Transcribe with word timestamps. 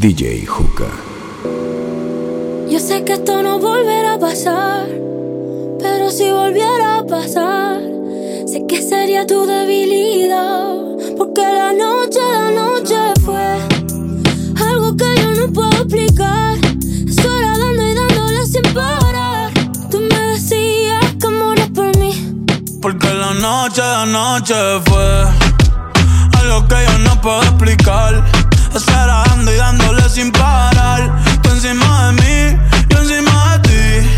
DJ 0.00 0.46
Juca. 0.46 0.86
Yo 2.70 2.80
sé 2.80 3.04
que 3.04 3.12
esto 3.12 3.42
no 3.42 3.58
volverá 3.58 4.14
a 4.14 4.18
pasar, 4.18 4.86
pero 5.78 6.10
si 6.10 6.30
volviera 6.30 7.00
a 7.00 7.06
pasar, 7.06 7.82
sé 8.46 8.64
que 8.66 8.80
sería 8.80 9.26
tu 9.26 9.44
debilidad, 9.44 10.72
porque 11.18 11.42
la 11.42 11.74
noche, 11.74 12.18
la 12.18 12.50
noche 12.50 12.96
fue 13.26 13.58
algo 14.66 14.96
que 14.96 15.04
yo 15.20 15.34
no 15.34 15.52
puedo 15.52 15.82
explicar. 15.82 16.56
Eso 17.06 17.36
era 17.36 17.58
dando 17.58 17.86
y 17.86 17.94
dándole 17.94 18.46
sin 18.46 18.62
parar. 18.72 19.52
Tú 19.90 20.00
me 20.00 20.18
decías 20.32 21.14
que 21.20 21.28
morías 21.28 21.68
por 21.74 21.94
mí, 21.98 22.46
porque 22.80 23.12
la 23.12 23.34
noche, 23.34 23.82
la 23.82 24.06
noche 24.06 24.54
fue 24.86 25.24
algo 26.40 26.66
que 26.68 26.76
yo 26.86 26.98
no 27.00 27.20
puedo 27.20 27.42
explicar 27.42 28.19
sin 30.10 30.32
parar. 30.32 31.22
Tú 31.42 31.50
encima 31.50 32.06
de 32.06 32.12
mí, 32.20 32.58
yo 32.88 32.98
encima 32.98 33.58
de 33.58 33.68
ti. 33.68 34.08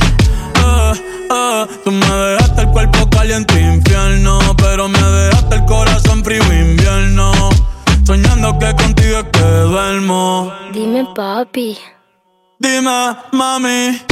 Eh, 0.65 0.93
eh. 1.31 1.67
Tú 1.85 1.91
me 1.91 2.07
dejaste 2.07 2.63
el 2.63 2.69
cuerpo 2.69 3.11
caliente 3.11 3.61
infierno, 3.61 4.39
pero 4.57 4.89
me 4.89 4.99
dejaste 5.03 5.57
el 5.57 5.65
corazón 5.67 6.25
frío 6.25 6.43
invierno. 6.53 7.33
Soñando 8.05 8.59
que 8.59 8.75
contigo 8.75 9.19
es 9.19 9.25
que 9.33 9.41
duermo. 9.41 10.53
Dime, 10.73 11.07
papi. 11.15 11.79
Dime, 12.59 13.17
mami. 13.33 14.12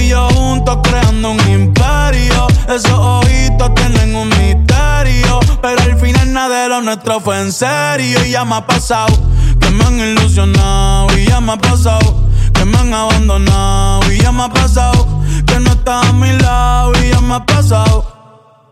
Y 0.00 0.08
yo 0.08 0.28
juntos 0.30 0.78
creando 0.82 1.30
un 1.30 1.40
imperio. 1.48 2.46
Esos 2.68 2.92
ojitos 2.92 3.74
tienen 3.74 4.14
un 4.14 4.28
misterio. 4.28 5.40
Pero 5.62 5.82
al 5.82 5.98
final 5.98 6.32
nada 6.32 6.62
de 6.62 6.68
lo 6.68 6.82
nuestro 6.82 7.20
fue 7.20 7.40
en 7.40 7.52
serio. 7.52 8.24
Y 8.24 8.30
ya 8.30 8.44
me 8.44 8.56
ha 8.56 8.66
pasado 8.66 9.14
que 9.60 9.70
me 9.70 9.84
han 9.84 9.98
ilusionado. 9.98 11.06
Y 11.18 11.26
ya 11.26 11.40
me 11.40 11.52
ha 11.52 11.56
pasado 11.56 12.28
que 12.54 12.64
me 12.64 12.78
han 12.78 12.92
abandonado. 12.92 14.12
Y 14.12 14.18
ya 14.20 14.32
me 14.32 14.44
ha 14.44 14.48
pasado 14.48 15.06
que 15.46 15.58
no 15.60 15.70
está 15.70 16.00
a 16.00 16.12
mi 16.12 16.32
lado. 16.38 16.92
Y 17.02 17.10
ya 17.10 17.20
me 17.20 17.34
ha 17.34 17.44
pasado. 17.44 18.04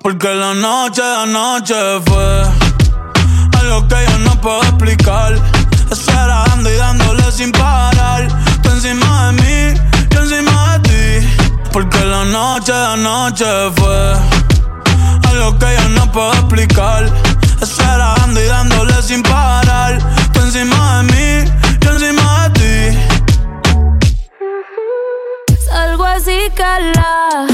Porque 0.00 0.28
la 0.32 0.54
noche, 0.54 1.02
la 1.02 1.26
noche 1.26 1.74
fue 2.06 2.42
algo 3.58 3.88
que 3.88 3.96
yo 4.08 4.18
no 4.20 4.40
puedo 4.40 4.62
explicar. 4.62 5.34
Esperando 5.90 6.70
y 6.70 6.76
dándole 6.76 7.32
sin 7.32 7.50
parar. 7.52 8.28
Tú 8.62 8.70
encima 8.70 9.26
de 9.26 9.32
mí, 9.32 9.80
encima 10.18 10.78
de 10.78 10.88
ti. 10.88 11.28
Porque 11.72 12.04
la 12.04 12.24
noche, 12.24 12.72
la 12.72 12.96
noche 12.96 13.44
fue 13.76 14.14
algo 15.30 15.58
que 15.58 15.66
yo 15.74 15.88
no 15.90 16.10
puedo 16.12 16.32
explicar. 16.32 17.10
Esperando 17.60 18.40
y 18.40 18.46
dándole 18.46 19.02
sin 19.02 19.22
parar. 19.22 19.98
Tú 20.32 20.40
encima 20.40 20.98
de 20.98 21.02
mí, 21.12 21.50
yo 21.80 21.90
encima 21.92 22.48
de 22.48 22.60
ti. 22.60 23.15
Salgo 26.16 26.30
así, 26.30 26.50
cala. 26.54 27.46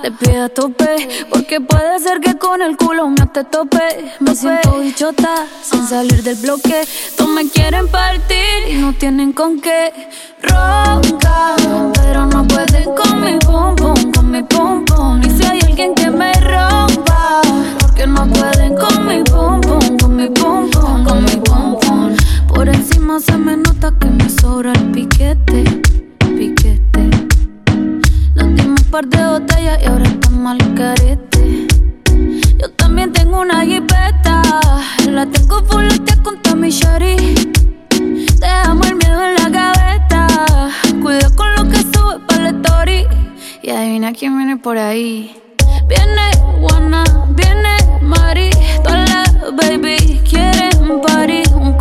Te 0.00 0.10
pido 0.10 0.44
a 0.44 0.48
tope, 0.48 1.08
porque 1.28 1.60
puede 1.60 1.98
ser 2.00 2.20
que 2.20 2.38
con 2.38 2.62
el 2.62 2.76
culo 2.76 3.08
me 3.08 3.26
te 3.26 3.44
tope. 3.44 4.14
Me 4.20 4.34
siento 4.34 4.78
bichota, 4.78 5.46
sin 5.62 5.86
salir 5.86 6.22
del 6.22 6.36
bloque. 6.36 6.86
Tú 7.18 7.26
me 7.28 7.48
quieren 7.48 7.88
partir 7.88 8.68
y 8.70 8.74
no 8.74 8.94
tienen 8.94 9.32
con 9.32 9.60
qué. 9.60 9.92
Ronca, 10.42 11.56
pero 11.94 12.26
no 12.26 12.46
pueden 12.46 12.84
con 12.94 13.20
mi 13.20 13.38
pum 13.38 13.76
pum, 13.76 14.12
con 14.12 14.30
mi 14.30 14.42
pum 14.44 14.84
pum. 14.84 15.20
Y 15.22 15.30
si 15.30 15.44
hay 15.44 15.60
alguien 15.60 15.94
que 15.94 16.10
me 16.10 16.32
rompa, 16.32 17.42
porque 17.80 18.06
no 18.06 18.26
pueden 18.28 18.76
con 18.76 19.06
mi 19.06 19.22
pum 19.24 19.60
pum, 19.60 19.98
con 19.98 20.16
mi 20.16 20.28
pum 20.28 20.70
pum, 20.70 21.04
con 21.04 21.24
mi 21.24 21.36
pum. 21.36 21.76
Por 22.48 22.68
encima 22.68 23.20
se 23.20 23.36
me 23.36 23.56
nota 23.56 23.92
que 24.00 24.06
me 24.06 24.30
sobra 24.30 24.72
el 24.72 24.90
piquete, 24.90 25.64
piquete. 26.18 27.19
Par 28.90 29.06
de 29.06 29.24
botellas 29.24 29.78
y 29.80 29.86
ahora 29.86 30.04
estamos 30.04 30.50
al 30.50 30.74
carete. 30.74 31.68
Yo 32.58 32.70
también 32.72 33.12
tengo 33.12 33.40
una 33.40 33.64
jipeta, 33.64 34.42
la 35.08 35.26
tengo 35.26 35.62
full 35.62 35.86
con 36.42 36.60
mi 36.60 36.70
Shari. 36.70 37.16
Dejamos 38.40 38.88
el 38.88 38.96
miedo 38.96 39.24
en 39.24 39.34
la 39.36 39.48
gaveta, 39.48 40.26
cuida 41.00 41.30
con 41.36 41.54
lo 41.54 41.68
que 41.68 41.76
sube 41.76 42.18
para 42.26 42.42
la 42.42 42.48
story. 42.50 43.06
Y 43.62 43.70
adivina 43.70 44.12
quién 44.12 44.36
viene 44.36 44.56
por 44.56 44.76
ahí. 44.76 45.36
Viene 45.86 46.32
Juana, 46.60 47.04
viene 47.28 47.76
Mari, 48.02 48.50
todas 48.82 49.08
las 49.08 49.54
baby 49.54 50.20
quieren 50.28 51.00
party, 51.00 51.42
un 51.54 51.74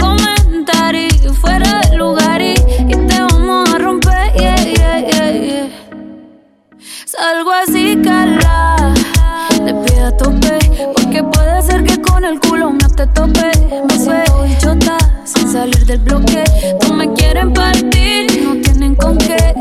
Salgo 7.11 7.51
así, 7.51 7.97
cala. 8.03 8.75
Te 9.65 9.73
pido 9.73 10.05
a 10.05 10.11
tope. 10.15 10.59
Porque 10.93 11.23
puede 11.23 11.59
ser 11.63 11.83
que 11.83 11.99
con 11.99 12.23
el 12.23 12.39
culo 12.39 12.71
no 12.71 12.87
te 12.87 13.07
tope. 13.07 13.49
Me 13.87 13.97
siento 13.97 14.43
bichota 14.43 14.95
sin 15.23 15.51
salir 15.51 15.87
del 15.87 16.01
bloque. 16.01 16.43
Tú 16.79 16.93
me 16.93 17.11
quieren 17.13 17.51
partir 17.51 18.43
no 18.43 18.61
tienen 18.61 18.95
con 18.95 19.17
qué. 19.17 19.55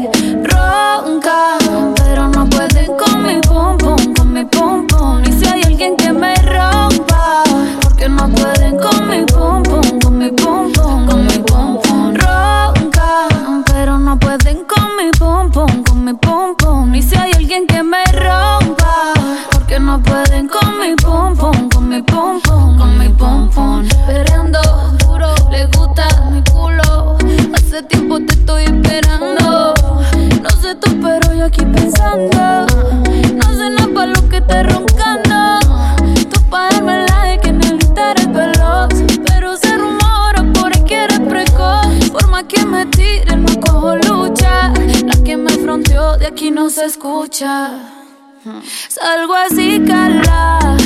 Ronca, 0.44 1.56
pero 1.96 2.28
no 2.28 2.50
pueden 2.50 2.92
con 2.98 3.22
mi 3.22 3.40
pum 3.40 3.78
pum, 3.78 4.14
con 4.14 4.30
mi 4.30 4.44
pum 4.44 4.86
pum. 4.86 5.22
Y 5.24 5.32
si 5.32 5.48
hay 5.48 5.62
alguien 5.62 5.96
que 5.96 6.12
me 6.12 6.34
rompa, 6.34 7.44
porque 7.80 8.10
no 8.10 8.28
pueden 8.28 8.76
con 8.76 9.08
mi 9.08 9.24
pum 9.24 9.62
pum, 9.62 9.98
mi 14.98 15.10
pum, 15.12 15.50
con 15.52 16.04
mi 16.04 16.12
pum. 16.14 16.94
Y 16.94 17.02
si 17.02 17.16
hay 17.16 17.30
alguien 17.32 17.66
que 17.66 17.82
me 17.82 18.02
rompa, 18.06 19.12
porque 19.50 19.78
no 19.78 20.02
pueden 20.02 20.48
con 20.48 20.78
mi 20.80 20.94
pum, 20.96 21.36
con 21.36 21.88
mi 21.88 22.02
pum, 22.02 22.40
con 22.42 22.98
mi 22.98 23.08
pum 23.10 23.48
pum. 23.50 23.84
Esperando 23.84 24.60
duro, 24.98 25.34
le 25.50 25.66
gusta 25.66 26.04
mi 26.32 26.42
culo. 26.50 27.16
Hace 27.54 27.82
tiempo 27.84 28.18
te 28.18 28.34
estoy 28.34 28.64
esperando. 28.64 29.74
No 30.42 30.50
sé 30.60 30.74
tú, 30.74 30.90
pero 31.00 31.32
yo 31.32 31.44
aquí 31.44 31.64
pensando. 31.64 32.57
No 46.68 46.74
se 46.74 46.84
escucha. 46.84 47.70
Salgo 48.88 49.34
así, 49.34 49.82
cala. 49.86 50.76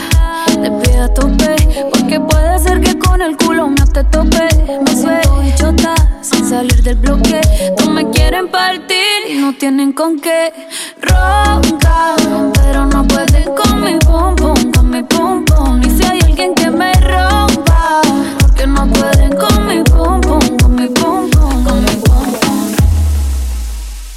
Te 0.47 0.71
pido 0.71 1.03
a 1.03 1.09
tope, 1.13 1.57
porque 1.93 2.21
puede 2.21 2.59
ser 2.61 2.81
que 2.81 2.97
con 3.01 3.21
el 3.21 3.37
culo 3.37 3.67
me 3.67 3.85
te 3.87 4.05
tope. 4.05 4.47
Me 4.85 4.95
siento 4.95 5.41
bichota, 5.41 5.95
sin 6.21 6.49
salir 6.49 6.85
del 6.85 6.99
bloque. 6.99 7.41
Tú 7.77 7.91
me 7.91 8.09
quieren 8.11 8.47
partir 8.49 9.19
y 9.29 9.39
no 9.39 9.55
tienen 9.55 9.93
con 9.93 10.21
qué. 10.21 10.53
Ronca, 11.01 12.15
pero 12.55 12.87
no 12.87 13.05
pueden 13.09 13.53
con 13.57 13.81
mi 13.81 13.99
pum 13.99 14.37
pum, 14.37 14.73
con 14.73 14.89
mi 14.89 15.03
pum 15.03 15.45
pum. 15.45 15.83
Y 15.83 15.91
si 15.91 16.05
hay 16.05 16.21
alguien 16.21 16.55
que 16.55 16.71
me 16.71 16.93
rompa, 16.93 18.03
porque 18.39 18.69
no 18.69 18.87
pueden 18.87 19.37
con 19.37 19.67
mi 19.67 19.83
pum, 19.83 19.92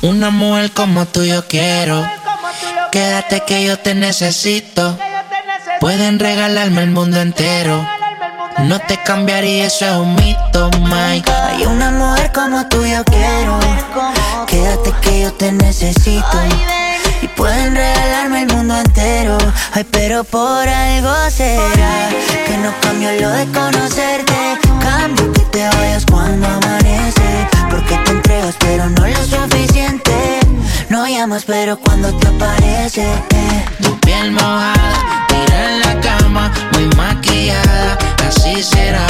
Una 0.05 0.29
mujer 0.29 0.71
como 0.71 1.07
tú 1.07 1.23
yo 1.23 1.47
quiero. 1.47 2.07
Quédate 2.91 3.41
que 3.47 3.65
yo 3.65 3.79
te 3.79 3.95
necesito. 3.95 4.95
Pueden 5.79 6.19
regalarme 6.19 6.83
el 6.83 6.91
mundo 6.91 7.19
entero. 7.19 7.83
No 8.59 8.77
te 8.81 8.97
cambiaría, 8.97 9.65
eso 9.65 9.85
es 9.85 9.93
un 9.93 10.13
mito, 10.13 10.69
Mike. 10.81 11.31
Hay 11.31 11.65
una 11.65 11.89
mujer 11.89 12.31
como 12.31 12.67
tú 12.67 12.85
yo 12.85 13.03
quiero. 13.03 13.59
Quédate 14.45 14.93
que 15.01 15.21
yo 15.23 15.33
te 15.33 15.51
necesito. 15.51 16.37
Y 17.23 17.27
pueden 17.29 17.73
regalarme 17.75 18.43
el 18.43 18.53
mundo 18.53 18.77
entero. 18.77 19.39
Ay, 19.73 19.85
pero 19.89 20.23
por 20.23 20.69
algo 20.69 21.29
será 21.31 22.09
que 22.45 22.57
no 22.57 22.71
cambio 22.79 23.09
lo 23.19 23.29
de 23.31 23.45
conocerte. 23.47 24.59
Cambio 24.81 25.34
cuando 26.25 26.47
amanece. 26.47 27.47
Porque 27.69 27.95
te 27.97 28.11
entregas, 28.11 28.55
pero 28.59 28.89
no 28.89 29.07
lo 29.07 29.23
suficiente. 29.25 30.39
No, 30.89 31.07
llamas, 31.07 31.43
pero 31.45 31.77
cuando 31.77 32.11
te 32.17 32.27
aparece, 32.27 33.03
eh. 33.03 33.65
Tu 33.81 33.99
piel 33.99 34.31
mojada, 34.31 35.27
tira 35.27 35.57
en 35.71 35.79
la 35.81 36.01
cama, 36.01 36.51
muy 36.73 36.87
maquillada, 36.95 37.97
así 38.27 38.63
será. 38.63 39.05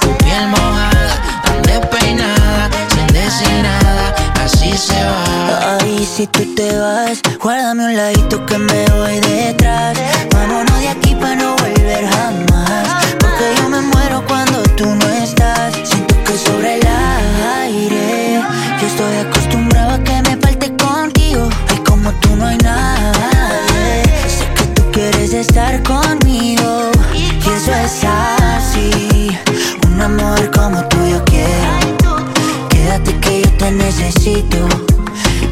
Tu 0.00 0.10
piel 0.24 0.48
mojada, 0.48 1.14
tan 1.44 1.62
despeinada, 1.62 2.70
sin 2.94 3.06
decir 3.08 3.54
nada, 3.62 4.14
así 4.44 4.76
se 4.76 5.04
va. 5.04 5.78
Ay, 5.80 6.08
si 6.16 6.26
tú 6.26 6.42
te 6.54 6.76
vas, 6.78 7.20
guárdame 7.42 7.84
un 7.86 7.96
ladito 7.96 8.44
que 8.46 8.58
me 8.58 8.84
voy 8.96 9.20
detrás. 9.20 9.98
Vámonos 10.32 10.78
de 10.80 10.88
aquí 10.88 11.14
para 11.14 11.34
no 11.36 11.56
volver 11.56 12.06
jamás. 12.08 13.04
Porque 13.18 13.44
yo 13.58 13.68
me 13.68 13.80
muero 13.80 14.24
cuando 14.26 14.62
tú 14.76 14.86
no 14.86 15.08
estás. 15.08 15.93
Sobre 16.36 16.78
el 16.78 16.86
aire, 17.62 18.42
yo 18.80 18.86
estoy 18.88 19.16
acostumbrado 19.18 19.92
a 19.92 19.98
que 20.02 20.20
me 20.22 20.36
falte 20.36 20.74
contigo. 20.76 21.48
Y 21.72 21.78
como 21.84 22.10
tú 22.14 22.34
no 22.34 22.46
hay 22.46 22.58
nadie, 22.58 24.02
sé 24.26 24.44
que 24.56 24.64
tú 24.74 24.82
quieres 24.90 25.32
estar 25.32 25.80
conmigo. 25.84 26.90
Y 27.14 27.28
eso 27.48 27.72
es 27.72 28.04
así. 28.04 29.38
Un 29.86 30.00
amor 30.00 30.50
como 30.50 30.82
tú 30.88 30.96
yo 31.06 31.24
quiero. 31.24 32.16
Quédate 32.68 33.16
que 33.20 33.42
yo 33.42 33.50
te 33.52 33.70
necesito. 33.70 34.68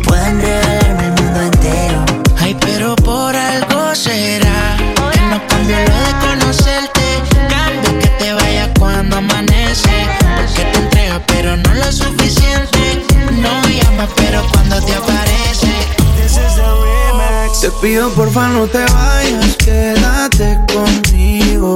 Pueden 0.02 0.40
regalarme 0.40 1.04
el 1.06 1.22
mundo 1.22 1.40
entero. 1.42 2.04
Ay, 2.40 2.56
pero 2.60 2.96
por 2.96 3.36
algo 3.36 3.94
será 3.94 4.76
que 5.12 5.20
no 5.20 5.46
cambio 5.46 5.76
lo 5.78 5.96
de 6.06 6.26
conocerte. 6.26 7.22
Cambio 7.48 8.00
que 8.00 8.08
te 8.18 8.32
vaya 8.32 8.68
cuando 8.74 9.18
amanece. 9.18 10.21
Pero 11.26 11.56
no 11.56 11.74
lo 11.74 11.92
suficiente. 11.92 13.04
No 13.32 13.68
llama, 13.68 14.08
pero 14.16 14.42
cuando 14.52 14.80
te 14.82 14.94
aparece. 14.94 15.42
Te 17.60 17.70
pido 17.80 18.10
porfa 18.10 18.48
no 18.48 18.66
te 18.66 18.84
vayas, 18.92 19.56
quédate 19.56 20.58
conmigo. 20.72 21.74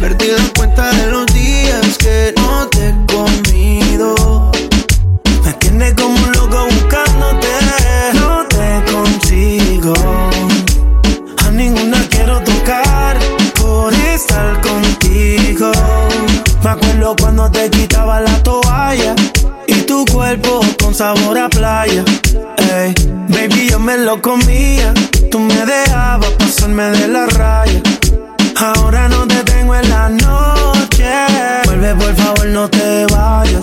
Perdí 0.00 0.28
la 0.28 0.48
cuenta 0.56 0.90
de 0.92 1.06
los 1.08 1.26
días 1.26 1.98
que 1.98 2.32
no 2.38 2.66
te 2.68 2.88
he 2.88 2.94
comido. 3.06 4.50
Me 5.44 5.52
tienes 5.54 5.92
como 5.94 6.33
Me 16.64 16.70
acuerdo 16.70 17.14
cuando 17.20 17.50
te 17.50 17.68
quitaba 17.68 18.20
la 18.20 18.42
toalla 18.42 19.14
y 19.66 19.82
tu 19.82 20.02
cuerpo 20.06 20.60
con 20.82 20.94
sabor 20.94 21.36
a 21.36 21.50
playa. 21.50 22.02
Ey, 22.56 22.94
baby, 23.28 23.68
yo 23.68 23.78
me 23.78 23.98
lo 23.98 24.22
comía. 24.22 24.94
Tú 25.30 25.40
me 25.40 25.66
dejabas 25.66 26.30
pasarme 26.38 26.84
de 26.84 27.08
la 27.08 27.26
raya. 27.26 27.82
Ahora 28.56 29.10
no 29.10 29.26
te 29.26 29.44
tengo 29.44 29.74
en 29.74 29.90
la 29.90 30.08
noche. 30.08 31.12
Vuelve, 31.66 31.94
por 31.96 32.16
favor, 32.16 32.46
no 32.46 32.70
te 32.70 33.04
vayas. 33.12 33.60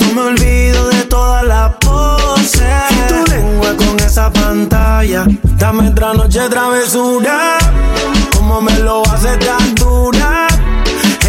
No 0.00 0.14
me 0.14 0.20
olvido 0.22 0.88
de 0.88 1.02
todas 1.02 1.44
las 1.44 1.74
poses. 1.74 2.62
Y 2.90 3.12
tu 3.12 3.30
lengua 3.30 3.76
con 3.76 4.00
esa 4.00 4.32
pantalla. 4.32 5.26
Dame 5.58 5.90
otra 5.90 6.14
noche 6.14 6.40
travesura. 6.48 7.58
Como 8.34 8.62
me 8.62 8.78
lo 8.78 9.02
hace 9.06 9.36
tan 9.36 9.74
dura. 9.74 10.47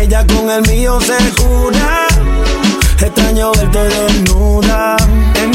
Ella 0.10 0.26
con 0.26 0.50
el 0.50 0.64
mío 0.68 1.00
se 1.00 1.16
cura. 1.36 2.08
Extraño 3.00 3.52
verte 3.52 3.78
desnuda. 3.78 4.98
En. 5.36 5.52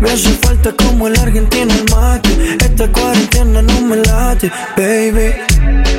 Me 0.00 0.10
hace 0.10 0.30
falta 0.40 0.72
como 0.72 1.08
el 1.08 1.18
argentino 1.18 1.70
el 1.70 1.84
mate. 1.94 2.56
Esta 2.64 2.90
cuarentena 2.90 3.60
no 3.60 3.80
me 3.82 3.96
late, 3.96 4.50
baby. 4.74 5.34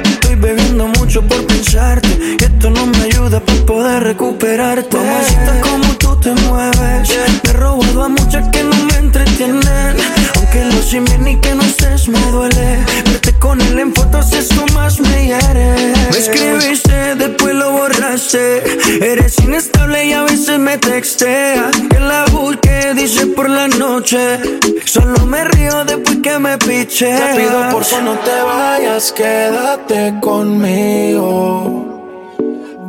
Estoy 0.04 0.34
bebiendo 0.34 0.88
mucho 0.88 1.22
por 1.22 1.46
pensarte. 1.46 2.10
Y 2.40 2.44
esto 2.44 2.72
no 2.72 2.88
me 2.88 2.98
ayuda 3.04 3.40
para 3.40 3.66
poder 3.68 4.04
recuperarte. 4.04 4.98
Mamacita, 4.98 5.62
como 5.62 5.94
tú 6.00 6.20
te 6.20 6.32
mueves. 6.32 7.10
Me 7.44 7.52
he 7.52 7.54
robado 7.54 8.04
a 8.04 8.10
muchas 8.10 8.50
que 8.50 8.64
no 8.64 8.76
me 8.86 8.96
entretienen. 8.96 9.96
Aunque 10.38 10.66
lo 10.66 10.82
simen 10.82 11.28
y 11.28 11.40
que 11.40 11.54
no 11.54 11.62
estés 11.62 12.08
me 12.08 12.20
duele. 12.32 12.80
Verte 13.06 13.33
con 13.44 13.60
él 13.60 13.78
en 13.78 13.94
fotos, 13.94 14.32
eso 14.32 14.66
más 14.74 15.02
me 15.02 15.28
hiere. 15.28 15.94
Me 16.12 16.18
escribiste, 16.18 17.16
después 17.16 17.54
lo 17.54 17.74
borraste. 17.74 18.64
Eres 19.06 19.38
inestable 19.40 20.06
y 20.06 20.14
a 20.14 20.22
veces 20.24 20.58
me 20.58 20.78
texteas. 20.78 21.76
Que 21.90 22.00
la 22.00 22.24
busque, 22.32 22.94
dice 22.96 23.28
por 23.28 23.50
la 23.50 23.68
noche. 23.68 24.40
Solo 24.86 25.26
me 25.26 25.44
río 25.44 25.84
después 25.84 26.20
que 26.24 26.40
me 26.40 26.58
piche. 26.58 27.14
Te 27.14 27.36
pido 27.36 27.70
por 27.70 27.84
favor 27.84 28.06
no 28.06 28.20
te 28.20 28.42
vayas, 28.42 29.12
quédate 29.12 30.14
conmigo. 30.22 31.90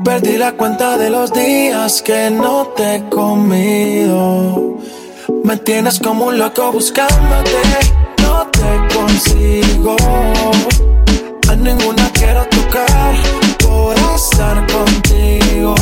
Perdí 0.04 0.36
la 0.38 0.52
cuenta 0.52 0.96
de 0.96 1.10
los 1.10 1.32
días 1.32 2.00
que 2.00 2.30
no 2.30 2.68
te 2.76 2.96
he 2.96 3.08
comido. 3.08 4.78
Me 5.42 5.56
tienes 5.56 5.98
como 5.98 6.26
un 6.26 6.38
loco 6.38 6.70
buscándote, 6.70 7.58
consigo. 9.14 9.96
A 11.48 11.54
ninguna 11.54 12.10
quiero 12.12 12.44
tocar 12.46 13.14
por 13.58 13.96
estar 14.16 14.66
contigo. 14.66 15.74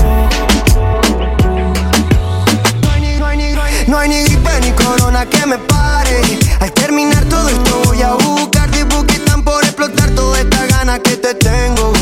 No 3.87 3.99
hay 3.99 4.09
ni 4.09 4.23
gripe 4.25 4.61
ni 4.61 4.71
corona 4.73 5.27
que 5.27 5.47
me 5.47 5.59
pare. 5.59 6.21
Al 6.61 6.73
terminar 6.73 7.25
todo 7.25 7.49
esto 7.49 7.83
voy 7.85 8.03
a 8.03 8.13
buscarte 8.13 8.85
porque 8.87 9.15
están 9.15 9.43
por 9.43 9.63
explotar 9.65 10.11
toda 10.11 10.41
esta 10.41 10.67
gana 10.67 10.99
que 10.99 11.17
te 11.17 11.35
tengo. 11.35 11.93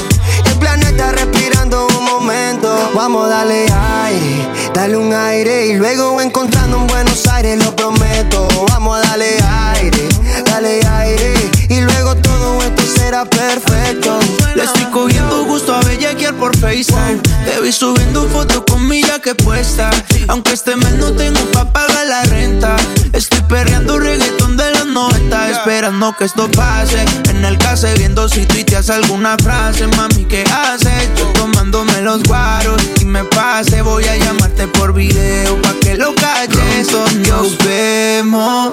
El 0.47 0.55
planeta 0.59 1.12
respirando 1.12 1.87
un 1.99 2.05
momento. 2.05 2.69
Vamos 2.94 3.26
a 3.26 3.29
darle 3.29 3.67
aire, 4.05 4.49
dale 4.75 4.97
un 4.97 5.12
aire 5.12 5.69
y 5.69 5.75
luego 5.75 6.21
encontrando 6.21 6.76
en 6.76 6.87
Buenos 6.88 7.26
Aires, 7.29 7.65
lo 7.65 7.75
prometo. 7.75 8.49
Vamos 8.69 8.99
a 8.99 9.09
darle 9.09 9.38
aire, 9.75 10.09
dale 10.44 10.75
aire 10.75 10.90
será 13.11 13.25
perfecto. 13.25 14.21
Le 14.55 14.62
estoy 14.62 14.85
cogiendo 14.93 15.45
gusto 15.45 15.75
a 15.75 15.81
bellaquear 15.81 16.33
por 16.35 16.57
FaceTime. 16.57 17.19
Te 17.45 17.61
vi 17.61 17.73
subiendo 17.73 18.29
fotos 18.29 18.62
con 18.71 18.87
mi 18.87 19.03
que 19.03 19.35
puesta. 19.35 19.91
Aunque 20.29 20.53
este 20.53 20.77
mes 20.77 20.95
no 20.95 21.11
tengo 21.12 21.40
pa' 21.52 21.73
pagar 21.73 22.07
la 22.07 22.23
renta. 22.23 22.76
Estoy 23.12 23.43
perreando 23.49 23.99
reggaetón 23.99 24.57
de 24.57 24.71
los 24.71 24.87
90. 24.87 25.50
Esperando 25.50 26.14
que 26.17 26.25
esto 26.25 26.49
pase. 26.52 27.05
En 27.31 27.45
el 27.45 27.59
case 27.59 27.93
viendo 27.95 28.29
si 28.29 28.47
tuiteas 28.47 28.90
alguna 28.90 29.37
frase. 29.43 29.88
Mami, 29.88 30.25
¿qué 30.26 30.45
haces? 30.45 31.11
Yo 31.17 31.26
tomándome 31.33 32.02
los 32.02 32.23
guaros 32.23 32.81
y 33.00 33.07
me 33.07 33.25
pase. 33.25 33.83
Voy 33.83 34.05
a 34.05 34.17
llamarte 34.17 34.69
por 34.69 34.95
video 34.95 35.61
pa' 35.62 35.75
que 35.81 35.97
lo 35.97 36.14
calles. 36.14 36.87
Nos 37.29 37.59
vemos 37.59 38.73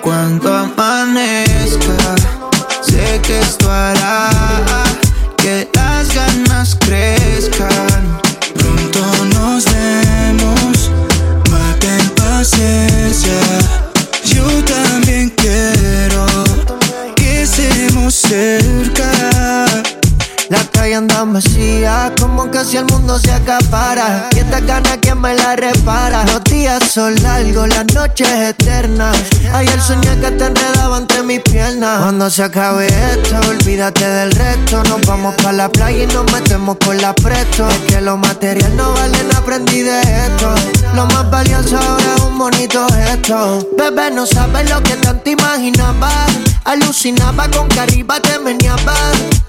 cuando 0.00 0.54
amanezca. 0.54 2.43
Que 3.22 3.38
esto 3.38 3.70
hará 3.70 4.28
que 5.36 5.68
las 5.72 6.12
ganas 6.12 6.74
crezcan. 6.74 8.18
Pronto 8.54 9.00
nos 9.32 9.64
vemos, 9.66 10.90
mate 11.48 11.96
paciencia. 12.16 13.40
Yo 14.24 14.44
también 14.64 15.30
quiero 15.30 16.26
que 17.14 17.42
estemos 17.42 18.14
cerca. 18.14 19.12
La 20.48 20.63
calle 20.74 20.94
anda 20.94 21.24
vacía, 21.24 22.12
como 22.20 22.50
que 22.50 22.64
si 22.64 22.76
el 22.76 22.84
mundo 22.84 23.18
se 23.18 23.32
acapara. 23.32 24.28
Y 24.34 24.40
esta 24.40 24.60
gana 24.60 24.96
quien 24.98 25.20
me 25.20 25.34
la 25.34 25.56
repara. 25.56 26.24
Los 26.24 26.44
días 26.44 26.82
son 26.92 27.14
largos, 27.22 27.68
las 27.68 27.86
noches 27.94 28.28
eternas. 28.28 29.16
Ayer 29.52 29.80
soñé 29.80 30.18
que 30.20 30.30
te 30.32 30.44
enredaba 30.44 30.98
entre 30.98 31.22
mis 31.22 31.40
piernas. 31.40 32.00
Cuando 32.00 32.28
se 32.28 32.42
acabe 32.42 32.86
esto, 32.86 33.36
olvídate 33.48 34.06
del 34.06 34.32
resto. 34.32 34.82
Nos 34.84 35.00
vamos 35.06 35.34
pa' 35.36 35.52
la 35.52 35.68
playa 35.70 36.04
y 36.04 36.06
nos 36.08 36.30
metemos 36.32 36.76
con 36.84 37.00
la 37.00 37.14
presto. 37.14 37.68
Es 37.68 37.78
que 37.92 38.00
lo 38.00 38.16
material 38.16 38.76
no 38.76 38.92
vale, 38.92 39.24
nada, 39.24 39.38
aprendí 39.38 39.82
de 39.82 40.00
esto. 40.00 40.54
Lo 40.94 41.06
más 41.06 41.30
valioso 41.30 41.78
ahora 41.78 42.14
es 42.16 42.22
un 42.22 42.38
bonito 42.38 42.86
gesto. 42.92 43.68
Bebé, 43.78 44.10
no 44.10 44.26
sabes 44.26 44.68
lo 44.68 44.82
que 44.82 44.96
tanto 44.96 45.30
imaginaba. 45.30 46.10
Alucinaba 46.64 47.48
con 47.50 47.68
que 47.68 47.80
arriba 47.80 48.20
te 48.20 48.38
meneaba. 48.38 48.94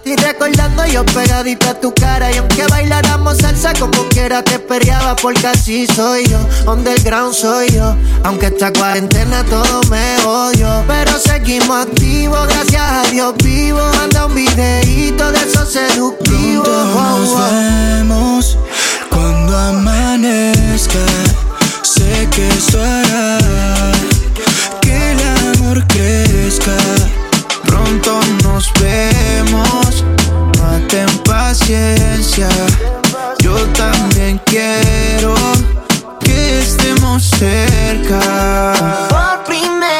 Y 0.03 0.15
recordando 0.17 0.86
yo 0.86 1.03
pegadita 1.15 1.69
a 1.69 1.74
tu 1.79 1.93
cara. 1.93 2.31
Y 2.31 2.38
aunque 2.38 2.67
bailáramos 2.67 3.38
salsa 3.38 3.74
como 3.74 4.07
quiera 4.10 4.43
te 4.43 4.60
perreaba 4.60 5.15
Porque 5.15 5.48
así 5.48 5.88
soy 5.88 6.25
yo, 6.27 6.38
underground 6.72 7.34
soy 7.34 7.69
yo. 7.72 7.95
Aunque 8.24 8.48
esta 8.48 8.72
cuarentena 8.74 9.43
todo 9.45 9.81
me 9.89 10.17
odio. 10.25 10.84
Pero 10.88 11.17
seguimos 11.17 11.88
activos, 11.88 12.48
gracias 12.48 12.81
a 12.81 13.03
Dios 13.10 13.34
vivo. 13.43 13.81
Manda 13.95 14.25
un 14.25 14.36
videíto 14.36 15.31
de 15.31 15.39
esos 15.39 15.72
seductivos. 15.72 16.67
Nos 16.67 17.51
vemos 17.51 18.57
cuando 19.10 19.57
amanezca. 19.57 21.05
Sé 21.81 22.27
que 22.31 22.48
eso 22.50 22.81
hará 22.81 23.38
que 24.81 25.12
el 25.12 25.19
amor 25.22 25.88
crezca. 25.88 26.75
Pronto 27.63 28.19
nos 28.43 28.72
vemos 28.74 30.03
ten 30.88 31.07
paciencia. 31.24 32.48
Yo 33.39 33.55
también 33.74 34.39
quiero 34.45 35.34
que 36.19 36.60
estemos 36.60 37.24
cerca. 37.24 38.74
Por 39.10 39.43
primera 39.45 39.95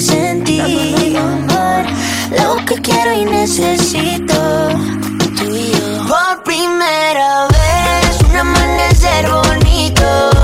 sentir 0.00 1.16
amor, 1.16 1.86
lo 2.30 2.64
que 2.66 2.74
quiero 2.82 3.12
y 3.14 3.24
necesito. 3.24 4.68
Por 6.08 6.42
primera 6.44 7.48
vez, 7.48 8.20
un 8.28 8.36
amanecer 8.36 9.30
bonito. 9.30 10.35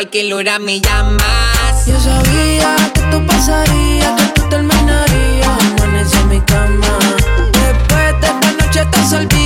cualquier 0.00 0.32
hora 0.32 0.58
me 0.58 0.80
llamas. 0.80 1.86
Yo 1.86 2.00
sabía 2.00 2.74
que 2.94 3.02
tú 3.10 3.26
pasaría, 3.26 4.16
que 4.16 4.40
tú 4.40 4.48
terminarías. 4.48 5.48
Amanece 5.76 6.16
en 6.20 6.28
mi 6.30 6.40
cama. 6.40 6.98
Después 7.52 8.20
de 8.22 8.26
esta 8.26 8.52
noche 8.52 8.86
te 8.90 9.16
olvidas. 9.16 9.39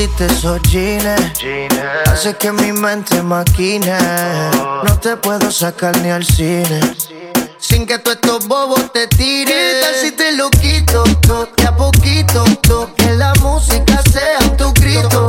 pusiste 0.00 0.26
esos 0.26 0.62
jeans. 0.62 1.04
Hace 2.06 2.34
que 2.34 2.52
mi 2.52 2.72
mente 2.72 3.22
maquine. 3.22 3.96
Oh. 4.58 4.82
No 4.84 4.98
te 4.98 5.16
puedo 5.16 5.50
sacar 5.50 5.96
ni 5.98 6.10
al 6.10 6.24
cine. 6.24 6.80
Sin 7.58 7.86
que 7.86 7.98
tú 7.98 8.10
estos 8.10 8.46
bobos 8.46 8.92
te 8.92 9.06
tiren. 9.08 9.46
¿Qué 9.46 9.80
tal 9.82 9.94
si 9.96 10.12
te 10.12 10.32
lo 10.32 10.50
quito? 10.50 11.04
De 11.56 11.66
a 11.66 11.76
poquito, 11.76 12.44
to, 12.62 12.90
que 12.96 13.10
la 13.12 13.32
música 13.40 14.02
sea 14.10 14.38
tu 14.56 14.72
grito. 14.72 15.26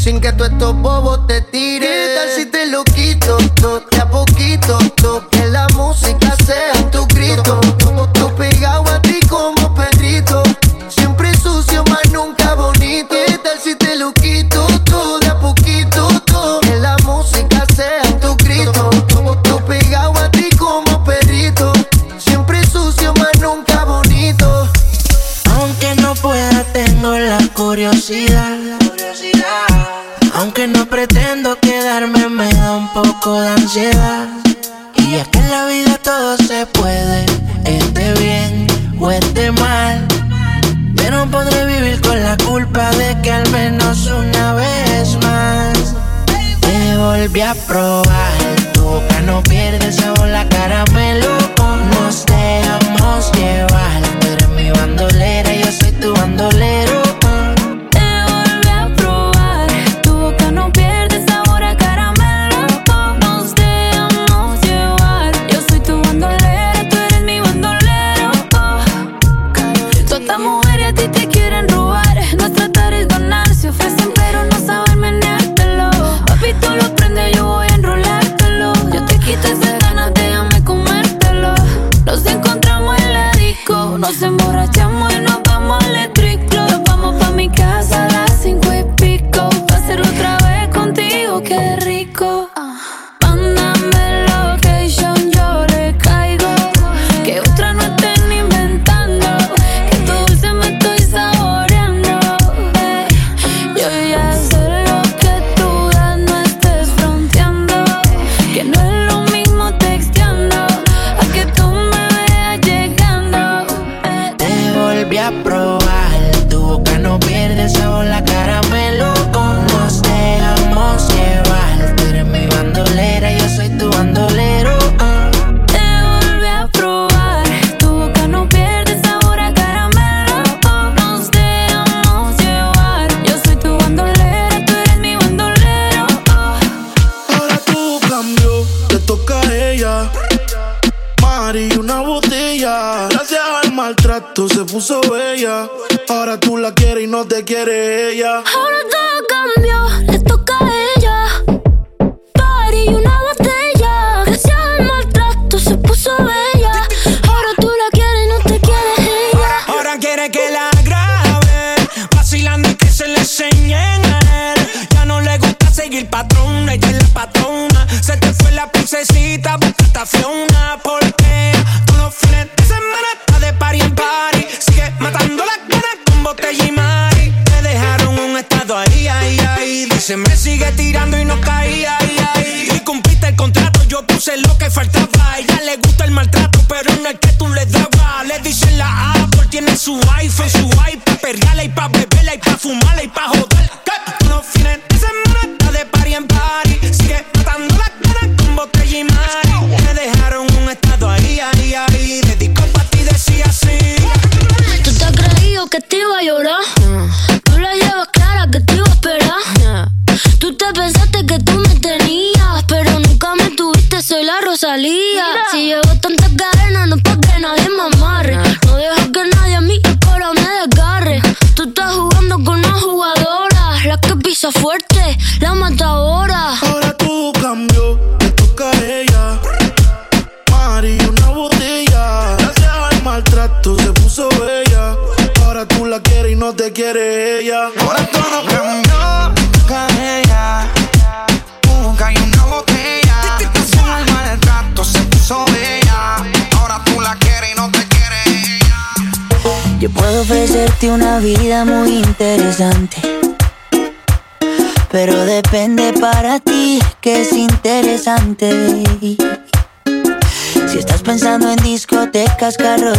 sin 0.00 0.18
que 0.18 0.32
tú 0.32 0.44
estos 0.44 0.74
bobos 0.76 1.26
te 1.26 1.39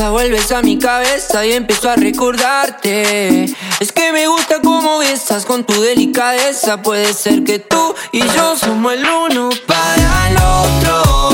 Vuelves 0.00 0.50
a 0.50 0.60
mi 0.62 0.78
cabeza 0.78 1.46
y 1.46 1.52
empiezo 1.52 1.88
a 1.88 1.96
recordarte. 1.96 3.44
Es 3.80 3.92
que 3.92 4.12
me 4.12 4.26
gusta 4.26 4.60
cómo 4.62 4.98
besas 4.98 5.44
con 5.46 5.64
tu 5.64 5.80
delicadeza. 5.80 6.82
Puede 6.82 7.12
ser 7.14 7.44
que 7.44 7.60
tú 7.60 7.94
y 8.12 8.20
yo 8.20 8.56
somos 8.56 8.92
el 8.92 9.06
uno 9.08 9.50
para 9.66 10.30
el 10.30 10.36
otro. 10.36 11.33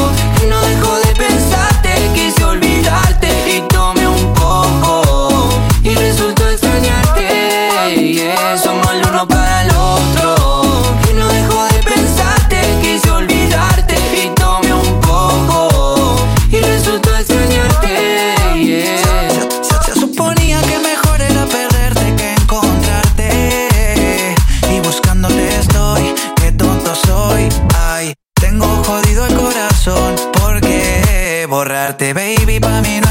Baby, 32.00 32.58
para 32.58 32.80
mí 32.80 32.98
no 32.98 33.09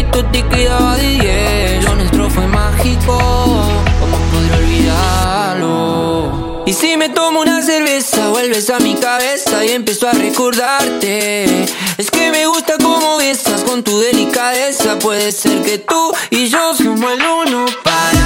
bronceadito 0.00 0.24
te 0.26 0.46
quedaba 0.48 0.96
de 0.96 1.08
10 1.08 1.84
Lo 1.84 1.94
nuestro 1.96 2.30
fue 2.30 2.46
mágico 2.46 3.18
¿Cómo 4.00 4.16
podré 4.32 4.56
olvidarlo? 4.56 6.64
Y 6.66 6.72
si 6.72 6.96
me 6.96 7.08
tomo 7.08 7.40
una 7.40 7.62
cerveza 7.62 8.28
Vuelves 8.30 8.70
a 8.70 8.78
mi 8.78 8.94
cabeza 8.94 9.64
y 9.64 9.70
empiezo 9.70 10.08
a 10.08 10.12
recordarte. 10.12 11.64
Es 11.98 12.10
que 12.10 12.30
me 12.30 12.46
gusta 12.46 12.74
cómo 12.80 13.18
besas 13.18 13.62
con 13.62 13.82
tu 13.82 13.98
delicadeza. 13.98 14.98
Puede 14.98 15.32
ser 15.32 15.62
que 15.62 15.78
tú 15.78 16.12
y 16.30 16.48
yo 16.48 16.74
somos 16.74 17.12
el 17.12 17.20
uno 17.20 17.66
para 17.82 18.19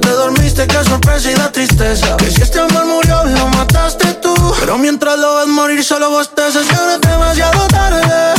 te 0.00 0.10
dormiste, 0.10 0.66
qué 0.66 0.84
sorpresa 0.84 1.30
y 1.30 1.34
da 1.34 1.52
tristeza. 1.52 2.16
Que 2.16 2.30
si 2.30 2.42
este 2.42 2.58
amor 2.58 2.86
murió, 2.86 3.24
lo 3.24 3.48
mataste 3.48 4.14
tú. 4.14 4.34
Pero 4.60 4.78
mientras 4.78 5.18
lo 5.18 5.36
ves 5.36 5.46
morir, 5.48 5.84
solo 5.84 6.10
bostezas 6.10 6.66
que 6.66 6.74
ahora 6.74 6.94
es 6.94 7.00
demasiado 7.00 7.66
tarde. 7.68 8.34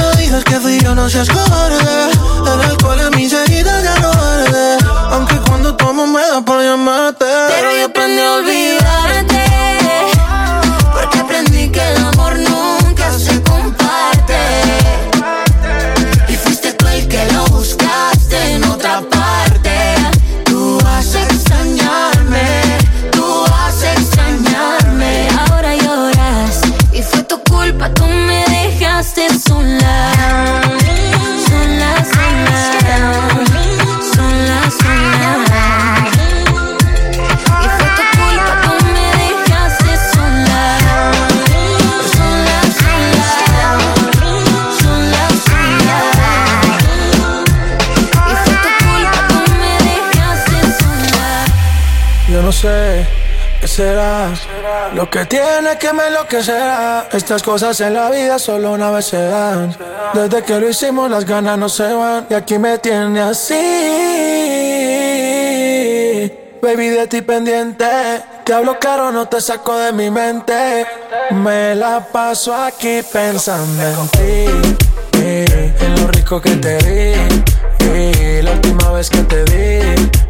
No 0.00 0.10
digas 0.12 0.44
que 0.44 0.56
fui 0.60 0.80
yo, 0.80 0.94
no 0.94 1.08
seas 1.08 1.28
cobarde. 1.28 2.10
El 2.52 2.60
alcohol 2.62 3.00
en 3.00 3.16
mis 3.16 3.32
heridas 3.32 3.82
ya 3.82 3.98
no 4.00 4.10
arde. 4.10 4.78
Aunque 5.12 5.36
cuando 5.46 5.74
tomo 5.76 6.06
me 6.06 6.22
da 6.22 6.40
por 6.40 6.62
llamarte. 6.62 7.26
Pero 7.48 7.76
yo 7.76 7.86
aprendí 7.86 8.22
a 8.22 8.32
olvidar. 8.34 9.09
Lo 55.00 55.08
que 55.08 55.24
tiene 55.24 55.78
que 55.78 55.94
me 55.94 56.10
lo 56.10 56.26
que 56.28 56.42
sea. 56.42 57.08
Estas 57.10 57.42
cosas 57.42 57.80
en 57.80 57.94
la 57.94 58.10
vida 58.10 58.38
solo 58.38 58.72
una 58.72 58.90
vez 58.90 59.06
se 59.06 59.16
dan. 59.16 59.74
Desde 60.12 60.42
que 60.42 60.60
lo 60.60 60.68
hicimos 60.68 61.10
las 61.10 61.24
ganas 61.24 61.56
no 61.56 61.70
se 61.70 61.90
van. 61.90 62.26
Y 62.28 62.34
aquí 62.34 62.58
me 62.58 62.76
tiene 62.76 63.18
así. 63.22 63.54
Baby, 66.60 66.88
de 66.88 67.06
ti 67.06 67.22
pendiente. 67.22 67.86
Te 68.44 68.52
hablo 68.52 68.78
caro, 68.78 69.10
no 69.10 69.26
te 69.26 69.40
saco 69.40 69.78
de 69.78 69.90
mi 69.94 70.10
mente. 70.10 70.84
Me 71.30 71.74
la 71.74 72.00
paso 72.00 72.54
aquí 72.54 73.00
pensando 73.10 73.82
en 73.82 74.08
ti. 74.08 74.78
Eh, 75.18 75.74
en 75.80 75.98
lo 75.98 76.08
rico 76.08 76.42
que 76.42 76.56
te 76.56 76.76
di. 76.76 77.14
Y 77.86 78.42
la 78.42 78.50
última 78.50 78.92
vez 78.92 79.08
que 79.08 79.22
te 79.22 79.44
di 79.44 80.29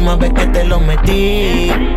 última 0.00 0.16
vez 0.16 0.32
que 0.32 0.46
te 0.46 0.64
lo 0.64 0.80
metí. 0.80 1.89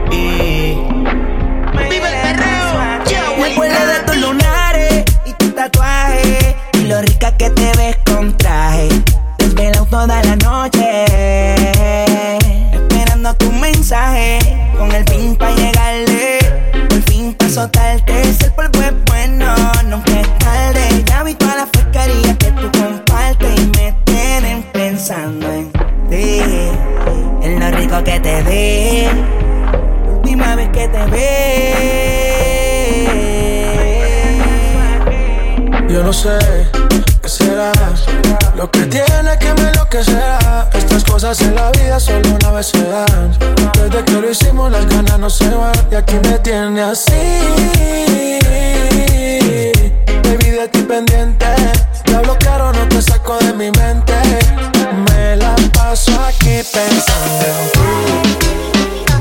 Sé 36.24 36.40
qué 37.22 37.28
será 37.28 37.74
lo 38.56 38.72
que 38.72 38.86
tiene 38.86 39.38
que 39.40 39.54
me 39.62 39.74
lo 39.74 39.90
que 39.90 40.02
será. 40.02 40.70
Estas 40.74 41.04
cosas 41.04 41.42
en 41.42 41.54
la 41.54 41.70
vida 41.72 42.00
solo 42.00 42.30
una 42.40 42.52
vez 42.52 42.68
se 42.68 42.82
dan. 42.82 43.38
Desde 43.74 44.06
que 44.06 44.14
lo 44.14 44.30
hicimos 44.32 44.72
las 44.72 44.88
ganas 44.88 45.20
no 45.20 45.30
se 45.30 45.50
van 45.50 45.74
y 45.92 45.96
aquí 45.96 46.16
me 46.24 46.40
tiene 46.40 46.82
así. 46.82 47.12
Baby 50.24 50.50
de 50.58 50.68
ti 50.72 50.82
pendiente, 50.84 51.46
te 52.06 52.16
hablo 52.16 52.38
claro 52.38 52.72
no 52.72 52.88
te 52.88 53.02
saco 53.02 53.38
de 53.40 53.52
mi 53.54 53.70
mente. 53.72 54.14
Me 55.10 55.36
la 55.36 55.56
paso 55.74 56.14
aquí 56.22 56.62
pensando 56.72 57.46
en 57.48 57.72
ti. 57.74 59.13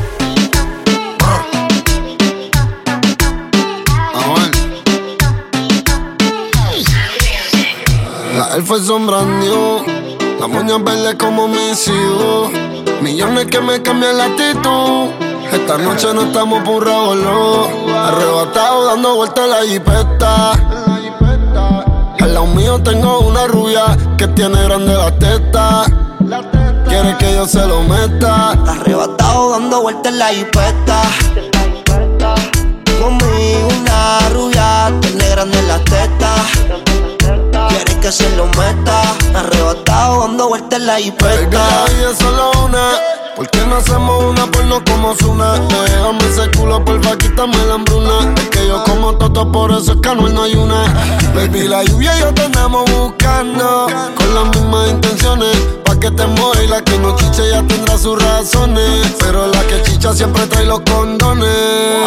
Elfa 8.55 8.77
es 8.77 8.87
sombrando, 8.87 9.83
la 10.39 10.47
moña 10.47 10.77
verde 10.77 11.17
como 11.17 11.49
mis 11.49 11.89
hijos. 11.89 12.51
Millones 13.01 13.47
que 13.47 13.59
me 13.61 13.81
cambian 13.81 14.19
la 14.19 14.25
actitud. 14.25 15.09
Esta 15.51 15.79
noche 15.79 16.13
no 16.13 16.21
estamos 16.25 16.63
por 16.63 16.87
no. 16.87 17.65
Arrebatado 17.99 18.85
dando 18.85 19.17
vueltas 19.17 19.45
en 19.45 19.51
la 19.51 19.63
jipeta. 19.63 20.53
Al 22.21 22.35
lado 22.35 22.47
mío 22.49 22.79
tengo 22.83 23.21
una 23.21 23.47
rubia 23.47 23.97
que 24.19 24.29
tiene 24.29 24.63
grande 24.65 24.93
la 24.93 25.19
teta. 25.19 25.85
Quiere 26.87 27.17
que 27.17 27.33
yo 27.35 27.47
se 27.47 27.67
lo 27.67 27.81
meta. 27.85 28.51
Arrebatado 28.51 29.53
dando 29.53 29.81
vueltas 29.81 30.13
en 30.13 30.19
la 30.19 30.27
jipeta. 30.27 31.03
Conmigo 33.01 33.69
una 33.81 34.29
rubia 34.29 34.93
tiene 35.01 35.27
grande 35.31 35.63
la 35.63 35.79
teta. 35.85 36.82
Se 38.13 38.29
lo 38.37 38.45
meta. 38.45 39.17
Arrebatado 39.35 40.21
dando 40.21 40.49
vueltas 40.49 40.79
en 40.79 40.87
la 40.87 40.97
jipeta. 40.97 41.87
Baby, 41.87 42.13
es 42.13 42.19
solo 42.19 42.51
una. 42.67 42.91
¿Por 43.35 43.49
qué 43.49 43.65
no 43.65 43.77
hacemos 43.77 44.25
una 44.25 44.47
porno 44.51 44.85
como 44.85 45.15
Zuna? 45.15 45.55
Déjame 45.55 46.19
ese 46.29 46.51
culo, 46.51 46.85
porfa, 46.85 47.17
quítame 47.17 47.57
la 47.67 47.75
hambruna 47.75 48.35
Es 48.37 48.49
que 48.51 48.69
yo 48.69 48.85
como 48.85 49.17
toto, 49.17 49.51
por 49.51 49.73
eso 49.73 49.93
es 49.93 50.01
que 50.03 50.15
no 50.15 50.43
hay 50.43 50.55
una 50.55 50.85
Baby, 51.35 51.67
la 51.67 51.83
lluvia 51.83 52.15
y 52.19 52.21
yo 52.21 52.35
te 52.35 52.43
andamos 52.43 52.85
buscando 52.91 53.87
Con 54.15 54.35
las 54.35 54.45
mismas 54.55 54.91
intenciones 54.91 55.57
que 56.03 56.11
te 56.11 56.27
mueva 56.27 56.61
y 56.65 56.67
la 56.67 56.83
que 56.83 56.99
no 56.99 57.15
chicha 57.15 57.45
ya 57.49 57.63
tendrá 57.63 57.97
sus 57.97 58.21
razones. 58.21 59.15
Pero 59.21 59.47
la 59.47 59.61
que 59.69 59.81
chicha 59.83 60.13
siempre 60.13 60.45
trae 60.49 60.65
los 60.65 60.81
condones. 60.81 61.49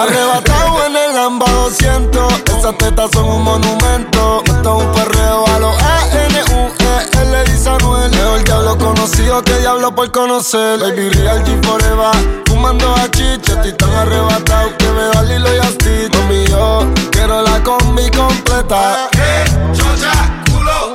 Arrebatado 0.01 0.85
en 0.85 0.97
el 0.97 1.15
Lamba 1.15 1.45
200 1.49 2.33
Esas 2.57 2.77
tetas 2.77 3.09
son 3.13 3.25
un 3.25 3.43
monumento. 3.43 4.43
Esto 4.45 4.77
es 4.77 4.85
un 4.85 4.91
perreo 4.91 5.45
a 5.47 5.59
los 5.59 5.81
A-N-U-E-L 5.81 7.43
dice 7.45 7.69
Anuel. 7.69 8.11
Leo 8.11 8.35
el 8.35 8.43
diablo 8.43 8.77
conocido 8.77 9.41
que 9.43 9.57
diablo 9.59 9.95
por 9.95 10.11
conocer 10.11 10.79
Baby, 10.79 11.09
real 11.09 11.43
G 11.45 11.65
forever 11.65 12.43
Fumando 12.47 12.93
a 12.95 13.09
chicha, 13.11 13.53
estoy 13.53 13.73
tan 13.73 13.91
arrebatado 13.93 14.77
Que 14.77 14.87
me 14.87 15.03
da 15.13 15.23
Lilo 15.23 15.55
y 15.55 15.59
Asti 15.59 16.17
Mami, 16.17 16.45
yo 16.47 16.85
quiero 17.11 17.41
la 17.41 17.63
combi 17.63 18.09
completa 18.11 19.09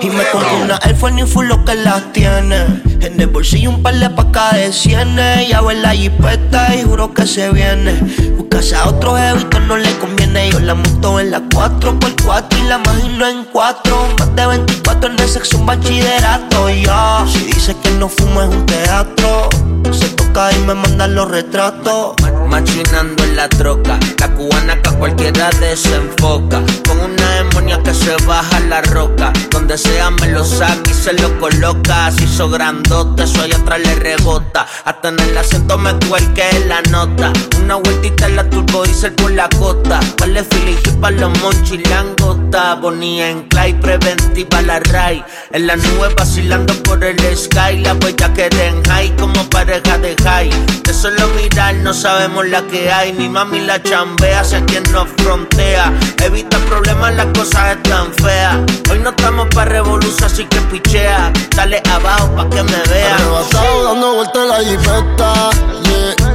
Y 0.03 0.09
me 0.09 0.25
compré 0.31 0.63
una 0.63 0.79
iPhone 0.85 1.19
y 1.19 1.23
full 1.25 1.47
lo 1.47 1.63
que 1.65 1.75
las 1.75 2.13
tiene. 2.13 2.57
En 3.01 3.21
el 3.21 3.27
bolsillo 3.27 3.71
un 3.71 3.83
par 3.83 3.95
de 3.95 4.09
pacas 4.09 4.55
de 4.55 4.73
cienes. 4.73 5.49
Ya 5.49 5.61
en 5.71 5.83
la 5.83 5.91
jipeta 5.91 6.75
y 6.75 6.83
juro 6.83 7.13
que 7.13 7.27
se 7.27 7.51
viene. 7.51 8.01
Buscase 8.37 8.77
a 8.77 8.89
otro 8.89 9.17
jevito 9.17 9.61
no 9.61 9.77
le 9.77 9.93
conviene. 9.99 10.51
Yo 10.51 10.61
la 10.61 10.75
monto 10.75 11.21
en 11.21 11.31
la 11.31 11.41
4x4 11.41 12.47
y 12.59 12.69
la 12.69 12.81
imagino 12.83 13.29
en 13.29 13.45
4. 13.45 14.09
Más 14.19 14.37
de 14.37 14.47
24 14.47 15.11
en 15.11 15.19
el 15.19 15.29
sexo 15.29 15.59
un 15.59 15.67
bachillerato. 15.67 16.71
Ya, 16.71 17.27
si 17.31 17.41
dice 17.41 17.77
que 17.83 17.91
no 17.91 18.09
fumo 18.09 18.43
es 18.43 18.49
un 18.49 18.65
teatro. 18.65 19.49
Se 19.93 20.20
y 20.33 20.59
me 20.61 20.75
mandan 20.75 21.15
los 21.15 21.29
retratos. 21.29 22.15
Machinando 22.49 23.23
en 23.25 23.37
la 23.37 23.49
troca, 23.49 23.99
la 24.19 24.35
cubana 24.35 24.81
que 24.81 24.89
a 24.89 24.93
cualquiera 24.93 25.51
desenfoca. 25.61 26.63
Con 26.87 27.01
una 27.01 27.31
demonia 27.35 27.81
que 27.83 27.93
se 27.93 28.15
baja 28.27 28.61
la 28.61 28.81
roca. 28.83 29.33
Donde 29.51 29.77
sea 29.77 30.11
me 30.11 30.29
lo 30.29 30.45
saca 30.45 30.91
y 30.91 30.95
se 30.95 31.13
lo 31.15 31.39
coloca. 31.39 32.07
Así 32.07 32.25
hizo 32.25 32.49
grandote, 32.49 33.23
allá 33.23 33.57
atrás 33.57 33.81
le 33.81 33.95
rebota. 33.97 34.67
Hasta 34.85 35.09
en 35.09 35.21
el 35.21 35.39
acento 35.39 35.79
me 35.79 35.93
cuelque 36.09 36.45
la 36.67 36.81
nota. 36.91 37.33
Una 37.63 37.77
vueltita 37.77 38.27
en 38.27 38.37
la 38.37 38.49
turbo 38.49 38.85
diesel 38.85 39.13
por 39.15 39.33
la 39.33 39.49
costa. 39.49 40.01
Vale 40.19 40.45
feeling 40.45 41.01
para 41.01 41.17
los 41.17 41.39
monchis 41.41 41.89
langota. 41.89 42.75
Bonía 42.77 43.31
en 43.31 43.43
clay, 43.49 43.75
preventiva 43.75 44.63
la 44.63 44.81
ray. 44.81 45.25
En 45.53 45.67
la 45.67 45.77
nube 45.77 46.15
vacilando 46.17 46.73
por 46.83 47.03
el 47.05 47.19
sky. 47.37 47.79
La 47.79 47.95
huella 47.95 48.33
que 48.33 48.49
den 48.49 48.83
high 48.85 49.15
como 49.17 49.49
pareja 49.51 49.99
de 49.99 50.20
high. 50.25 50.51
De 50.85 50.93
solo 50.95 51.29
mirar 51.37 51.75
no 51.77 51.93
sabemos 51.93 52.47
la 52.49 52.63
que 52.63 52.91
hay. 52.91 53.13
Mi 53.13 53.29
mami 53.29 53.61
la 53.61 53.83
chambea, 53.83 54.45
sé 54.45 54.65
quien 54.65 54.83
nos 54.93 55.09
frontea. 55.19 55.93
Evita 56.23 56.59
problemas, 56.69 57.15
las 57.15 57.27
cosas 57.27 57.77
están 57.77 58.13
feas. 58.15 58.59
Hoy 58.91 58.99
no 59.01 59.11
estamos 59.11 59.49
para 59.55 59.71
revolución, 59.71 60.25
así 60.25 60.45
que 60.45 60.61
pichea. 60.63 61.33
Dale 61.57 61.83
abajo 61.91 62.35
pa' 62.37 62.49
que 62.51 62.63
me 62.63 62.83
vea. 62.91 63.15
Arrebatado 63.15 63.85
dando 63.85 64.15
vueltas 64.15 64.43
en 64.43 64.49
la 64.49 64.57
jipeta 64.59 65.51
yeah. 65.85 66.31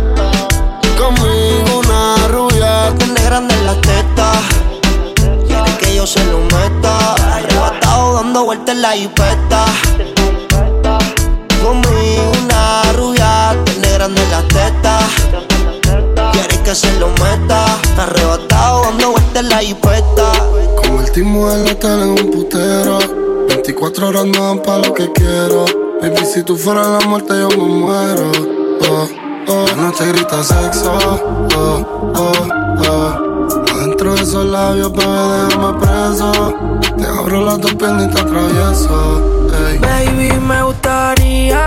Conmigo 0.97 1.79
una 1.79 2.27
rubia 2.29 2.93
Tiene 2.97 3.21
grande 3.21 3.55
la 3.63 3.75
teta. 3.81 4.31
Quiere 5.47 5.77
que 5.77 5.95
yo 5.95 6.07
se 6.07 6.23
lo 6.25 6.39
meta. 6.39 7.15
Arrebatado 7.35 8.15
dando 8.15 8.45
vueltas 8.45 8.75
en 8.75 8.81
la 8.81 8.91
jipeta. 8.91 9.65
Conmigo 11.63 12.31
una 12.43 12.83
rubia 12.93 13.55
grande 13.95 14.21
la 14.29 14.41
teta. 14.47 14.99
Quiere 16.31 16.63
que 16.63 16.75
se 16.75 16.91
lo 16.99 17.07
meta. 17.09 17.65
Arrebatado 17.97 18.83
dando 18.83 19.11
vueltas 19.11 19.43
en 19.43 19.49
la 19.49 19.59
jipeta. 19.59 20.31
Convertimos 20.75 21.53
el 21.53 21.71
hotel 21.71 21.99
en 22.01 22.09
un 22.09 22.31
putero 22.31 22.99
24 23.47 24.09
horas 24.09 24.25
no 24.25 24.47
dan 24.47 24.59
pa' 24.59 24.77
lo 24.77 24.93
que 24.93 25.11
quiero 25.11 25.65
Baby, 26.01 26.25
si 26.25 26.43
tú 26.43 26.55
fueras 26.55 26.87
la 26.87 27.07
muerte 27.07 27.33
yo 27.39 27.49
me 27.49 27.63
muero 27.63 28.31
oh, 28.89 29.07
oh. 29.47 29.65
La 29.67 29.75
noche 29.75 30.05
grita 30.11 30.43
sexo 30.43 30.93
oh, 31.55 32.11
oh, 32.15 32.31
oh. 32.89 33.25
Adentro 33.75 34.15
de 34.15 34.21
esos 34.21 34.45
labios, 34.45 34.91
bebé, 34.91 35.45
déjame 35.47 35.79
preso 35.79 36.79
Te 36.97 37.05
abro 37.05 37.45
las 37.45 37.59
dos 37.59 37.73
piernas 37.75 38.07
y 38.07 38.13
te 38.13 38.21
atravieso. 38.21 39.21
Baby, 39.79 40.39
me 40.39 40.63
gustaría 40.63 41.63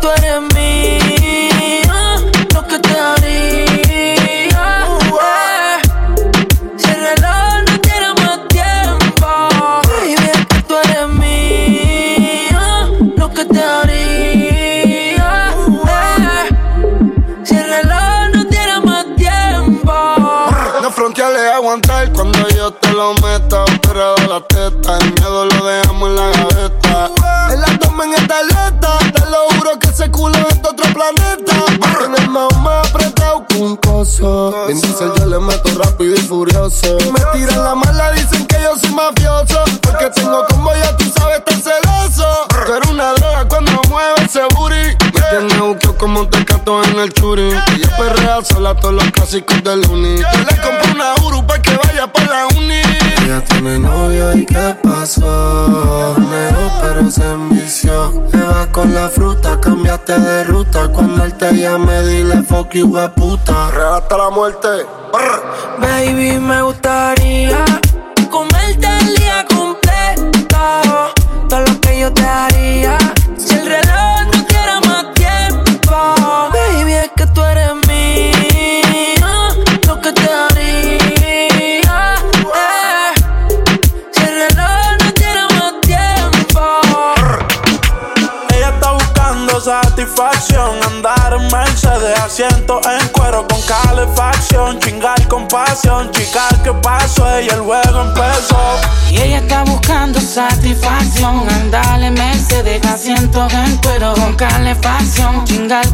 tú 0.00 0.08
eres 0.16 0.51
lo 23.02 23.14
meta 23.14 23.64
Pero 23.82 24.14
de 24.14 24.28
la 24.28 24.40
teta, 24.40 24.98
el 24.98 25.12
miedo 25.14 25.46
lo 25.46 25.64
dejamos 25.64 26.08
en 26.08 26.16
la 26.16 26.30
gaveta. 26.30 27.10
En 27.52 27.60
la 27.60 27.78
toma 27.78 28.04
en 28.04 28.14
esta 28.14 28.38
alerta 28.38 28.98
Te 29.12 29.20
lo 29.30 29.38
juro 29.56 29.78
que 29.78 29.88
ese 29.88 30.10
culo 30.10 30.38
es 30.48 30.62
de 30.62 30.68
otro 30.68 30.92
planeta. 30.94 31.54
En 32.04 32.14
el 32.14 32.30
más 32.30 32.56
más 32.58 32.88
apretado 32.88 33.44
que 33.48 33.56
un 33.58 33.76
coso. 33.76 34.66
Diesel 34.68 35.12
yo 35.18 35.26
le 35.26 35.38
meto 35.38 35.70
rápido 35.82 36.14
y 36.14 36.18
furioso. 36.18 36.98
Me 37.12 37.20
tiran 37.32 37.64
la 37.64 37.74
mala, 37.74 38.12
dicen 38.12 38.46
que 38.46 38.56
yo 38.62 38.76
soy 38.78 38.90
mafioso. 38.90 39.64
Porque 39.82 40.10
tengo 40.10 40.44
como 40.48 40.72
ya 40.74 40.96
tú 40.96 41.04
sabes 41.16 41.38
estar 41.38 41.54
celoso. 41.54 42.26
Eres 42.76 42.90
una 42.90 43.12
droga 43.14 43.48
cuando 43.48 43.72
mueve 43.88 44.24
ese 44.24 44.42
booty 44.54 45.01
tiene 45.38 45.60
buqueo 45.60 45.96
como 45.96 46.28
te 46.28 46.44
cato 46.44 46.82
en 46.84 46.98
el 46.98 47.12
churi 47.12 47.48
Ella 47.48 47.96
perrea 47.96 48.44
sola 48.44 48.74
todos 48.74 48.94
los 48.94 49.10
clásicos 49.10 49.62
del 49.64 49.80
uni. 49.90 50.16
Yo 50.18 50.38
le 50.38 50.56
compré 50.60 50.92
una 50.94 51.14
Uru 51.24 51.46
pa' 51.46 51.60
que 51.60 51.76
vaya 51.76 52.06
pa' 52.12 52.24
la 52.24 52.46
uni. 52.58 52.82
Ella 53.24 53.42
tiene 53.44 53.78
novio 53.78 54.36
y 54.36 54.44
qué 54.44 54.76
pasó 54.82 56.14
Negro 56.18 56.70
pero 56.82 57.10
se 57.10 57.24
envició. 57.24 58.28
Le 58.32 58.42
vas 58.42 58.66
con 58.68 58.92
la 58.92 59.08
fruta, 59.08 59.58
cambiaste 59.60 60.18
de 60.18 60.44
ruta. 60.44 60.88
Cuando 60.88 61.24
él 61.24 61.34
te 61.34 61.52
llame 61.54 62.02
dile 62.02 62.42
fuck 62.42 62.72
you, 62.74 62.86
we 62.86 63.08
puta 63.10 63.68
Arrebata 63.68 64.18
la 64.18 64.30
muerte. 64.30 64.68
Brr. 65.12 65.42
Baby, 65.78 66.38
me 66.38 66.62
gustaría 66.62 67.11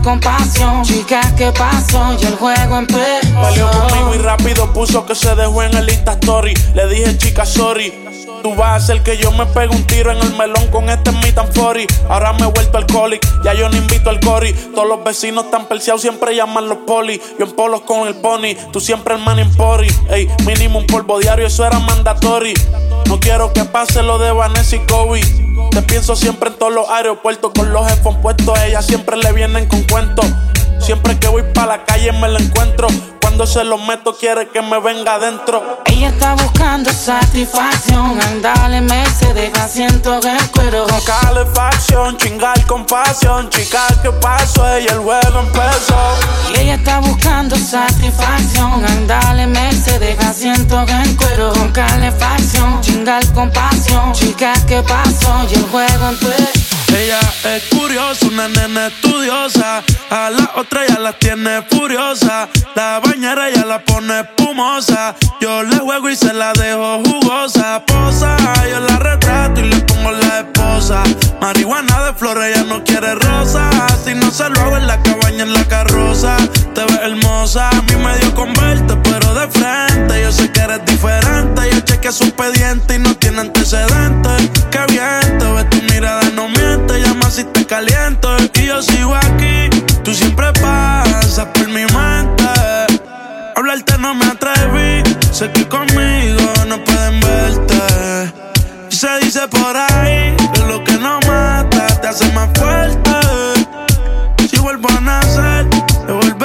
con 0.02 0.18
pasión, 0.18 0.82
chicar 0.82 1.34
que 1.36 1.52
pasó 1.52 2.16
y 2.20 2.26
el 2.26 2.34
juego 2.34 2.78
empezó. 2.78 3.40
Peleó 3.48 3.70
conmigo 3.70 4.14
y 4.14 4.18
rápido 4.18 4.72
puso 4.72 5.06
que 5.06 5.14
se 5.14 5.34
dejó 5.36 5.62
en 5.62 5.76
el 5.76 5.88
Insta 5.88 6.12
Story. 6.12 6.54
Le 6.74 6.88
dije, 6.88 7.16
chica, 7.16 7.46
sorry. 7.46 7.92
Tú 8.42 8.54
vas 8.54 8.68
a 8.70 8.74
hacer 8.76 9.02
que 9.02 9.16
yo 9.18 9.30
me 9.32 9.46
pegue 9.46 9.74
un 9.74 9.84
tiro 9.84 10.10
en 10.10 10.18
el 10.18 10.34
melón 10.34 10.66
con 10.68 10.88
este 10.88 11.12
mi 11.12 11.32
tan 11.32 11.48
Ahora 12.08 12.32
me 12.32 12.46
he 12.46 12.46
vuelto 12.46 12.78
alcoholic, 12.78 13.24
ya 13.44 13.52
yo 13.54 13.68
no 13.68 13.76
invito 13.76 14.10
al 14.10 14.20
cori. 14.20 14.52
Todos 14.52 14.88
los 14.88 15.04
vecinos 15.04 15.46
están 15.46 15.66
perseados, 15.66 16.02
siempre 16.02 16.34
llaman 16.34 16.68
los 16.68 16.78
poli. 16.78 17.20
Yo 17.38 17.46
en 17.46 17.52
polos 17.52 17.82
con 17.82 18.06
el 18.06 18.16
pony, 18.16 18.54
tú 18.72 18.80
siempre 18.80 19.14
el 19.14 19.20
man 19.22 19.38
en 19.38 19.52
pori. 19.54 19.88
Ey, 20.10 20.28
mínimo 20.44 20.78
un 20.78 20.86
polvo 20.86 21.18
diario, 21.18 21.46
eso 21.46 21.64
era 21.64 21.78
mandatory. 21.78 22.54
No 23.06 23.18
quiero 23.20 23.52
que 23.52 23.64
pase 23.64 24.02
lo 24.02 24.18
de 24.18 24.32
Vanessa 24.32 24.76
y 24.76 24.80
Kobe. 24.86 25.47
Te 25.70 25.82
pienso 25.82 26.16
siempre 26.16 26.50
en 26.50 26.56
todos 26.56 26.72
los 26.72 26.88
aeropuertos 26.88 27.52
con 27.54 27.72
los 27.72 27.90
headphones 27.90 28.20
puestos. 28.20 28.58
Ellas 28.60 28.86
siempre 28.86 29.16
le 29.16 29.32
vienen 29.32 29.66
con 29.66 29.82
cuentos. 29.84 30.26
Siempre 30.80 31.18
que 31.18 31.28
voy 31.28 31.42
pa' 31.54 31.66
la 31.66 31.84
calle 31.84 32.12
me 32.12 32.28
la 32.28 32.38
encuentro. 32.38 32.88
Cuando 33.38 33.52
se 33.52 33.62
lo 33.62 33.78
meto 33.78 34.16
quiere 34.16 34.48
que 34.48 34.60
me 34.60 34.80
venga 34.80 35.14
adentro. 35.14 35.78
Ella 35.84 36.08
está 36.08 36.34
buscando 36.34 36.92
satisfacción. 36.92 38.20
Andale, 38.20 38.80
me 38.80 39.06
se 39.10 39.32
deja 39.32 39.68
siento 39.68 40.18
que 40.18 40.36
cuero. 40.52 40.88
Calefacción, 41.06 42.16
chingar 42.16 42.66
con 42.66 42.84
pasión. 42.84 43.48
Chica, 43.48 43.86
¿qué 44.02 44.10
pasó? 44.10 44.68
Ella 44.74 44.92
el 44.92 44.98
juego 44.98 45.38
empezó. 45.38 46.18
Y 46.52 46.62
ella 46.62 46.74
está 46.74 46.98
buscando 46.98 47.54
satisfacción. 47.54 48.84
Andale, 48.84 49.46
me 49.46 49.70
se 49.70 50.00
deja 50.00 50.32
siento 50.32 50.84
que 50.84 51.16
cuero. 51.16 51.52
Con 51.52 51.70
calefacción, 51.70 52.80
chingar 52.80 53.24
con 53.34 53.52
pasión. 53.52 54.14
Chica, 54.14 54.52
¿qué 54.66 54.82
pasó? 54.82 55.46
Y 55.48 55.54
el 55.54 55.62
juego 55.68 56.08
empezó. 56.08 56.77
Ella 56.96 57.20
es 57.44 57.64
curiosa, 57.64 58.26
una 58.26 58.48
nena 58.48 58.86
estudiosa. 58.86 59.82
A 60.10 60.30
la 60.30 60.52
otra 60.56 60.86
ya 60.86 60.98
la 60.98 61.12
tiene 61.12 61.62
furiosa. 61.62 62.48
La 62.74 63.00
bañera 63.00 63.50
ya 63.50 63.64
la 63.64 63.84
pone 63.84 64.20
espumosa. 64.20 65.14
Yo 65.40 65.62
le 65.62 65.78
juego 65.78 66.08
y 66.08 66.16
se 66.16 66.32
la 66.32 66.52
dejo 66.52 67.02
jugosa. 67.04 67.84
Posa, 67.84 68.36
yo 68.70 68.80
la 68.80 68.98
retrato 68.98 69.60
y 69.60 69.68
le 69.68 69.76
pongo 69.80 70.12
la 70.12 70.40
esposa. 70.40 71.02
Marihuana 71.40 72.04
de 72.04 72.14
flores, 72.14 72.56
ella 72.56 72.64
no 72.64 72.82
quiere 72.84 73.14
rosa. 73.14 73.70
Si 74.04 74.14
no 74.14 74.30
se 74.30 74.48
lo 74.48 74.60
hago 74.60 74.76
en 74.76 74.86
la 74.86 75.02
cabaña, 75.02 75.42
en 75.42 75.52
la 75.52 75.64
carroza. 75.64 76.36
Te 76.74 76.84
ves 76.84 77.00
hermosa, 77.02 77.68
a 77.70 77.82
mí 77.82 77.96
medio 77.96 78.34
converte, 78.34 78.96
pero 78.96 79.34
de 79.34 79.48
frente. 79.48 80.22
Yo 80.22 80.32
sé 80.32 80.50
que 80.52 80.60
eres 80.60 80.84
diferente. 80.86 81.70
Yo 81.70 81.80
chequeé 81.80 82.12
su 82.12 82.24
expediente 82.24 82.94
y 82.94 82.98
no 82.98 83.14
tiene 83.16 83.40
antecedentes. 83.40 84.50
Qué 84.70 84.80
bien, 84.88 85.38
te 85.38 85.52
ves 85.52 85.70
tu 85.70 85.82
mirada, 85.92 86.22
no 86.34 86.48
miente 86.48 86.77
te 86.86 87.00
llama 87.00 87.30
si 87.30 87.44
te 87.44 87.66
caliento 87.66 88.36
y 88.54 88.66
yo 88.66 88.82
sigo 88.82 89.14
aquí. 89.14 89.68
Tú 90.04 90.14
siempre 90.14 90.52
pasas 90.60 91.46
por 91.46 91.66
mi 91.68 91.82
mente. 91.82 92.44
Hablarte 93.56 93.98
no 93.98 94.14
me 94.14 94.26
atreví. 94.26 95.02
Sé 95.32 95.50
que 95.52 95.68
conmigo 95.68 96.52
no 96.66 96.82
pueden 96.84 97.20
verte. 97.20 98.32
Y 98.90 98.94
se 98.94 99.18
dice 99.20 99.46
por 99.48 99.76
ahí 99.76 100.36
que 100.52 100.60
lo 100.60 100.82
que 100.84 100.92
no 100.92 101.20
mata 101.26 101.86
te 102.00 102.08
hace 102.08 102.32
más 102.32 102.48
fuerte. 102.58 103.10
Si 104.48 104.58
vuelvo 104.58 104.88
a 104.96 105.00
nacer, 105.00 105.68
te 106.06 106.12
volvería 106.12 106.37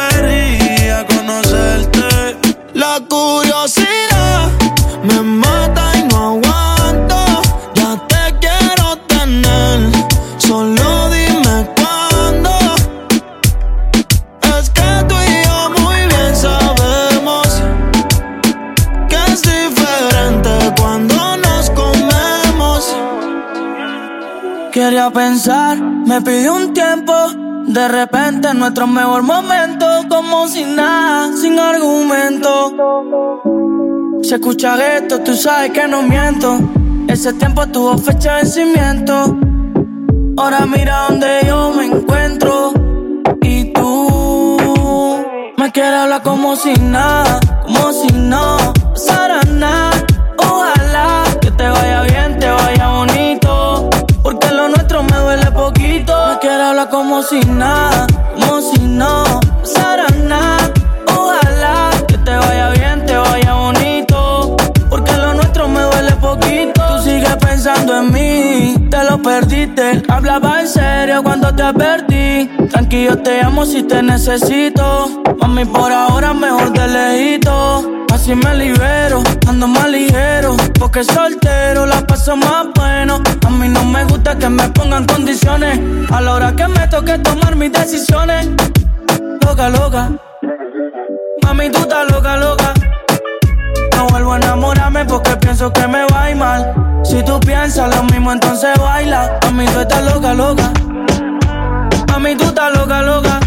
Quería 25.04 25.22
pensar, 25.22 25.78
me 25.82 26.22
pidió 26.22 26.56
un 26.56 26.74
tiempo. 26.74 27.14
De 27.68 27.90
repente 27.90 28.54
nuestro 28.54 28.88
mejor 28.88 29.22
momento, 29.24 29.86
como 30.08 30.48
sin 30.48 30.78
nada, 30.78 31.36
sin 31.36 31.60
argumento. 31.60 32.72
Si 34.24 34.34
escuchas 34.34 34.80
esto, 34.80 35.20
tú 35.20 35.36
sabes 35.36 35.72
que 35.72 35.90
no 35.90 36.04
miento. 36.04 36.58
Ese 37.10 37.34
tiempo 37.34 37.68
tuvo 37.68 37.98
fecha 37.98 38.36
de 38.36 38.44
vencimiento. 38.44 39.38
Ahora 40.38 40.66
mira 40.66 41.08
donde 41.10 41.42
yo 41.48 41.74
me 41.76 41.86
encuentro. 41.86 42.72
Y 43.42 43.74
tú 43.74 45.18
me 45.58 45.70
quieres 45.74 46.00
hablar 46.00 46.22
como 46.24 46.56
si 46.56 46.74
nada, 46.76 47.42
como 47.66 47.92
si 47.92 48.08
no 48.14 48.58
pasara 48.94 49.42
nada. 49.50 49.83
Si 57.24 57.40
nada, 57.42 58.06
como 58.34 58.62
si 58.62 58.80
no 58.82 59.24
pasara 59.62 60.08
nada. 60.24 60.72
Ojalá 61.08 61.92
que 62.08 62.18
te 62.18 62.36
vaya 62.36 62.70
bien, 62.72 63.06
te 63.06 63.16
vaya 63.16 63.54
bonito. 63.54 64.58
Porque 64.90 65.14
lo 65.14 65.34
nuestro 65.34 65.68
me 65.68 65.82
duele 65.82 66.12
poquito. 66.14 66.82
Tú 66.88 67.04
sigues 67.04 67.36
pensando 67.38 67.98
en 67.98 68.12
mí 68.12 68.84
te 68.90 69.04
lo 69.06 69.22
perdiste. 69.22 70.04
Hablaba 70.08 70.62
en 70.62 70.68
serio 70.68 71.24
cuando 71.24 71.54
te 71.56 71.74
perdí. 71.74 72.50
Tranquilo, 72.70 73.18
te 73.18 73.42
amo 73.42 73.66
si 73.66 73.84
te 73.84 74.04
necesito. 74.04 75.24
Mami, 75.40 75.66
por 75.66 75.92
ahora 75.92 76.34
mejor 76.34 76.72
de 76.74 76.88
lejito. 76.88 78.06
Así 78.24 78.36
me 78.36 78.56
libero, 78.56 79.22
ando 79.50 79.68
más 79.68 79.90
ligero. 79.90 80.56
Porque 80.80 81.04
soltero 81.04 81.86
la 81.86 82.08
paso 82.08 82.38
más 82.38 82.68
bueno. 82.74 83.22
A 83.46 83.50
mí 83.50 83.68
no 83.68 83.84
me 83.84 84.06
gusta 84.06 84.38
que 84.38 84.48
me 84.48 84.70
pongan 84.70 85.06
condiciones. 85.06 85.78
A 86.10 86.22
la 86.22 86.34
hora 86.34 86.56
que 86.56 86.66
me 86.70 86.88
toque 86.88 87.18
tomar 87.18 87.58
mis 87.58 87.74
decisiones. 87.74 88.48
Loca, 89.46 89.68
loca. 89.68 90.10
Mami, 91.44 91.70
tú 91.70 91.80
estás 91.80 92.10
loca, 92.10 92.38
loca. 92.38 92.74
No 93.98 94.08
vuelvo 94.08 94.32
a 94.32 94.38
enamorarme 94.38 95.04
porque 95.04 95.36
pienso 95.36 95.74
que 95.74 95.86
me 95.86 96.06
va 96.06 96.24
a 96.24 96.32
ir 96.32 96.38
mal. 96.38 97.02
Si 97.04 97.22
tú 97.26 97.38
piensas 97.42 97.94
lo 97.94 98.04
mismo, 98.04 98.32
entonces 98.32 98.72
baila. 98.80 99.38
A 99.42 99.52
mí 99.52 99.66
tú 99.66 99.82
estás 99.82 100.02
loca, 100.02 100.34
loca. 100.34 100.72
A 102.08 102.20
mí 102.20 102.36
tú 102.38 102.46
estás 102.46 102.74
loca, 102.74 103.02
loca. 103.02 103.40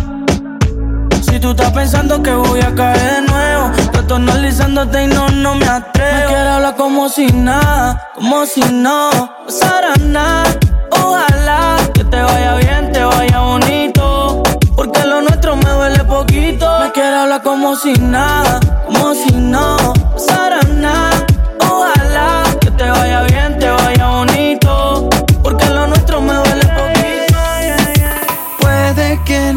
Si 1.22 1.40
tú 1.40 1.52
estás 1.52 1.72
pensando 1.72 2.22
que 2.22 2.34
voy 2.34 2.60
a 2.60 2.74
caer 2.74 3.22
de 3.22 3.22
nuevo, 3.22 3.72
estoy 4.06 4.22
analizándote 4.22 5.02
y 5.02 5.06
no, 5.08 5.28
no 5.30 5.56
me 5.56 5.66
atrevo. 5.66 6.20
Me 6.20 6.26
quiero 6.26 6.50
hablar 6.50 6.76
como 6.76 7.08
si 7.08 7.26
nada, 7.26 8.08
como 8.14 8.46
si 8.46 8.60
no 8.60 9.10
pasara 9.44 9.94
nada. 10.00 10.44
Ojalá 10.92 11.76
que 11.92 12.04
te 12.04 12.22
vaya 12.22 12.54
bien, 12.54 12.92
te 12.92 13.02
vaya 13.02 13.40
bonito. 13.40 14.44
Porque 14.76 15.04
lo 15.04 15.22
nuestro 15.22 15.56
me 15.56 15.68
duele 15.68 16.04
poquito. 16.04 16.68
Me 16.82 16.92
quiero 16.92 17.16
hablar 17.16 17.42
como 17.42 17.74
si 17.74 17.94
nada, 17.94 18.60
como 18.86 19.12
si 19.12 19.32
no 19.32 19.76
pasara 20.14 20.60
nada. 20.74 21.15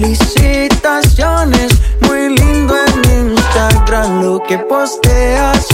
felicitaciones. 0.00 1.72
Muy 2.02 2.28
lindo 2.36 2.74
en 2.86 3.30
Instagram 3.30 4.22
lo 4.22 4.42
que 4.42 4.58
posteas. 4.58 5.66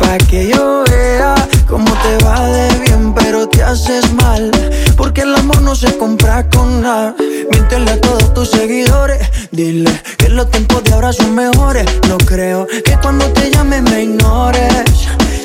Pa' 0.00 0.18
que 0.28 0.48
yo 0.48 0.82
vea 0.90 1.34
cómo 1.68 1.90
te 2.02 2.24
va 2.24 2.48
de 2.48 2.68
bien, 2.80 3.14
pero 3.14 3.48
te 3.48 3.62
haces 3.62 4.12
mal. 4.14 4.50
Porque 4.96 5.22
el 5.22 5.34
amor 5.34 5.62
no 5.62 5.74
se 5.74 5.96
compra 5.96 6.48
con 6.50 6.82
nada. 6.82 7.14
Miéntele 7.50 7.90
a 7.90 8.00
todos 8.00 8.34
tus 8.34 8.50
seguidores, 8.50 9.18
dile 9.50 9.90
que 10.16 10.28
los 10.28 10.50
tiempos 10.50 10.84
de 10.84 10.92
ahora 10.92 11.12
son 11.12 11.34
mejores. 11.34 11.86
No 12.08 12.18
creo 12.18 12.66
que 12.66 12.96
cuando 13.02 13.26
te 13.32 13.50
llame 13.50 13.82
me 13.82 14.04
ignores. 14.04 14.84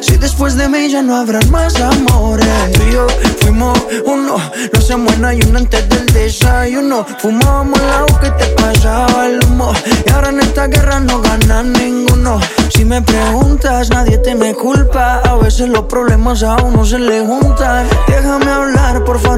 Si 0.02 0.18
después 0.18 0.56
de 0.56 0.68
mí 0.70 0.90
ya 0.90 1.02
no 1.02 1.16
habrán 1.16 1.50
más 1.52 1.80
amores. 1.80 2.48
Tú 2.74 2.82
y 2.84 2.94
yo 2.94 3.08
fuimos 3.42 3.78
uno, 4.06 4.38
no 4.74 4.82
se 4.82 4.96
muera 4.96 5.34
y 5.34 5.42
uno 5.42 5.60
antes 5.60 5.88
del 5.90 6.06
desayuno. 6.08 7.06
Fumábamos 7.20 7.80
el 7.80 7.90
agua 7.90 8.20
que 8.22 8.32
te 8.32 8.46
pasaba 8.62 9.28
el 9.28 9.44
humo. 9.44 9.74
Y 10.06 10.12
ahora 10.12 10.30
en 10.30 10.40
esta 10.40 10.68
guerra 10.68 11.00
no 11.00 11.22
gana 11.22 11.64
ninguno. 11.64 12.40
Si 12.74 12.86
me 12.86 13.02
preguntas, 13.02 13.90
nadie 13.90 14.18
te 14.20 14.36
me 14.36 14.54
culpa. 14.54 15.22
A 15.26 15.36
veces 15.36 15.70
los 15.70 15.84
problemas 15.86 16.44
a 16.44 16.56
uno 16.58 16.86
se 16.86 16.98
le 16.98 17.26
juntan. 17.26 17.88
Déjame 18.08 18.50
hablar, 18.50 19.04
porfa, 19.04 19.36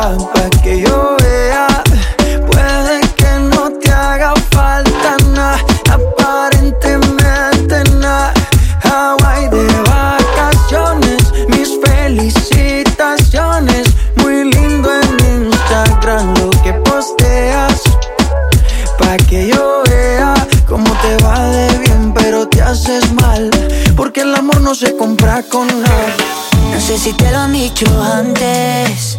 pa' 0.00 0.48
que 0.62 0.80
yo 0.80 1.16
vea. 1.22 1.66
Puede 2.50 3.00
que 3.16 3.32
no 3.54 3.70
te 3.78 3.90
haga 3.90 4.32
falta 4.50 5.16
nada, 5.34 5.58
aparentemente 5.90 7.84
nada. 7.98 8.32
Hawaii 8.82 9.50
de 9.50 9.66
vacaciones, 9.88 11.20
mis 11.48 11.78
felicitaciones. 11.84 13.88
Muy 14.16 14.50
lindo 14.50 14.90
en 14.90 15.44
Instagram 15.44 16.34
lo 16.38 16.48
que 16.62 16.72
posteas. 16.72 17.82
Pa' 18.98 19.18
que 19.28 19.48
yo 19.48 19.82
vea 19.86 20.32
cómo 20.66 20.90
te 21.02 21.16
va 21.22 21.50
de 21.50 21.78
bien, 21.78 22.14
pero 22.14 22.48
te 22.48 22.62
haces 22.62 23.12
mal. 23.12 23.50
Porque 23.96 24.22
el 24.22 24.34
amor 24.34 24.62
no 24.62 24.74
se 24.74 24.96
compra 24.96 25.42
con 25.42 25.66
nada. 25.66 26.14
No 26.72 26.80
sé 26.80 26.96
si 26.96 27.12
te 27.12 27.30
lo 27.30 27.38
han 27.38 27.52
dicho 27.52 27.84
antes, 28.02 29.18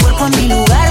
es 0.27 0.37
mi 0.37 0.49
lugar 0.49 0.90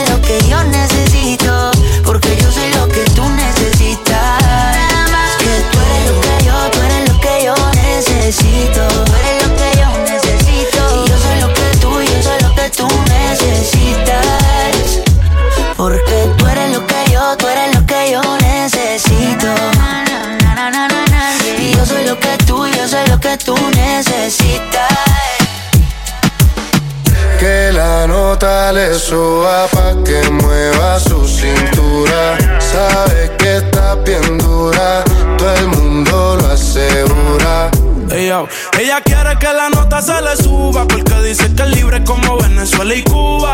la 28.41 28.47
nota 28.47 28.73
le 28.73 28.93
suba 28.95 29.67
pa' 29.67 30.03
que 30.03 30.29
mueva 30.31 30.99
su 30.99 31.27
cintura. 31.27 32.37
Sabe 32.59 33.31
que 33.37 33.57
está 33.57 33.95
bien 33.95 34.37
dura, 34.39 35.03
todo 35.37 35.53
el 35.55 35.67
mundo 35.67 36.37
lo 36.37 36.47
asegura. 36.47 37.69
Ey, 38.09 38.27
yo. 38.27 38.47
Ella 38.79 39.01
quiere 39.01 39.37
que 39.39 39.53
la 39.53 39.69
nota 39.69 40.01
se 40.01 40.19
le 40.21 40.35
suba 40.35 40.87
porque 40.87 41.21
dice 41.21 41.53
que 41.53 41.63
es 41.63 41.69
libre 41.69 42.03
como 42.03 42.37
Venezuela 42.37 42.95
y 42.95 43.03
Cuba. 43.03 43.53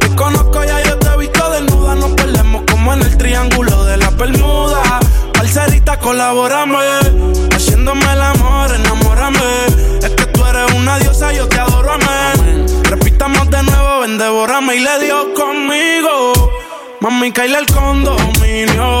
Te 0.00 0.14
conozco 0.14 0.64
ya 0.64 0.82
yo 0.82 0.98
te 0.98 1.08
he 1.08 1.16
visto 1.16 1.50
desnuda, 1.50 1.94
nos 1.94 2.10
perdemos 2.12 2.62
en 2.92 3.02
el 3.02 3.16
triángulo 3.16 3.84
de 3.84 3.96
la 3.96 4.10
Bermuda. 4.10 5.00
Parcerita, 5.32 5.98
colabórame, 5.98 6.78
haciéndome 7.54 8.04
el 8.12 8.22
amor, 8.22 8.74
enamórame. 8.74 9.40
Es 10.02 10.10
que 10.10 10.26
tú 10.26 10.44
eres 10.44 10.72
una 10.74 10.98
diosa, 10.98 11.32
yo 11.32 11.48
te 11.48 11.58
adoro, 11.58 11.92
amén. 11.92 12.66
Repitamos 12.84 13.50
de 13.50 13.62
nuevo, 13.62 14.00
ven, 14.00 14.18
devórame 14.18 14.76
y 14.76 14.80
le 14.80 14.98
dio 15.00 15.34
conmigo. 15.34 16.50
Mami, 17.00 17.32
caíle 17.32 17.58
el 17.58 17.66
condominio. 17.66 19.00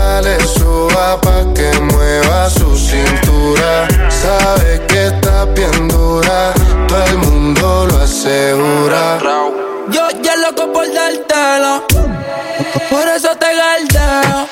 ropa 1.01 1.21
pa' 1.21 1.53
que 1.53 1.71
mueva 1.79 2.49
su 2.49 2.77
cintura. 2.77 3.87
Sabe 4.09 4.81
que 4.87 5.07
está 5.07 5.45
bien 5.45 5.87
dura, 5.87 6.53
todo 6.87 7.03
el 7.05 7.17
mundo 7.17 7.87
lo 7.89 8.01
asegura. 8.01 9.19
Yo 9.89 10.07
ya 10.21 10.35
loco 10.37 10.71
por 10.71 10.85
dártelo, 10.93 11.83
por 12.89 13.07
eso 13.07 13.29
te 13.39 13.47
galdeo. 13.61 14.47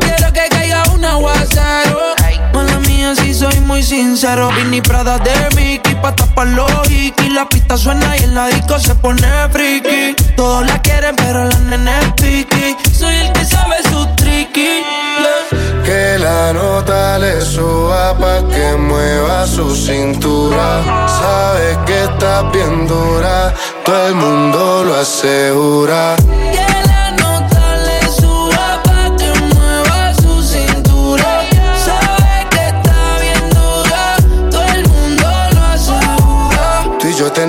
Quiero 0.00 0.32
que 0.32 0.48
caiga 0.50 0.82
un 0.92 1.04
aguacero. 1.04 2.14
Mala 2.52 2.78
mía, 2.80 3.14
si 3.14 3.34
soy 3.34 3.58
muy 3.60 3.82
sincero. 3.82 4.50
Vini 4.56 4.80
Prada 4.80 5.18
de 5.18 5.34
Mickey 5.56 5.94
pa' 5.96 6.14
tapar 6.14 6.48
los 6.48 6.90
hiki. 6.90 7.30
La 7.30 7.48
pista 7.48 7.76
suena 7.76 8.16
y 8.16 8.24
en 8.24 8.34
la 8.34 8.48
disco 8.48 8.78
se 8.78 8.94
pone 8.94 9.28
friki. 9.50 10.14
Todos 10.36 10.66
la 10.66 10.80
quieren, 10.82 11.16
pero 11.16 11.44
la 11.44 11.58
nene 11.58 11.92
es 12.00 12.12
piqui. 12.22 12.76
Soy 12.92 13.14
el 13.14 13.32
que 13.32 13.44
sabe 13.44 13.76
que 15.84 16.18
la 16.18 16.52
nota 16.52 17.18
le 17.18 17.40
suba 17.40 18.16
pa' 18.18 18.42
que 18.48 18.76
mueva 18.76 19.46
su 19.46 19.74
cintura. 19.74 20.82
Sabes 21.06 21.78
que 21.86 22.04
está 22.04 22.42
bien 22.50 22.86
dura, 22.86 23.54
todo 23.84 24.08
el 24.08 24.14
mundo 24.14 24.84
lo 24.84 24.94
asegura 24.96 26.16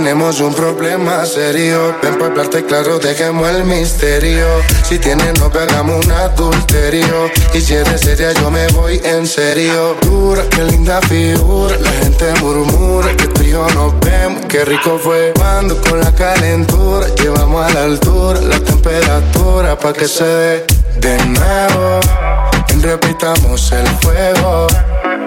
tenemos 0.07 0.39
un 0.39 0.53
problema 0.53 1.25
serio. 1.25 1.93
Ven 2.01 2.13
para 2.13 2.31
hablarte 2.31 2.63
claro, 2.63 2.97
dejemos 2.97 3.49
el 3.49 3.65
misterio. 3.65 4.47
Si 4.83 4.97
tienes 4.99 5.37
no 5.37 5.47
hagamos 5.47 6.05
un 6.05 6.11
adulterio. 6.13 7.29
Y 7.53 7.59
si 7.59 7.73
eres 7.73 7.99
seria, 7.99 8.31
yo 8.31 8.49
me 8.49 8.67
voy 8.67 9.01
en 9.03 9.27
serio. 9.27 9.97
Dura, 10.01 10.43
qué 10.49 10.63
linda 10.63 11.01
figura. 11.01 11.75
La 11.81 11.91
gente 11.91 12.33
murmura 12.39 13.17
que 13.17 13.27
tú 13.27 13.43
nos 13.75 13.99
vemos. 13.99 14.45
Qué 14.47 14.63
rico 14.63 14.97
fue 14.97 15.33
cuando 15.35 15.75
con 15.81 15.99
la 15.99 16.15
calentura 16.15 17.07
llevamos 17.15 17.69
a 17.69 17.73
la 17.73 17.83
altura 17.83 18.39
la 18.39 18.59
temperatura 18.61 19.77
pa' 19.77 19.91
que 19.91 20.07
se 20.07 20.23
dé 20.23 20.65
de 21.01 21.17
nuevo. 21.25 21.99
repitamos 22.81 23.73
el 23.73 23.87
fuego. 23.99 24.67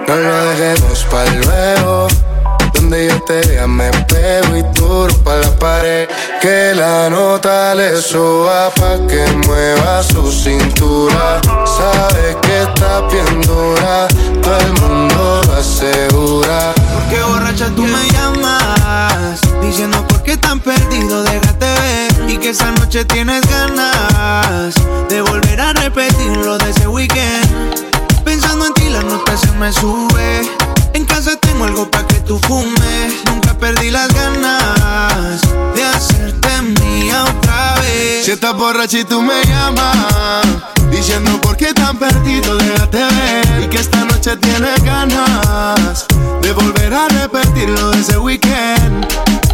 No 0.07 0.15
lo 0.15 0.45
dejemos 0.49 1.05
para 1.11 1.31
luego 1.31 2.30
donde 2.73 3.07
yo 3.07 3.21
te 3.23 3.41
vea 3.47 3.67
me 3.67 3.89
pego 4.07 4.55
y 4.55 4.63
duro 4.73 5.13
pa' 5.23 5.37
la 5.37 5.51
pared. 5.59 6.07
Que 6.41 6.73
la 6.75 7.09
nota 7.09 7.75
le 7.75 8.01
suba 8.01 8.69
pa' 8.71 8.97
que 9.07 9.25
mueva 9.47 10.03
su 10.03 10.31
cintura. 10.31 11.41
Sabe 11.65 12.37
que 12.41 12.61
está 12.63 13.01
bien 13.07 13.41
dura, 13.41 14.07
todo 14.41 14.57
el 14.57 14.73
mundo 14.81 15.41
lo 15.45 15.53
asegura. 15.53 16.73
Porque 16.93 17.21
borracha 17.23 17.67
tú 17.75 17.83
me 17.83 18.09
llamas, 18.11 19.39
diciendo 19.61 20.05
por 20.07 20.23
qué 20.23 20.37
tan 20.37 20.59
perdido, 20.59 21.23
déjate 21.23 21.65
ver. 21.65 22.29
Y 22.29 22.37
que 22.37 22.49
esa 22.49 22.71
noche 22.71 23.05
tienes 23.05 23.41
ganas 23.49 24.73
de 25.09 25.21
volver 25.21 25.59
a 25.61 25.73
repetirlo 25.73 26.57
de 26.57 26.69
ese 26.69 26.87
weekend. 26.87 27.91
Pensando 28.23 28.65
en 28.65 28.73
ti 28.73 28.89
la 28.89 29.01
nota 29.01 29.35
se 29.35 29.51
me 29.53 29.71
sube 29.73 30.70
en 30.93 31.05
casa 31.05 31.35
tengo 31.37 31.65
algo 31.65 31.89
pa' 31.89 32.05
que 32.07 32.19
tú 32.21 32.39
fumes. 32.39 33.13
Nunca 33.25 33.53
perdí 33.53 33.89
las 33.91 34.07
ganas 34.13 35.41
de 35.75 35.83
hacerte 35.83 36.61
mía 36.79 37.23
otra 37.23 37.75
vez. 37.81 38.25
Si 38.25 38.31
estás 38.31 38.55
borracha 38.55 38.99
y 38.99 39.03
tú 39.03 39.21
me 39.21 39.43
llamas, 39.45 40.45
diciendo 40.91 41.39
por 41.41 41.57
qué 41.57 41.73
tan 41.73 41.97
perdido, 41.97 42.57
déjate 42.57 42.97
ver. 42.97 43.63
Y 43.63 43.67
que 43.67 43.77
esta 43.77 44.03
noche 44.05 44.35
tienes 44.37 44.83
ganas 44.83 46.05
de 46.41 46.53
volver 46.53 46.93
a 46.93 47.07
repetirlo 47.07 47.91
de 47.91 48.01
ese 48.01 48.17
weekend. 48.17 49.05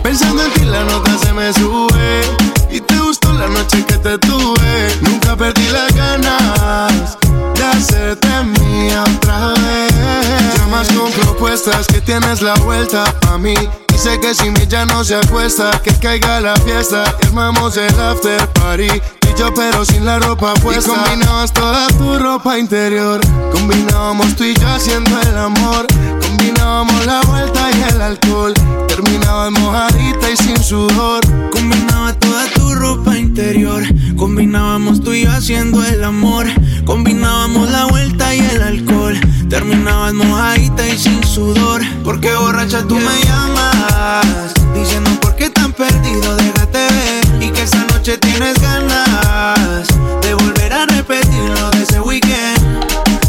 Pensando 0.02 0.44
en 0.44 0.52
ti, 0.54 0.66
la 0.66 0.84
nota 0.84 1.18
se 1.18 1.34
me 1.34 1.54
sube. 1.54 2.22
Y 2.70 2.82
te 2.82 2.98
gustó 3.00 3.34
la 3.34 3.48
noche 3.48 3.86
que 3.86 3.98
te 3.98 4.18
tuve. 4.18 4.98
Nunca 5.02 5.36
perdí 5.36 5.68
las 5.70 5.94
ganas 5.94 7.18
de 7.58 7.66
hacerte 7.66 8.28
mía 8.60 9.04
otra 9.16 9.54
vez. 9.54 10.58
Llamas 10.58 10.88
con 10.90 11.12
propuestas 11.12 11.88
que 11.88 12.02
tienes 12.02 12.42
la 12.42 12.54
vuelta 12.56 13.04
a 13.30 13.38
mí. 13.38 13.56
Y 13.94 13.98
sé 13.98 14.20
que 14.20 14.36
si 14.36 14.50
mi 14.52 14.68
ya 14.68 14.86
no 14.86 15.04
se 15.04 15.16
acuesta, 15.16 15.72
que 15.84 15.94
caiga 15.94 16.40
la 16.40 16.56
fiesta. 16.58 17.04
Armamos 17.24 17.78
el 17.78 18.00
after 18.00 18.48
party. 18.54 18.86
Y 18.86 19.40
yo, 19.40 19.54
pero 19.54 19.84
sin 19.86 20.06
la 20.06 20.20
ropa 20.20 20.54
puesta. 20.56 20.92
Y 20.92 20.96
combinabas 20.96 21.52
toda 21.54 21.88
tu 21.88 22.18
ropa 22.20 22.58
interior. 22.58 23.20
Combinábamos 23.52 24.36
tú 24.36 24.44
y 24.44 24.54
yo 24.56 24.68
haciendo 24.68 25.20
el 25.22 25.38
amor. 25.38 25.88
Combinábamos 26.22 27.06
la 27.06 27.22
vuelta 27.22 27.70
y 27.72 27.94
el 27.94 28.02
alcohol. 28.02 28.54
Terminabas 28.88 29.52
mojadita 29.52 30.30
y 30.30 30.38
sin 30.38 30.58
sudor. 30.62 31.22
Combinaba 31.52 32.14
toda 32.14 32.46
tu 32.54 32.76
ropa 32.76 33.18
interior. 33.18 33.84
Combinábamos 34.16 35.02
tú 35.02 35.14
y 35.14 35.24
yo 35.24 35.32
haciendo 35.32 35.84
el 35.84 36.04
amor. 36.04 36.48
Combinábamos 36.86 37.47
la 37.54 37.86
vuelta 37.86 38.36
y 38.36 38.40
el 38.40 38.62
alcohol. 38.62 39.20
Terminabas 39.50 40.14
mojadita 40.14 40.88
y 40.88 40.98
sin 40.98 41.24
sudor. 41.24 41.82
Porque 42.04 42.34
borracha 42.36 42.84
tú 42.84 42.96
me 42.96 43.24
llamas. 43.24 44.54
Diciendo 44.74 45.10
por 45.22 45.36
qué 45.36 45.50
tan 45.50 45.72
perdido, 45.74 46.36
déjate 46.36 46.78
ver. 46.78 47.44
Y 47.44 47.50
que 47.52 47.64
esa 47.64 47.84
noche 47.86 48.18
tienes 48.18 48.60
ganas 48.60 49.88
de 50.22 50.34
volver 50.34 50.74
a 50.74 50.86
repetir 50.86 51.50
lo 51.60 51.70
de 51.72 51.84
ese 51.84 52.00
weekend. 52.02 52.86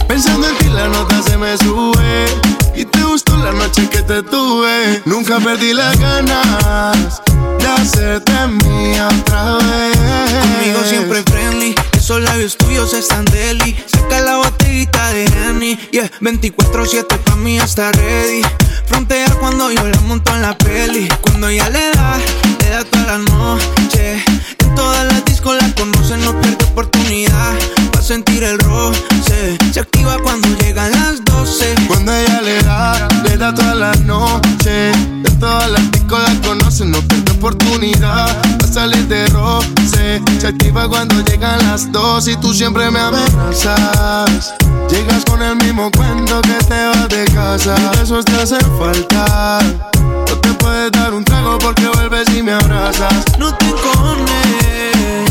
Pensando 0.08 0.48
en 0.48 0.56
ti 0.58 0.66
la 0.66 0.88
nota 0.88 1.22
se 1.22 1.36
me 1.36 1.56
sube. 1.58 2.26
Y 2.74 2.84
te 2.84 3.02
gustó 3.04 3.36
la 3.36 3.52
noche 3.52 3.88
que 3.88 4.02
te 4.02 4.22
tuve. 4.22 5.02
Nunca 5.04 5.38
perdí 5.38 5.72
las 5.72 5.98
ganas 5.98 7.22
de 7.58 7.66
hacerte 7.66 8.32
mía 8.64 9.08
otra 9.20 9.54
vez. 9.54 9.96
Conmigo 10.42 10.80
siempre 10.84 11.22
friendly 11.22 11.74
esos 12.08 12.22
labios 12.22 12.56
tuyos 12.56 12.94
están 12.94 13.26
deli. 13.26 13.76
Saca 13.84 14.22
la 14.22 14.38
botellita 14.38 15.10
de 15.10 15.26
Henny. 15.26 15.76
Yeah, 15.92 16.10
24-7 16.22 17.18
pa' 17.18 17.36
mí 17.36 17.58
está 17.58 17.92
ready. 17.92 18.40
Frontea 18.86 19.28
cuando 19.38 19.70
yo 19.70 19.86
la 19.86 20.00
monto 20.00 20.34
en 20.34 20.40
la 20.40 20.56
peli. 20.56 21.06
Cuando 21.20 21.48
ella 21.48 21.68
le 21.68 21.90
da, 21.90 22.18
le 22.68 22.74
da 22.74 22.84
toda 22.84 23.04
la 23.06 23.18
noche. 23.18 24.22
En 24.58 24.74
todas 24.74 25.04
las 25.12 25.24
discos 25.24 25.56
la 25.60 25.72
conocen, 25.74 26.20
no 26.24 26.38
pierde 26.40 26.64
oportunidad. 26.66 27.54
Va 27.94 28.00
a 28.00 28.02
sentir 28.02 28.42
el 28.44 28.58
roce. 28.58 29.56
Se 29.72 29.80
activa 29.80 30.16
cuando 30.22 30.48
llegan 30.58 30.90
las 30.92 31.24
12. 31.24 31.74
Cuando 31.86 32.12
ella 32.12 32.40
le 32.42 32.62
da, 32.62 33.08
le 33.24 33.36
da 33.36 33.54
toda 33.54 33.74
la 33.74 33.92
noche. 34.04 34.92
De 35.22 35.30
todas 35.40 35.70
las 35.70 35.90
discos 35.90 36.20
la 36.22 36.48
conocen, 36.48 36.90
no 36.90 37.00
pierde 37.02 37.32
oportunidad. 37.32 38.36
Va 38.60 38.64
a 38.64 38.72
salir 38.72 39.06
de 39.08 39.26
roce. 39.28 40.22
Se 40.38 40.46
activa 40.46 40.88
cuando 40.88 41.22
llegan 41.24 41.58
las 41.70 41.90
12 41.90 42.32
y 42.32 42.36
tú 42.36 42.52
siempre 42.52 42.90
me 42.90 43.00
amenazas. 43.00 44.54
Llegas 44.90 45.24
con 45.24 45.42
el 45.42 45.56
mismo 45.56 45.90
cuento 45.92 46.40
que 46.42 46.54
te 46.64 46.86
vas 46.88 47.08
de 47.08 47.24
casa. 47.26 47.74
Eso 48.02 48.22
te 48.22 48.32
hace 48.40 48.58
falta. 48.78 49.58
No 50.28 50.36
te 50.40 50.52
puedes 50.54 50.92
dar 50.92 51.14
un 51.14 51.24
trago 51.24 51.58
porque 51.58 51.88
vuelves 51.88 52.28
y 52.36 52.42
me 52.42 52.52
No 53.38 53.54
te 53.54 53.70
cones. 53.70 55.30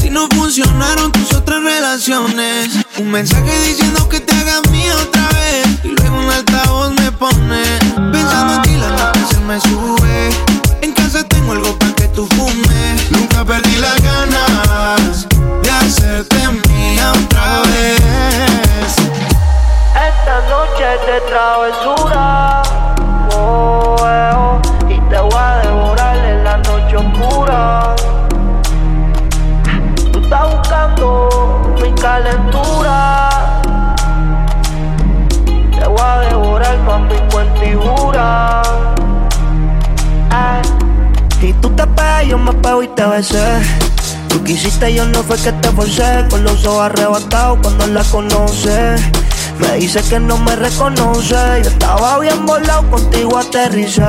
Si 0.00 0.10
no 0.10 0.28
funcionaron 0.34 1.12
tus 1.12 1.32
otras 1.34 1.62
relaciones. 1.62 2.84
Un 2.98 3.10
mensaje 3.10 3.52
diciendo 3.66 4.08
que 4.08 4.20
te 4.20 4.34
hagas 4.34 4.68
mía 4.70 4.94
otra 4.96 5.28
vez. 5.28 5.66
Y 5.84 5.88
luego 5.88 6.18
un 6.18 6.30
altavoz 6.30 6.92
me 7.00 7.12
pone. 7.12 7.62
Pensando 8.12 8.54
en 8.54 8.62
ti, 8.62 8.76
la 8.76 8.90
noche 8.90 9.40
me 9.46 9.60
sube. 9.60 10.30
En 10.82 10.92
casa 10.92 11.22
tengo 11.24 11.52
algo 11.52 11.78
para 11.78 11.92
que 11.94 12.08
tú 12.08 12.26
fumes. 12.36 13.10
Nunca 13.10 13.44
perdí 13.44 13.76
las 13.76 14.00
ganas 14.02 15.26
hacerte 15.86 16.36
mía 16.68 17.12
otra 17.12 17.62
vez. 17.72 18.96
Esta 19.94 20.36
noche 20.48 20.84
es 20.94 21.06
de 21.06 21.20
travesura. 21.28 22.62
Oh, 23.34 23.91
noche 26.92 26.96
oscura. 26.96 27.94
Tú 30.12 30.18
estás 30.20 30.56
buscando 30.56 31.74
mi 31.80 31.92
calentura. 31.94 33.28
Te 35.78 35.86
voy 35.86 36.00
a 36.00 36.18
devorar 36.28 36.84
con 36.84 37.08
mi 37.08 37.16
cuentibura. 37.30 38.62
Y 41.40 41.52
tú 41.54 41.70
te 41.70 41.84
pegas, 41.84 42.26
yo 42.26 42.38
me 42.38 42.52
pego 42.52 42.82
y 42.84 42.88
te 42.88 43.04
besé. 43.04 43.60
Tú 44.28 44.44
quisiste, 44.44 44.94
yo 44.94 45.04
no 45.06 45.22
fue 45.24 45.36
que 45.38 45.50
te 45.52 45.70
forcé. 45.70 46.24
Con 46.30 46.44
los 46.44 46.64
ojos 46.64 46.82
arrebatados 46.82 47.58
cuando 47.62 47.86
la 47.88 48.04
conoce. 48.04 48.94
Me 49.58 49.74
dice 49.76 50.00
que 50.02 50.20
no 50.20 50.38
me 50.38 50.54
reconoce. 50.54 51.34
Yo 51.64 51.68
estaba 51.68 52.20
bien 52.20 52.46
volado, 52.46 52.88
contigo 52.90 53.38
aterricé. 53.38 54.02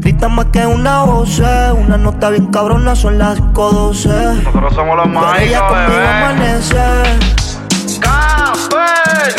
Grita 0.00 0.28
más 0.28 0.46
que 0.46 0.66
una 0.66 1.02
voz, 1.02 1.38
una 1.38 1.96
nota 1.98 2.30
bien 2.30 2.46
cabrona, 2.46 2.96
son 2.96 3.18
las 3.18 3.38
5.12. 3.38 4.42
Nosotros 4.42 4.74
somos 4.74 4.96
los 4.96 5.08
más 5.08 5.40
Ella 5.40 5.66
conmigo 5.66 6.08
amanece. 6.08 7.36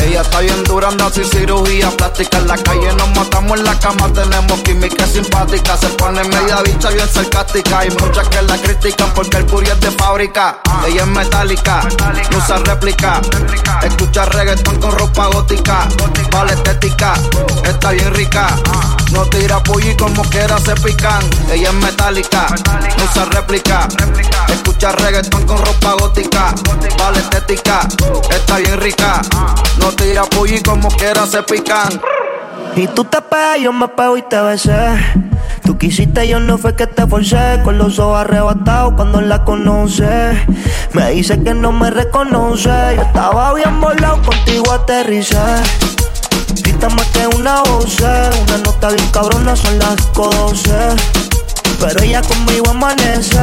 Ella 0.03 0.21
está 0.21 0.39
bien 0.41 0.63
dura, 0.65 0.89
anda 0.89 1.09
sin 1.09 1.23
cirugía 1.25 1.89
plástica. 1.91 2.37
En 2.37 2.47
la 2.47 2.57
calle 2.57 2.93
nos 2.97 3.09
matamos 3.15 3.57
en 3.57 3.65
la 3.65 3.79
cama, 3.79 4.11
tenemos 4.13 4.59
química 4.61 5.07
simpática. 5.07 5.77
Se 5.77 5.87
pone 5.89 6.23
media 6.23 6.61
bicha 6.63 6.89
bien 6.89 7.07
sarcástica. 7.07 7.79
Hay 7.79 7.89
muchas 7.91 8.27
que 8.29 8.41
la 8.41 8.57
critican 8.57 9.09
porque 9.15 9.37
el 9.37 9.45
puri 9.45 9.67
es 9.67 9.79
de 9.79 9.91
fábrica. 9.91 10.59
Ella 10.85 11.01
es 11.01 11.07
metálica, 11.07 11.87
no 12.31 12.37
usa 12.37 12.57
réplica. 12.57 13.21
Escucha 13.83 14.25
reggaetón 14.25 14.79
con 14.79 14.91
ropa 14.91 15.27
gótica. 15.27 15.87
Vale 16.31 16.53
estética, 16.53 17.13
está 17.63 17.91
bien 17.91 18.13
rica. 18.13 18.47
No 19.11 19.25
tira 19.25 19.61
pulli 19.63 19.95
como 19.95 20.23
quiera 20.23 20.57
se 20.59 20.75
pican. 20.75 21.23
Ella 21.51 21.69
es 21.69 21.73
metálica, 21.75 22.47
no 22.97 23.03
usa 23.03 23.25
réplica. 23.25 23.87
Escucha 24.49 24.91
reggaetón 24.91 25.45
con 25.45 25.57
ropa 25.57 25.93
gótica. 25.99 26.53
Vale 26.99 27.19
estética, 27.19 27.87
está 28.29 28.57
bien 28.57 28.79
rica. 28.79 29.21
No 29.79 29.91
tira 29.93 30.23
pulli 30.23 30.61
como 30.61 30.89
quiera 30.89 31.25
se 31.25 31.41
pican. 31.43 32.01
Y 32.75 32.87
tú 32.87 33.05
te 33.05 33.21
pegas, 33.21 33.59
yo 33.59 33.73
me 33.73 33.87
pego 33.87 34.17
y 34.17 34.21
te 34.21 34.39
besé. 34.41 34.75
Tú 35.63 35.77
quisiste, 35.77 36.27
yo 36.27 36.39
no 36.39 36.57
fue 36.57 36.75
que 36.75 36.85
te 36.85 37.07
forcé. 37.07 37.59
Con 37.63 37.77
los 37.77 37.97
ojos 37.99 38.19
arrebatados 38.19 38.93
cuando 38.93 39.19
la 39.21 39.43
conoce. 39.43 40.45
Me 40.93 41.09
dice 41.11 41.41
que 41.41 41.53
no 41.53 41.71
me 41.71 41.89
reconoce. 41.89 42.69
Yo 42.95 43.01
estaba 43.01 43.53
bien 43.53 43.81
volado, 43.81 44.21
contigo 44.21 44.71
aterricé. 44.71 45.37
Grita 46.61 46.89
más 46.89 47.05
que 47.07 47.27
una 47.27 47.61
voz, 47.63 47.99
una 47.99 48.57
nota 48.63 48.89
bien 48.89 49.09
cabrona, 49.11 49.55
son 49.55 49.79
las 49.79 50.13
12. 50.13 50.71
Pero 51.79 52.03
ella 52.03 52.21
conmigo 52.21 52.69
amanece. 52.69 53.37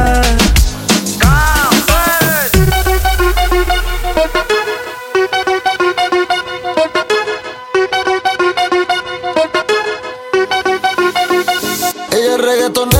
Ella 12.11 12.35
es 12.35 12.41
reggaetonera 12.41 12.94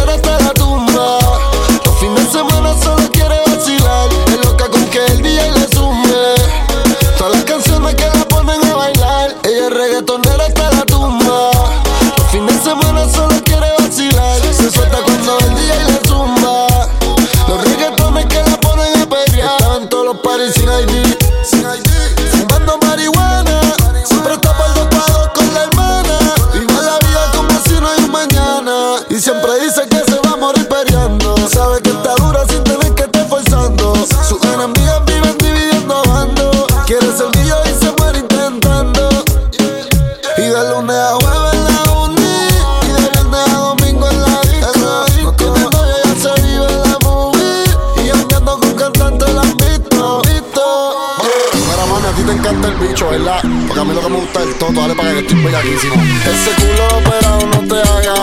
toto, 54.67 54.81
dale 54.81 54.95
para 54.95 55.11
que 55.13 55.19
estoy. 55.19 55.39
Ese 55.39 56.51
culo 56.55 56.97
operado 56.97 57.45
no 57.47 57.67
te 57.67 57.81
haga. 57.81 58.15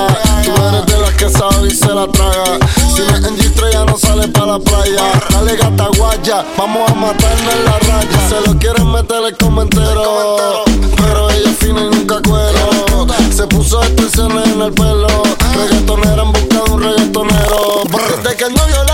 Tú 0.45 0.53
eres 0.69 0.87
de 0.87 0.99
las 0.99 1.11
que 1.13 1.29
sabe 1.29 1.69
y 1.69 1.71
se 1.71 1.95
la 1.95 2.07
traga. 2.09 2.59
Si 2.95 3.03
no 3.03 3.17
es 3.17 3.25
en 3.25 3.37
G3 3.37 3.73
ya 3.73 3.85
no 3.85 3.99
sale 3.99 4.29
para 4.29 4.47
la 4.47 4.59
playa. 4.59 5.03
Dale 5.31 5.57
gata 5.57 5.89
guaya, 5.97 6.45
vamos 6.57 6.91
a 6.91 6.95
matarnos 6.95 7.55
en 7.55 7.65
la 7.65 7.79
raya. 7.79 8.29
Se 8.29 8.49
lo 8.49 8.59
quieren 8.59 8.91
meter 8.91 9.23
el 9.25 9.37
comentero. 9.37 10.65
Pero 10.97 11.31
ella 11.31 11.51
es 11.51 11.59
fina 11.59 11.81
y 11.83 11.97
nunca 11.97 12.21
cuero. 12.23 13.07
Se 13.35 13.47
puso 13.47 13.83
extensiones 13.83 14.47
en 14.49 14.63
el 14.63 14.73
pelo. 14.73 15.07
Reggaetonera 15.55 16.23
en 16.23 16.33
busca 16.33 16.65
de 16.65 16.71
un 16.71 16.83
reggaetonero. 16.83 17.83
Desde 18.23 18.37
que 18.37 18.45
el 18.45 18.55
novio 18.55 18.85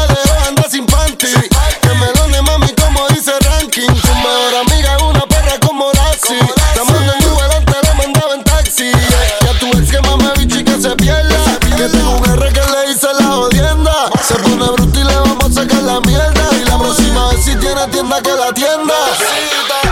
que 18.16 18.30
la 18.30 18.52
tienda. 18.54 18.94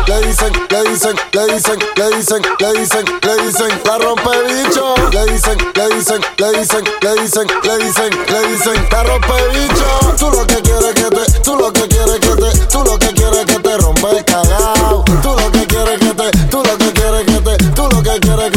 Le 0.06 0.20
dicen, 0.26 0.52
le 0.70 0.82
dicen, 0.90 1.16
le 1.32 1.46
dicen, 1.52 1.78
le 1.96 2.16
dicen, 2.16 2.42
le 2.58 2.72
dicen, 2.80 3.04
le 3.22 3.42
dicen, 3.42 3.80
la 3.84 3.98
rompe 3.98 4.30
bicho. 4.46 4.94
Le 5.12 5.26
dicen, 5.32 5.58
le 5.74 5.88
dicen, 5.94 6.20
le 6.38 6.52
dicen, 6.58 6.84
le 7.02 7.14
dicen, 7.20 7.46
le 7.62 7.78
dicen, 7.78 8.10
le 8.28 8.48
dicen, 8.48 8.88
la 8.90 9.02
rompe 9.02 9.34
bicho. 9.52 10.14
Tú 10.18 10.30
lo 10.30 10.46
que 10.46 10.56
quieres 10.62 10.94
que 10.94 11.10
te, 11.10 11.40
tú 11.40 11.56
lo 11.56 11.72
que 11.72 11.82
quieres 11.88 12.18
que 12.20 12.36
te, 12.36 12.66
tú 12.68 12.84
lo 12.84 12.98
que 12.98 13.12
quieres 13.12 13.44
que 13.44 13.58
te 13.58 13.76
rompa 13.76 14.10
el 14.10 14.24
cagao. 14.24 15.04
Tú 15.22 15.36
lo 15.36 15.52
que 15.52 15.66
quieres 15.66 15.98
que 15.98 16.14
te, 16.14 16.30
tú 16.48 16.62
lo 16.62 16.78
que 16.78 16.92
quieres 16.92 17.24
que 17.26 17.40
te, 17.40 17.64
tú 17.74 17.88
lo 17.90 18.02
que 18.02 18.20
quieres 18.20 18.50
que 18.50 18.55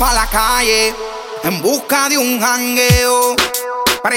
pa' 0.00 0.14
la 0.14 0.26
calle 0.28 0.94
en 1.44 1.60
busca 1.60 2.08
de 2.08 2.16
un 2.16 2.40
jangueo. 2.40 3.36
Para 4.02 4.16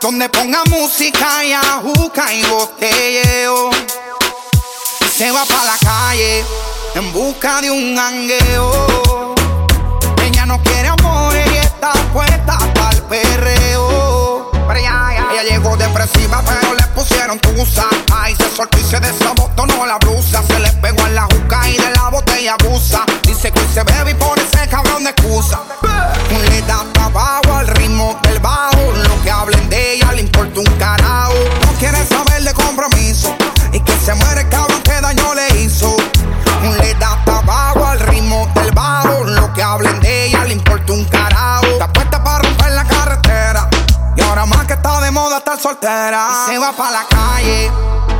donde 0.00 0.28
ponga 0.28 0.62
música 0.70 1.44
y 1.44 1.52
ajuca 1.52 2.32
y 2.32 2.44
botelleo. 2.44 3.70
Se 5.16 5.32
va 5.32 5.44
pa' 5.44 5.64
la 5.64 5.76
calle 5.82 6.44
en 6.94 7.12
busca 7.12 7.60
de 7.60 7.68
un 7.68 7.96
jangueo. 7.96 9.34
Ella 10.24 10.46
no 10.46 10.62
quiere 10.62 10.86
amor 10.86 11.34
y 11.34 11.56
está 11.56 11.92
puesta 12.12 12.56
para 12.74 12.90
el 12.90 13.02
perreo. 13.02 14.52
Ella 14.70 15.42
llegó 15.42 15.76
depresiva, 15.76 16.42
pero 16.46 16.74
le 16.74 16.86
pusieron 16.94 17.40
tusa. 17.40 17.86
Ay, 18.14 18.36
se 18.36 18.48
soltó 18.54 18.78
y 18.78 18.84
se 18.84 19.00
desabotonó 19.00 19.84
la 19.84 19.98
blusa. 19.98 20.44
Se 20.46 20.60
le 20.60 20.70
pegó 20.74 21.04
en 21.06 21.16
la 21.16 21.24
juca 21.24 21.68
y 21.68 21.76
de 21.76 21.90
la 21.90 22.08
botella 22.08 22.56
abusa. 22.60 23.04
Se 23.72 23.82
bebe 23.84 24.10
y 24.10 24.14
pone 24.14 24.42
ese 24.42 24.68
cabrón 24.68 25.04
de 25.04 25.10
excusa. 25.10 25.60
Le 26.50 26.62
da 26.62 26.84
trabajo 26.92 27.54
al 27.54 27.66
ritmo 27.68 28.18
del 28.22 28.38
bajo. 28.40 28.92
Lo 28.92 29.22
que 29.22 29.30
hablen 29.30 29.68
de 29.68 29.94
ella 29.94 30.12
le 30.12 30.22
importa 30.22 30.60
un 30.60 30.66
carajo. 30.78 31.34
No 31.66 31.72
quiere 31.78 32.04
saber 32.06 32.42
de 32.42 32.52
compromiso. 32.54 33.34
Y 33.72 33.80
que 33.80 33.92
se 33.98 34.14
muere 34.14 34.42
el 34.42 34.48
cabrón 34.48 34.80
que 34.82 35.00
daño 35.00 35.34
le 35.34 35.60
hizo. 35.60 35.96
Le 36.80 36.94
da 36.94 37.22
trabajo 37.24 37.86
al 37.86 38.00
ritmo 38.00 38.48
del 38.54 38.72
bajo. 38.72 39.24
Lo 39.24 39.52
que 39.52 39.62
hablen 39.62 40.00
de 40.00 40.26
ella 40.26 40.44
le 40.44 40.54
importa 40.54 40.92
un 40.92 41.04
carajo. 41.04 41.66
Está 41.66 41.92
puesta 41.92 42.22
para 42.22 42.38
romper 42.38 42.72
la 42.72 42.84
carretera. 42.84 43.68
Y 44.16 44.20
ahora 44.22 44.46
más 44.46 44.66
que 44.66 44.72
está 44.72 45.00
de 45.00 45.10
moda 45.10 45.38
estar 45.38 45.58
soltera. 45.58 46.28
Y 46.46 46.52
se 46.52 46.58
va 46.58 46.72
para 46.72 46.90
la 46.90 47.06
calle 47.08 47.70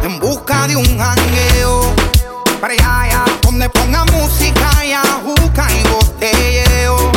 en 0.03 0.21
busca 0.21 0.67
de 0.67 0.77
un 0.77 0.99
jangueo. 0.99 2.18
Allá, 2.61 3.01
allá, 3.03 3.25
donde 3.43 3.69
ponga 3.71 4.05
música 4.07 4.85
y 4.85 4.93
ajuca 4.93 5.69
y 5.73 5.89
botelleo. 5.89 7.13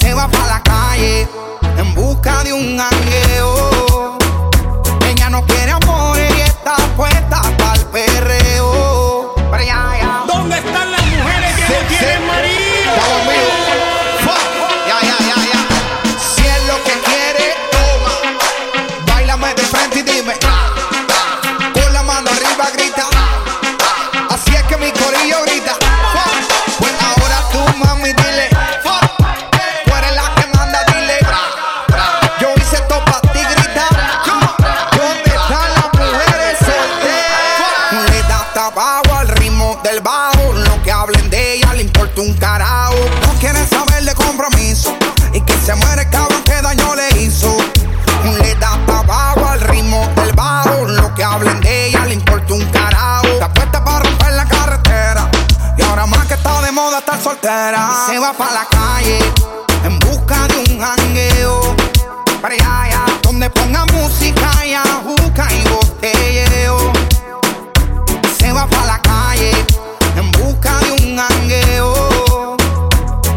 Se 0.00 0.14
va 0.14 0.26
para 0.26 0.46
la 0.46 0.62
calle 0.62 1.28
en 1.76 1.94
busca 1.94 2.42
de 2.42 2.52
un 2.52 2.80
y 57.50 58.10
se 58.12 58.18
va 58.20 58.32
para 58.32 58.52
la 58.52 58.64
calle 58.66 59.18
en 59.84 59.98
busca 59.98 60.46
de 60.46 60.58
un 60.58 60.80
jangueo. 60.80 61.74
Para 62.40 62.54
allá, 62.54 63.04
donde 63.22 63.50
ponga 63.50 63.84
música 63.86 64.48
y 64.64 64.76
busca 65.02 65.48
y 65.52 65.68
botelleo. 65.68 66.92
Se 68.38 68.52
va 68.52 68.68
para 68.68 68.86
la 68.86 68.98
calle 69.02 69.50
en 70.16 70.30
busca 70.30 70.78
de 70.78 70.92
un 70.92 71.16
jangueo. 71.18 72.56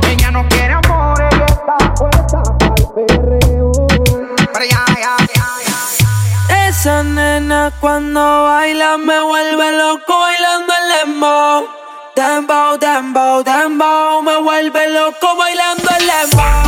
Ella 0.08 0.30
no 0.30 0.48
quiere 0.48 0.74
amor, 0.74 1.20
ella 1.20 1.46
está 1.46 1.94
puesta 1.96 2.44
para 2.60 2.76
el 2.76 3.08
perreo. 3.08 3.72
Para 4.54 4.64
allá, 4.64 4.86
allá, 4.90 6.68
Esa 6.68 7.02
nena 7.02 7.72
cuando 7.80 8.44
baila 8.44 8.98
me 9.00 9.20
vuelve 9.22 9.72
loco 9.76 10.20
bailando 10.20 10.72
el 10.72 11.10
lembo 11.10 11.83
dembow, 12.24 12.78
dembow, 12.78 13.44
dembow. 13.44 14.22
Me 14.22 14.38
vuelve 14.38 14.90
loco 14.90 15.36
bailando 15.36 15.90
el 16.00 16.08
dembow. 16.08 16.63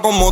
como 0.00 0.29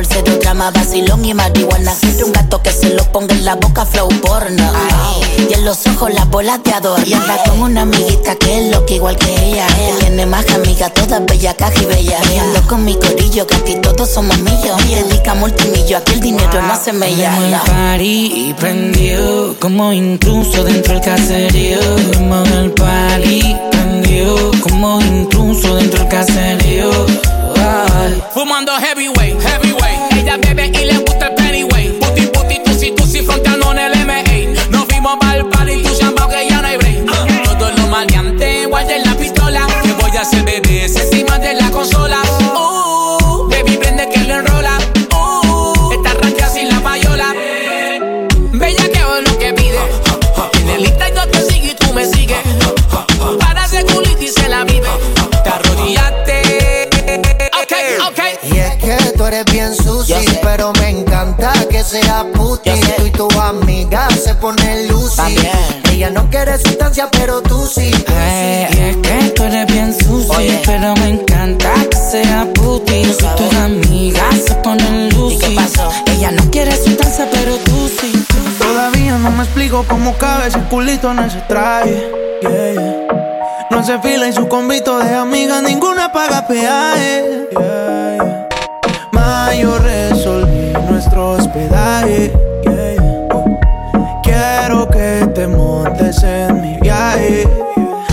alcohol, 0.00 0.06
sexo, 0.06 0.38
drama, 0.38 0.70
vacilón 0.70 1.24
y 1.24 1.34
marihuana. 1.34 1.94
Quiero 2.00 2.26
un 2.26 2.32
gato 2.32 2.62
que 2.62 2.72
se 2.72 2.90
lo 2.94 3.04
ponga 3.12 3.34
en 3.34 3.44
la 3.44 3.56
boca, 3.56 3.84
flow 3.84 4.08
porno. 4.20 4.72
Y 5.48 5.52
en 5.52 5.64
los 5.64 5.86
ojos 5.86 6.12
las 6.12 6.28
bolas 6.28 6.62
de 6.64 6.72
adorno. 6.72 7.04
Y 7.06 7.12
anda 7.12 7.42
con 7.44 7.62
una 7.62 7.82
amiguita 7.82 8.34
que 8.36 8.58
es 8.58 8.72
loca 8.74 8.92
igual 8.92 9.16
que 9.16 9.32
ella. 9.44 9.66
Tiene 10.00 10.26
más 10.26 10.44
que 10.44 10.54
amiga, 10.54 10.90
toda 10.90 11.20
bella, 11.20 11.54
caja 11.54 11.80
y 11.82 11.86
bella. 11.86 12.18
Ando 12.40 12.62
con 12.68 12.84
mi 12.84 12.94
corillo, 12.94 13.46
que 13.46 13.54
aquí 13.54 13.74
todos 13.76 14.08
somos 14.08 14.38
millos. 14.38 14.76
Dedica 14.88 15.34
multimillo, 15.34 15.98
aquí 15.98 16.12
el 16.14 16.20
dinero 16.20 16.52
wow. 16.52 16.62
no 16.62 16.76
se 16.76 16.92
me 16.92 17.14
llama. 17.14 17.96
y 17.98 18.54
prendió, 18.58 19.56
como 19.58 19.92
intruso 19.92 20.64
dentro 20.64 20.94
del 20.94 21.02
caserío. 21.02 21.78
Como 22.14 22.42
el 22.44 22.72
party 22.72 23.56
prendió, 23.70 24.50
como 24.62 25.00
intruso 25.00 25.74
dentro 25.76 26.00
del 26.00 26.08
caserío 26.08 26.90
fumando 28.40 28.72
heavyweight, 28.72 29.38
heavyweight. 29.38 30.12
Ella 30.16 30.38
bebe 30.38 30.68
y 30.68 30.84
le 30.86 30.98
gusta 30.98 31.26
el 31.26 31.34
pennyweight. 31.34 31.98
Puti, 32.00 32.26
puti, 32.28 32.58
tu 32.64 32.72
si, 32.72 32.90
tu 32.92 33.04
si, 33.06 33.20
fronteando 33.22 33.70
en 33.72 33.78
el 33.78 34.06
MA. 34.06 34.70
Nos 34.70 34.86
fuimos 34.86 35.18
para 35.18 35.59
que 61.80 61.84
sea 61.84 62.26
puti. 62.34 62.70
Tú 62.96 63.06
y 63.06 63.10
tu 63.10 63.28
amiga 63.40 64.08
se 64.10 64.34
ponen 64.34 64.88
lucy. 64.88 65.34
Ella 65.90 66.10
no 66.10 66.28
quiere 66.28 66.58
sustancia, 66.58 67.08
pero 67.10 67.40
tú 67.40 67.66
sí. 67.66 67.90
tú 67.90 68.12
Ey, 68.12 68.66
sí. 68.70 68.78
y 68.78 68.82
es 68.82 68.96
que 68.96 69.30
tú 69.30 69.44
eres 69.44 69.66
bien 69.66 69.94
sucio, 69.94 70.60
pero 70.66 70.94
me 70.96 71.08
encanta 71.08 71.72
que 71.90 71.96
sea 71.96 72.46
puti. 72.54 73.04
Si 73.04 73.26
tus 73.36 73.54
amigas 73.54 74.34
se 74.46 74.54
ponen 74.56 75.08
lucy. 75.10 75.56
Ella 76.06 76.30
no 76.32 76.50
quiere 76.50 76.76
sustancia, 76.76 77.26
pero 77.32 77.56
tú 77.56 77.88
sí. 78.00 78.26
Todavía 78.58 79.16
no 79.16 79.30
me 79.30 79.44
explico 79.44 79.84
cómo 79.88 80.16
cabe 80.18 80.48
ese 80.48 80.60
culito 80.64 81.10
en 81.10 81.20
ese 81.20 81.40
traje. 81.48 82.10
Yeah, 82.42 82.72
yeah. 82.72 82.96
No 83.70 83.84
se 83.84 83.98
fila 84.00 84.26
en 84.26 84.34
su 84.34 84.48
convito 84.48 84.98
de 84.98 85.14
amigas, 85.14 85.62
ninguna 85.62 86.12
paga 86.12 86.46
peaje. 86.46 87.48
Yeah, 87.52 88.29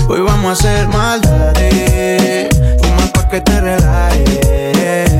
Hoy 0.10 0.22
vamos 0.22 0.46
a 0.46 0.52
hacer 0.54 0.88
maldades. 0.88 2.48
Fuma 2.82 3.06
pa' 3.14 3.28
que 3.28 3.42
te 3.42 3.60
relajes. 3.60 5.12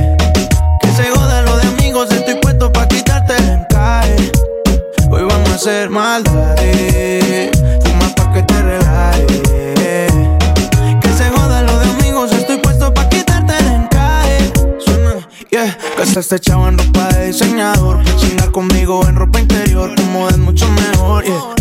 Que 0.80 0.88
se 0.96 1.10
joda 1.10 1.42
lo 1.42 1.58
de 1.58 1.66
amigos, 1.66 2.10
estoy 2.10 2.36
puesto 2.36 2.72
pa' 2.72 2.88
quitarte 2.88 3.36
el 3.36 3.50
encaje. 3.50 4.32
Hoy 5.10 5.22
vamos 5.22 5.50
a 5.50 5.54
hacer 5.56 5.90
maldades. 5.90 7.50
Fuma 7.84 8.08
pa' 8.16 8.32
que 8.32 8.42
te 8.42 8.62
relajes. 8.62 10.12
Que 11.02 11.12
se 11.12 11.28
joda 11.28 11.62
lo 11.64 11.78
de 11.78 11.90
amigos, 11.90 12.32
estoy 12.32 12.56
puesto 12.56 12.94
pa' 12.94 13.06
quitarte 13.10 13.54
el 13.58 13.66
encaje. 13.66 14.50
Suena, 14.78 15.28
yeah. 15.50 15.76
Gastaste 15.98 16.38
chavo 16.38 16.68
en 16.68 16.78
ropa 16.78 17.08
de 17.08 17.26
diseñador. 17.26 18.02
Chinga 18.16 18.50
conmigo 18.50 19.06
en 19.06 19.16
ropa 19.16 19.40
interior. 19.40 19.94
Como 19.94 20.30
es 20.30 20.38
mucho 20.38 20.66
mejor, 20.70 21.24
yeah. 21.24 21.57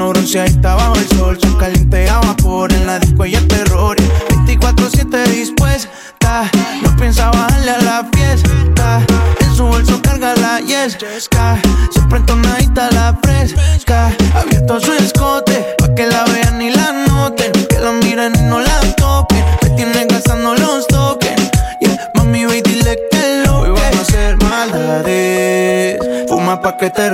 Imagino 0.00 0.14
bronceadita 0.14 0.74
bajo 0.76 0.94
el 0.94 1.08
sol. 1.18 1.38
Son 1.42 1.58
caliente 1.58 2.08
a 2.08 2.20
vapor 2.20 2.72
en 2.72 2.86
la 2.86 2.98
disco 2.98 3.26
y 3.26 3.34
el 3.34 3.46
terror. 3.46 3.98
yeah. 3.98 4.08
24-7 4.46 5.26
dispuesta. 5.26 6.50
No 6.82 6.96
piensa 6.96 7.30
bajarle 7.30 7.70
a 7.72 7.82
la 7.82 8.08
fiesta. 8.10 9.04
En 9.40 9.54
su 9.54 9.66
bolso 9.66 10.00
carga 10.00 10.34
la 10.36 10.60
yesca. 10.60 11.58
Siempre 11.92 12.18
entonadita 12.18 12.90
la 12.92 13.14
fresca. 13.22 14.10
Abierto 14.34 14.80
su 14.80 14.94
escote. 14.94 15.76
Pa' 15.76 15.94
que 15.94 16.06
la 16.06 16.24
vean 16.24 16.62
y 16.62 16.70
la 16.70 16.92
noten. 17.06 17.52
Que 17.68 17.78
la 17.78 17.92
miren 17.92 18.32
y 18.36 18.42
no 18.44 18.58
la 18.58 18.80
toquen. 18.96 19.44
Me 19.62 19.70
tienen 19.76 20.08
gastando 20.08 20.54
los 20.54 20.86
tokens. 20.86 21.50
Yeah, 21.82 22.10
mami, 22.14 22.46
ve 22.46 22.62
dile 22.62 22.96
que 23.10 23.42
lo 23.44 23.60
Hoy 23.60 23.68
vamos 23.68 23.98
a 23.98 24.00
hacer 24.00 24.36
maldades. 24.38 25.98
Fuma 26.26 26.62
pa' 26.62 26.78
que 26.78 26.88
te 26.88 27.10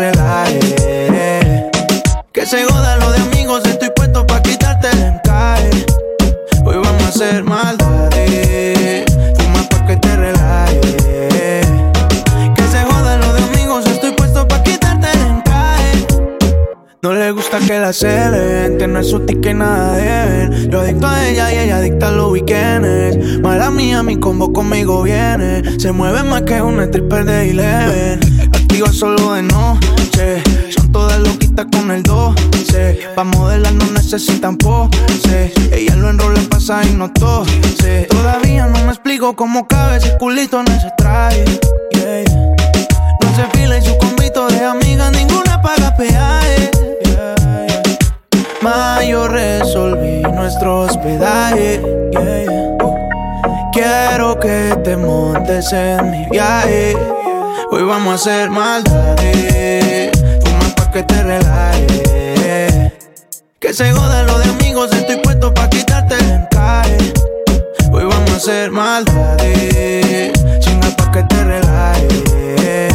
gusta 17.96 18.08
que 18.08 18.14
la 18.14 18.30
celen, 18.30 18.78
tener 18.78 19.04
su 19.04 19.20
ticket 19.20 19.52
y 19.52 19.54
nada 19.54 19.96
deben. 19.96 20.70
Yo 20.70 20.80
adicto 20.80 21.06
a 21.06 21.28
ella 21.28 21.52
y 21.52 21.58
ella 21.58 21.76
adicta 21.78 22.08
a 22.08 22.12
los 22.12 22.32
weekends. 22.32 23.40
Mala 23.40 23.70
mía, 23.70 24.02
mi 24.02 24.18
combo 24.18 24.52
conmigo 24.52 25.02
viene. 25.02 25.62
Se 25.78 25.92
mueve 25.92 26.22
más 26.22 26.42
que 26.42 26.60
una 26.60 26.84
stripper 26.84 27.24
de 27.24 27.50
Eleven. 27.50 28.20
Activa 28.54 28.92
solo 28.92 29.34
de 29.34 29.42
noche. 29.42 30.42
Son 30.70 30.92
todas 30.92 31.20
loquitas 31.20 31.66
con 31.72 31.90
el 31.90 32.02
12. 32.02 32.98
Pa' 33.14 33.24
modelar 33.24 33.72
no 33.74 33.86
necesitan 33.92 34.56
pose. 34.56 35.52
Ella 35.72 35.96
lo 35.96 36.10
enrola 36.10 36.38
en 36.38 36.48
pasa 36.48 36.82
y 36.84 36.92
no 36.94 37.10
tose. 37.12 38.06
Todavía 38.10 38.66
no 38.66 38.78
me 38.84 38.90
explico 38.90 39.34
cómo 39.34 39.66
cabe 39.66 39.98
ese 39.98 40.16
culito 40.18 40.60
en 40.60 40.68
ese 40.68 40.90
traje. 40.98 41.44
Yeah. 41.92 42.24
No 43.22 43.34
se 43.34 43.58
fila 43.58 43.78
y 43.78 43.82
su 43.82 43.96
convito 43.98 44.48
de 44.48 44.64
amigas, 44.64 45.12
ninguna 45.12 45.60
paga 45.62 45.94
peaje. 45.96 46.45
Yeah, 48.66 48.74
yeah. 48.74 48.96
Ma, 48.96 49.04
yo 49.04 49.28
resolví 49.28 50.22
nuestro 50.22 50.80
hospedaje. 50.80 51.80
Quiero 53.72 54.38
que 54.40 54.76
te 54.82 54.96
montes 54.96 55.72
en 55.72 56.10
mi 56.10 56.26
viaje. 56.30 56.96
Hoy 57.70 57.82
vamos 57.82 58.12
a 58.12 58.14
hacer 58.14 58.50
maldades. 58.50 60.10
Fuma 60.42 60.74
pa' 60.76 60.90
que 60.90 61.02
te 61.02 61.22
relajes. 61.22 62.92
Que 63.60 63.72
se 63.72 63.92
joda 63.92 64.22
lo 64.24 64.38
de 64.38 64.48
amigos, 64.50 64.90
estoy 64.92 65.16
puesto 65.16 65.52
pa' 65.52 65.68
quitarte 65.68 66.16
el 66.16 66.30
encaje. 66.30 67.12
Hoy 67.92 68.04
vamos 68.04 68.30
a 68.32 68.36
hacer 68.36 68.70
maldades. 68.70 70.32
Chinga 70.60 70.88
pa' 70.96 71.12
que 71.12 71.22
te 71.24 71.44
relajes. 71.44 72.94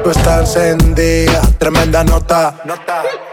la 0.00 0.10
disco 0.10 0.10
está 0.10 0.40
encendida, 0.40 1.40
tremenda 1.58 2.04
nota. 2.04 2.54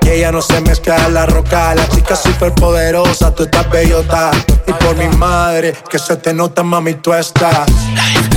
Y 0.02 0.10
ella 0.10 0.32
no 0.32 0.42
se 0.42 0.60
mezcla 0.62 0.96
en 1.06 1.14
la 1.14 1.26
roca. 1.26 1.76
La 1.76 1.88
chica 1.90 2.16
súper 2.16 2.54
poderosa, 2.54 3.34
tú 3.34 3.44
estás 3.44 3.70
bellota. 3.70 4.32
Y 4.66 4.74
por 4.74 4.96
mi 4.96 5.08
madre, 5.18 5.74
que 5.90 6.00
se 6.00 6.16
te 6.18 6.34
nota, 6.34 6.64
mami, 6.64 6.96
tú 6.96 7.14
estás. 7.14 7.68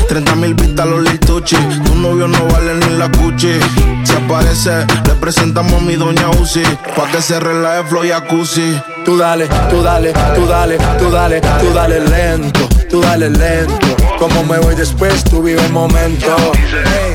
30 0.08 0.34
mil 0.36 0.54
vistas 0.54 0.86
los 0.86 1.02
lituchi. 1.02 1.56
Tu 1.56 1.94
novio 1.94 2.26
no 2.26 2.44
vale 2.46 2.74
ni 2.74 2.96
la 2.96 3.10
cuchi. 3.10 3.60
Si 4.04 4.12
aparece, 4.16 4.86
le 5.06 5.14
presentamos 5.20 5.74
a 5.74 5.80
mi 5.80 5.96
doña 5.96 6.28
Uzi. 6.40 6.62
Pa' 6.96 7.10
que 7.10 7.22
se 7.22 7.38
relaje 7.38 7.84
flow 7.84 8.04
y 8.04 8.08
jacuzzi. 8.08 8.80
Tú 9.04 9.16
dale, 9.16 9.48
tú 9.70 9.82
dale, 9.82 10.12
tú 10.34 10.46
dale, 10.46 10.78
tú 10.98 11.10
dale, 11.10 11.40
tú 11.40 11.72
dale 11.72 12.00
lento, 12.00 12.68
tú 12.90 13.00
dale 13.00 13.30
lento. 13.30 13.96
Como 14.18 14.42
me 14.44 14.58
voy 14.58 14.74
después, 14.74 15.24
tú 15.24 15.42
vive 15.42 15.64
el 15.64 15.72
momento. 15.72 16.36
Hey, 16.84 17.14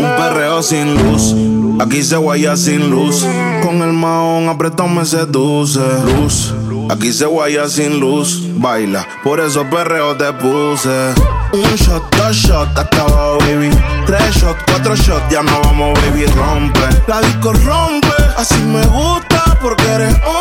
Un 0.00 0.16
perreo 0.16 0.62
sin 0.62 0.94
luz. 0.94 1.34
Aquí 1.78 2.02
se 2.02 2.16
guaya 2.16 2.56
sin 2.56 2.90
luz. 2.90 3.26
Con 3.62 3.82
el 3.82 3.92
maón 3.92 4.48
apretado 4.48 4.88
me 4.88 5.04
seduce. 5.04 5.80
Luz. 6.16 6.54
Aquí 6.90 7.12
se 7.12 7.26
guaya 7.26 7.68
sin 7.68 8.00
luz. 8.00 8.42
Baila, 8.56 9.06
por 9.22 9.40
eso 9.40 9.64
perreo 9.68 10.16
te 10.16 10.32
puse. 10.32 11.14
Un 11.52 11.74
shot, 11.76 12.02
dos 12.16 12.34
shots, 12.34 12.78
acabado, 12.78 13.38
baby. 13.40 13.70
Tres 14.06 14.36
shots, 14.36 14.62
cuatro 14.66 14.96
shots, 14.96 15.30
ya 15.30 15.42
no 15.42 15.60
vamos, 15.64 15.98
baby, 16.00 16.24
rompe. 16.26 16.80
La 17.06 17.20
disco 17.20 17.52
rompe. 17.52 18.08
Así 18.36 18.58
me 18.64 18.82
gusta 18.86 19.58
porque 19.60 19.84
eres 19.84 20.14
hombre. 20.26 20.39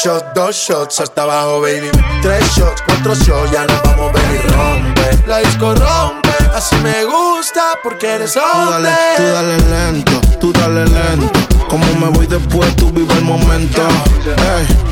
Un 0.00 0.04
shot, 0.04 0.32
dos 0.34 0.56
shots 0.56 1.00
hasta 1.00 1.24
abajo, 1.24 1.60
baby. 1.60 1.90
Tres 2.22 2.42
shots, 2.56 2.82
cuatro 2.86 3.14
shots, 3.14 3.50
ya 3.50 3.66
nos 3.66 3.82
vamos, 3.82 4.10
baby. 4.14 4.38
Rompe, 4.48 5.18
la 5.26 5.38
disco 5.40 5.74
rompe. 5.74 6.30
Así 6.54 6.74
me 6.76 7.04
gusta 7.04 7.78
porque 7.82 8.14
eres 8.14 8.34
hombre. 8.34 8.76
Tú 8.76 8.82
dale, 8.82 8.96
tú 9.18 9.22
dale 9.22 9.58
lento, 9.58 10.20
tú 10.40 10.52
dale 10.54 10.84
lento. 10.86 11.66
Como 11.68 11.84
me 11.96 12.06
voy 12.16 12.26
después, 12.26 12.74
tú 12.76 12.90
vive 12.90 13.12
el 13.12 13.24
momento. 13.24 13.82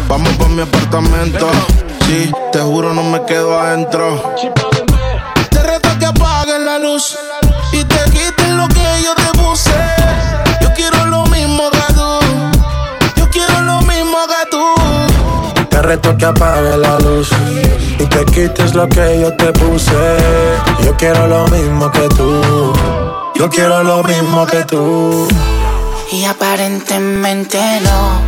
Vamos 0.08 0.30
pa' 0.36 0.48
mi 0.48 0.60
apartamento. 0.60 1.48
Sí, 2.06 2.30
te 2.52 2.58
juro 2.58 2.92
no 2.92 3.02
me 3.02 3.24
quedo 3.24 3.58
adentro. 3.58 4.34
Te 5.48 5.62
reto 5.62 5.88
que 5.98 6.04
apagues 6.04 6.60
la 6.60 6.78
luz 6.78 7.16
y 7.72 7.82
te 7.82 8.04
quites 8.10 8.50
lo 8.50 8.68
que 8.68 9.02
yo 9.02 9.14
te 9.14 9.38
puse. 9.38 9.70
Reto 15.88 16.14
que 16.18 16.26
apagues 16.26 16.76
la 16.76 16.98
luz 16.98 17.30
y 17.98 18.04
te 18.04 18.24
quites 18.26 18.74
lo 18.74 18.86
que 18.88 19.20
yo 19.22 19.32
te 19.34 19.50
puse. 19.52 20.16
Yo 20.84 20.94
quiero 20.98 21.26
lo 21.26 21.46
mismo 21.48 21.90
que 21.90 22.06
tú. 22.10 22.74
Yo 23.34 23.48
quiero 23.48 23.82
lo 23.82 24.02
mismo 24.02 24.46
que 24.46 24.64
tú. 24.64 25.26
Y 26.12 26.24
aparentemente 26.26 27.58
no, 27.86 28.20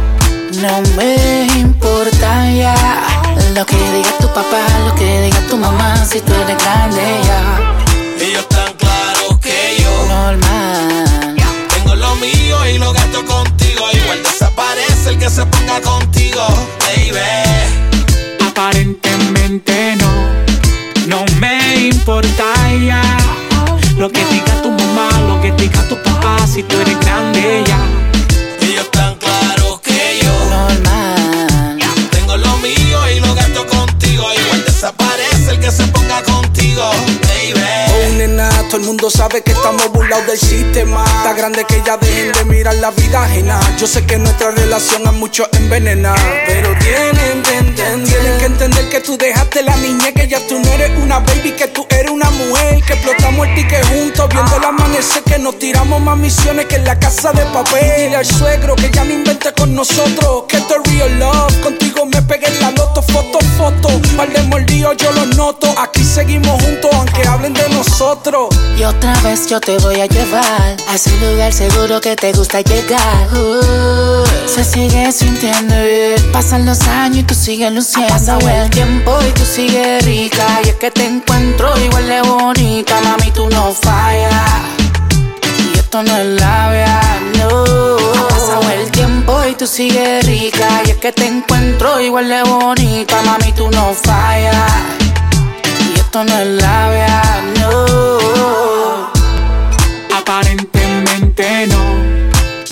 no 0.63 0.81
me 0.97 1.47
importa 1.59 2.51
ya 2.51 2.75
Lo 3.55 3.65
que 3.65 3.77
diga 3.77 4.13
tu 4.21 4.29
papá, 4.29 4.63
lo 4.87 4.95
que 4.95 5.23
diga 5.23 5.41
tu 5.49 5.57
mamá 5.57 5.97
Si 6.05 6.21
tú 6.21 6.33
eres 6.35 6.59
grande 6.63 7.03
ya 7.25 7.43
Ellos 8.21 8.47
tan 8.49 8.75
claros 8.75 9.39
que 9.41 9.79
yo 9.81 10.07
Normal 10.09 11.37
Tengo 11.75 11.95
lo 11.97 12.15
mío 12.17 12.67
y 12.69 12.77
lo 12.77 12.93
gasto 12.93 13.25
desaparece 13.25 13.50
el 15.11 15.19
que 15.19 15.29
se 15.29 15.45
ponga 15.45 15.81
contigo, 15.81 16.41
baby. 16.79 17.19
Aparentemente 18.49 19.97
no, 19.97 20.13
no 21.09 21.25
me 21.41 21.89
importa 21.89 22.45
ya 22.85 23.03
Lo 23.97 24.11
que 24.11 24.25
diga 24.27 24.63
tu 24.63 24.71
mamá, 24.71 25.09
lo 25.27 25.41
que 25.41 25.51
diga 25.53 25.83
tu 25.89 25.97
papá 26.03 26.37
Si 26.47 26.63
tú 26.63 26.77
eres 26.81 26.99
grande 27.01 27.65
ya. 27.67 27.81
Ellos 28.61 28.91
tan 28.91 29.17
claros 29.17 29.81
que 29.81 30.21
yo 30.23 30.33
Normal. 30.51 31.79
Tengo 32.11 32.37
lo 32.37 32.57
mío 32.59 32.99
y 33.17 33.21
lo 33.21 33.35
gasto 33.35 33.67
contigo. 33.67 34.25
Igual 34.33 34.65
desaparece 34.65 35.51
el 35.53 35.61
que 35.61 35.71
se 35.73 35.87
ponga 35.89 36.23
contigo, 36.23 36.89
todo 38.71 38.83
el 38.83 38.87
mundo 38.87 39.11
sabe 39.11 39.43
que 39.43 39.51
estamos 39.51 39.91
burlados 39.91 40.29
del 40.29 40.39
sistema. 40.39 41.05
Está 41.05 41.33
grande 41.33 41.65
que 41.65 41.83
ya 41.85 41.97
dejen 41.97 42.31
de 42.31 42.45
mirar 42.45 42.77
la 42.77 42.93
vida 42.93 43.25
ajena. 43.25 43.59
Yo 43.77 43.87
sé 43.89 44.07
que 44.07 44.17
nuestra 44.17 44.53
relación 44.53 45.05
a 45.09 45.11
muchos 45.11 45.49
envenena. 45.55 46.15
Pero 46.47 46.73
tienen 46.79 47.43
que 47.43 47.57
entender, 47.57 48.05
tienen 48.05 48.39
que 48.39 48.45
entender 48.45 48.89
que 48.89 49.01
tú 49.01 49.17
dejaste 49.19 49.65
la 49.65 49.77
niña, 49.79 50.13
que 50.13 50.29
ya 50.29 50.39
tú 50.47 50.61
no 50.61 50.73
eres 50.75 50.97
una 51.03 51.19
baby, 51.19 51.51
que 51.51 51.67
tú 51.67 51.85
eres 51.91 52.13
una 52.13 52.31
mujer. 52.31 52.81
Que 52.85 52.93
explotamos 52.93 53.49
el 53.49 53.55
ticket 53.57 53.85
juntos, 53.87 54.29
viendo 54.29 54.57
el 54.57 54.65
amanecer, 54.65 55.25
que 55.25 55.39
nos 55.41 55.59
tiramos 55.59 56.01
más 56.01 56.17
misiones 56.17 56.67
que 56.67 56.77
en 56.77 56.85
la 56.85 56.97
casa 56.97 57.33
de 57.33 57.45
papel. 57.47 57.93
Dile 57.97 58.17
al 58.17 58.27
suegro 58.27 58.77
que 58.77 58.89
ya 58.89 59.03
no 59.03 59.13
invente 59.13 59.53
con 59.53 59.75
nosotros, 59.75 60.45
que 60.47 60.59
esto 60.59 60.77
es 60.77 60.93
real 60.93 61.19
love. 61.19 61.61
Contigo 61.61 62.07
me 62.07 62.23
pegué 62.23 62.47
en 62.47 62.61
la 62.61 62.71
loto, 62.71 63.03
foto, 63.03 63.41
foto. 63.59 63.89
Par 64.17 64.33
de 64.33 64.43
mordidos 64.43 64.97
yo 64.97 65.11
los 65.11 65.37
noto. 65.37 65.75
Aquí 65.77 66.05
seguimos 66.05 66.63
juntos, 66.63 66.91
aunque 66.95 67.27
hablen 67.27 67.53
de 67.53 67.69
nosotros. 67.71 68.60
Y 68.81 68.85
otra 68.85 69.13
vez 69.21 69.47
yo 69.47 69.61
te 69.61 69.77
voy 69.79 70.01
a 70.01 70.07
llevar 70.07 70.77
A 70.89 70.95
ese 70.95 71.11
lugar 71.19 71.53
seguro 71.53 72.01
que 72.01 72.17
te 72.17 72.33
gusta 72.33 72.63
llegar. 72.63 73.29
Uh, 73.35 74.25
Se 74.47 74.65
sigue 74.65 75.13
sintiendo 75.13 75.75
bien. 75.75 76.33
Pasan 76.33 76.65
los 76.65 76.81
años 76.89 77.19
y 77.19 77.23
tú 77.25 77.35
sigues 77.35 77.73
luciendo 77.73 78.15
Pasa 78.15 78.39
el 78.39 78.71
tiempo 78.71 79.19
y 79.29 79.33
tú 79.33 79.45
sigues 79.45 80.03
rica. 80.05 80.61
Y 80.65 80.69
es 80.71 80.77
que 80.77 80.91
te 80.91 81.05
encuentro 81.05 81.79
igual 81.79 82.07
de 82.09 82.23
bonita. 82.23 83.01
Mami, 83.03 83.31
tú 83.33 83.51
no 83.51 83.73
fallas. 83.73 84.63
Y 85.75 85.79
esto 85.79 86.03
no 86.03 86.17
es 86.17 86.41
labia, 86.41 87.01
no. 87.39 87.65
Pasado 88.31 88.63
el 88.73 88.91
tiempo 88.91 89.45
y 89.47 89.55
tú 89.57 89.67
sigues 89.67 90.25
rica. 90.25 90.83
Y 90.87 90.91
es 90.91 90.97
que 90.97 91.13
te 91.13 91.27
encuentro 91.27 92.01
igual 92.01 92.29
de 92.29 92.43
bonita. 92.45 93.21
Mami, 93.23 93.53
tú 93.53 93.71
no 93.71 93.93
fallas 93.93 94.73
esto 96.11 96.25
no 96.25 96.39
es 96.41 96.47
labia, 96.61 97.23
no. 97.61 99.13
Aparentemente 100.13 101.69
no, 101.69 101.85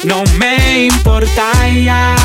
no 0.02 0.24
me 0.38 0.86
importa 0.86 1.52
ya. 1.68 2.16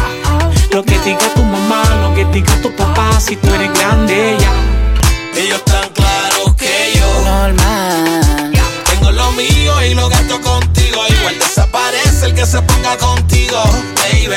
Lo 0.71 0.83
que 0.83 0.97
diga 1.01 1.27
tu 1.35 1.43
mamá, 1.43 1.83
lo 2.01 2.15
que 2.15 2.25
diga 2.25 2.55
tu 2.63 2.75
papá 2.75 3.11
Si 3.19 3.35
tú 3.35 3.53
eres 3.53 3.71
grande 3.77 4.37
ya. 4.39 5.39
Ellos 5.39 5.63
tan 5.65 5.87
claros 5.89 6.55
que 6.55 6.93
yo 6.95 7.07
Normal. 7.23 8.51
Tengo 8.89 9.11
lo 9.11 9.31
mío 9.33 9.83
y 9.83 9.93
lo 9.93 10.09
gasto 10.09 10.41
contigo. 10.41 10.99
Igual 11.09 11.37
desaparece 11.37 12.25
el 12.25 12.33
que 12.33 12.45
se 12.47 12.59
ponga 12.63 12.97
contigo, 12.97 13.61
baby. 13.97 14.35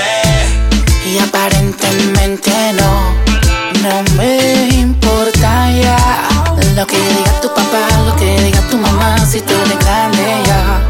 Y 1.06 1.18
aparentemente 1.20 2.52
no, 2.74 3.14
no 3.82 4.02
me 4.18 4.68
importa 4.68 5.70
ya 5.70 6.35
Lo 6.76 6.86
que 6.86 6.98
diga 6.98 7.40
tu 7.40 7.48
papá, 7.48 7.88
lo 8.04 8.14
que 8.16 8.38
diga 8.42 8.60
tu 8.68 8.76
mamá 8.76 9.16
Si 9.24 9.40
tú 9.40 9.54
eres 9.54 9.78
grande 9.78 10.42
ya. 10.44 10.82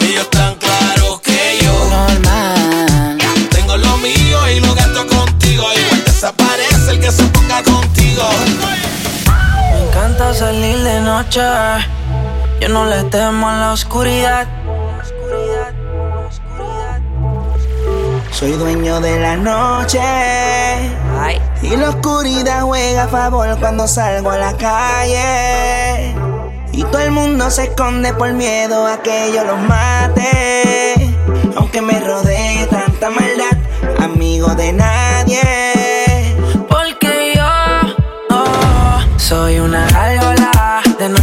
Ellos 0.00 0.30
tan 0.30 0.54
claros 0.54 1.20
que 1.20 1.58
yo. 1.62 1.72
Normal. 1.90 3.18
Tengo 3.50 3.76
lo 3.76 3.98
mío 3.98 4.38
y 4.48 4.60
lo 4.60 4.74
gasto 4.74 5.06
contigo. 5.06 5.64
Igual 5.74 6.04
desaparece 6.06 6.92
el 6.92 7.00
que 7.00 7.12
se 7.12 7.24
ponga 7.24 7.62
contigo. 7.62 8.22
Me 9.72 9.86
encanta 9.86 10.32
salir 10.32 10.78
de 10.78 11.00
noche. 11.02 11.42
Yo 12.62 12.70
no 12.70 12.86
le 12.86 13.04
temo 13.04 13.50
a 13.50 13.56
la 13.58 13.72
oscuridad. 13.72 14.46
Soy 18.38 18.52
dueño 18.52 19.00
de 19.00 19.18
la 19.18 19.34
noche. 19.34 19.98
Y 21.62 21.74
la 21.74 21.88
oscuridad 21.88 22.64
juega 22.64 23.04
a 23.04 23.08
favor 23.08 23.58
cuando 23.58 23.88
salgo 23.88 24.30
a 24.30 24.36
la 24.36 24.54
calle. 24.58 26.14
Y 26.70 26.84
todo 26.84 27.00
el 27.00 27.12
mundo 27.12 27.50
se 27.50 27.64
esconde 27.64 28.12
por 28.12 28.34
miedo 28.34 28.86
a 28.86 29.02
que 29.02 29.32
yo 29.34 29.42
los 29.42 29.58
mate. 29.60 31.14
Aunque 31.56 31.80
me 31.80 31.98
rodee 31.98 32.66
tanta 32.66 33.08
maldad, 33.08 33.56
amigo 34.04 34.54
de 34.54 34.70
nadie. 34.74 36.36
Porque 36.68 37.32
yo 37.36 38.36
oh, 38.36 39.18
soy 39.18 39.60
una 39.60 39.88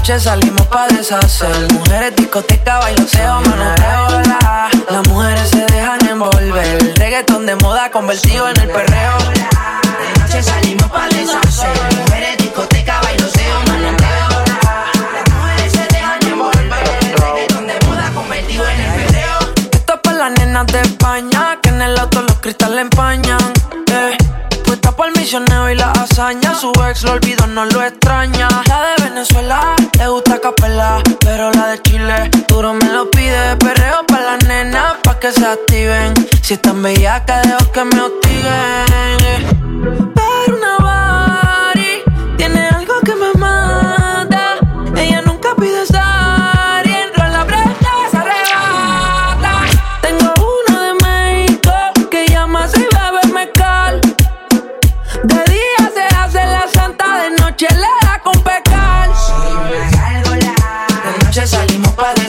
noche 0.04 0.20
salimos 0.20 0.68
pa' 0.68 0.86
deshacer. 0.90 1.72
Mujeres, 1.72 2.14
discoteca, 2.18 2.78
bailoteo, 2.80 3.40
manoteo. 3.40 4.22
la. 4.28 4.70
Las 4.90 5.08
mujeres 5.08 5.50
se 5.50 5.66
dejan 5.66 6.06
envolver. 6.06 6.94
Reggaetón 6.98 7.46
de 7.46 7.56
moda 7.56 7.90
convertido 7.90 8.50
en 8.50 8.60
el 8.60 8.68
perreo. 8.68 9.18
De 9.32 10.20
noche 10.20 10.44
salimos 10.44 10.92
pa' 10.92 11.08
deshacer. 11.08 11.70
Mujeres, 12.02 12.38
discoteca, 12.38 13.00
bailoteo, 13.02 13.60
manoteo. 13.66 14.30
Las 15.16 15.30
mujeres 15.36 15.72
se 15.72 15.88
dejan 15.96 16.24
envolver. 16.28 16.84
Reggaetón 17.24 17.68
de 17.68 17.80
moda 17.88 18.12
convertido 18.14 18.68
en 18.68 18.82
el 18.82 19.06
perreo. 19.06 19.40
Esto 19.72 19.94
es 19.94 20.00
para 20.02 20.18
las 20.18 20.32
nenas 20.32 20.68
de 20.68 20.82
España. 20.82 21.60
Que 21.62 21.70
en 21.70 21.82
el 21.82 21.98
auto 21.98 22.22
los 22.24 22.40
cristales 22.42 22.80
empañan. 22.80 23.54
Eh. 23.88 24.18
Puesta 24.66 24.92
para 24.92 25.12
el 25.14 25.18
misionero 25.18 25.70
y 25.70 25.76
la 25.76 25.92
hazaña. 25.92 26.54
Su 26.56 26.74
ex 26.90 27.04
lo 27.04 27.14
olvidó, 27.14 27.48
no 27.48 27.64
lo 27.64 27.82
extraña. 27.82 28.50
La 28.68 28.82
de 28.82 29.04
Venezuela 29.10 29.76
le 30.04 30.10
gusta 30.10 30.40
capela. 30.40 31.02
Pero 31.20 31.52
la 31.52 31.68
de 31.68 31.82
Chile 31.82 32.30
duro 32.48 32.74
me 32.74 32.90
lo 32.92 33.10
pide. 33.10 33.56
Perreo 33.58 34.06
para 34.08 34.24
las 34.32 34.44
nenas 34.48 34.96
pa' 35.04 35.20
que 35.20 35.32
se 35.32 35.46
activen. 35.46 36.14
Si 36.42 36.54
están 36.56 36.82
bellacas, 36.82 37.44
dejo 37.48 37.72
que 37.72 37.84
me 37.86 38.02
hostiguen. 38.02 39.42
Pero 40.18 40.58
una 40.58 40.74
body 40.88 41.94
tiene 42.38 42.68
algo 42.68 42.96
que 43.06 43.16
me 43.16 43.32
mata. 43.40 44.58
Ella 44.96 45.22
nunca 45.22 45.56
pide 45.56 45.84
estar 45.84 46.13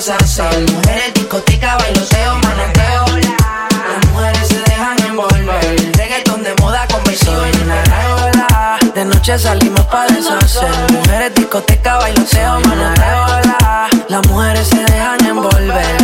Mujeres, 0.07 1.15
discoteca, 1.15 1.79
bailoteo, 1.79 2.35
manoteo. 2.35 3.07
Las 3.17 4.13
mujeres 4.13 4.49
se 4.49 4.59
dejan 4.59 5.03
envolver. 5.03 5.93
Reggaetón 5.97 6.43
de 6.43 6.55
moda 6.61 6.87
convertido 6.89 7.47
en 7.47 7.63
una. 7.63 8.79
De 8.95 9.05
noche 9.07 9.39
salimos 9.39 9.81
pa' 9.87 10.05
deshacer. 10.09 10.93
Mujeres, 10.93 11.35
discoteca, 11.35 11.97
bailoteo, 11.97 12.61
manoteo. 12.61 13.27
Las 14.09 14.27
mujeres 14.29 14.69
se 14.69 14.85
dejan 14.85 15.25
envolver 15.25 16.04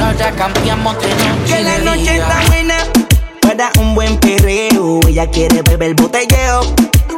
ahora 0.01 0.31
cambiamos 0.31 0.95
de 0.99 1.07
noche. 1.09 1.55
Que 1.55 1.63
la 1.63 1.77
noche 1.79 2.17
está 2.17 2.41
buena 2.47 2.75
para 3.41 3.71
un 3.79 3.95
buen 3.95 4.17
perreo. 4.17 4.99
Ella 5.07 5.27
quiere 5.29 5.61
beber 5.61 5.93
botelleo. 5.95 6.61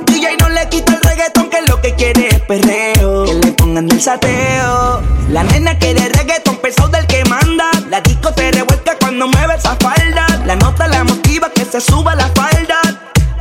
DJ 0.05 0.37
no 0.39 0.49
le 0.49 0.67
quita 0.69 0.93
el 0.93 1.01
reggaetón 1.01 1.49
que 1.49 1.61
lo 1.67 1.81
que 1.81 1.93
quiere 1.95 2.27
es 2.29 2.39
perreo. 2.41 3.25
Que 3.25 3.33
le 3.33 3.51
pongan 3.53 3.89
el 3.89 4.01
sateo. 4.01 5.01
La 5.29 5.43
nena 5.43 5.77
quiere 5.77 6.09
reggaetón 6.09 6.57
pesado 6.57 6.89
del 6.89 7.07
que 7.07 7.23
manda. 7.25 7.69
La 7.89 8.01
disco 8.01 8.31
se 8.35 8.51
revuelca 8.51 8.95
cuando 8.99 9.27
mueve 9.27 9.55
esa 9.55 9.75
falda. 9.75 10.25
La 10.45 10.55
nota 10.55 10.87
la 10.87 11.03
motiva 11.03 11.49
que 11.49 11.65
se 11.65 11.79
suba 11.81 12.15
la 12.15 12.29
falda. 12.29 12.79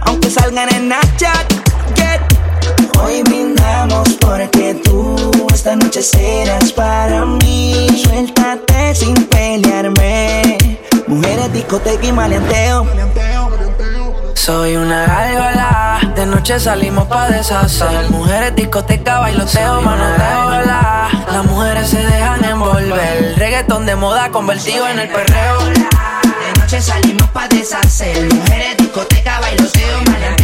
Aunque 0.02 0.30
salgan 0.30 0.68
en 0.74 0.86
Snapchat. 0.86 1.52
Yeah. 1.96 2.20
Hoy 3.02 3.22
brindamos 3.22 4.08
porque 4.20 4.74
tú 4.84 5.30
esta 5.52 5.76
noche 5.76 6.02
serás 6.02 6.72
para 6.72 7.24
mí. 7.24 7.88
Suéltate 8.04 8.71
sin 9.02 9.14
pelearme. 9.26 10.58
Mujeres, 11.08 11.52
discoteca 11.52 12.06
y 12.06 12.12
maleanteo. 12.12 12.86
Soy 14.34 14.76
una 14.76 15.06
gárgola, 15.06 16.12
de 16.16 16.26
noche 16.26 16.58
salimos 16.58 17.06
pa' 17.06 17.28
deshacer. 17.28 18.10
Mujeres, 18.10 18.54
discoteca, 18.54 19.20
bailoteo, 19.20 19.80
manoteo, 19.82 20.66
la. 20.66 21.08
Las 21.32 21.44
mujeres 21.46 21.88
se 21.88 21.98
dejan 21.98 22.44
envolver. 22.44 23.34
Reggaeton 23.36 23.86
de 23.86 23.96
moda 23.96 24.30
convertido 24.30 24.88
en 24.88 24.98
el 25.00 25.08
perreo. 25.08 25.64
De 25.64 26.60
noche 26.60 26.80
salimos 26.80 27.28
pa' 27.30 27.48
deshacer. 27.48 28.32
Mujeres, 28.32 28.76
discoteca, 28.78 29.40
bailoteo, 29.40 29.98
maleanteo. 30.10 30.41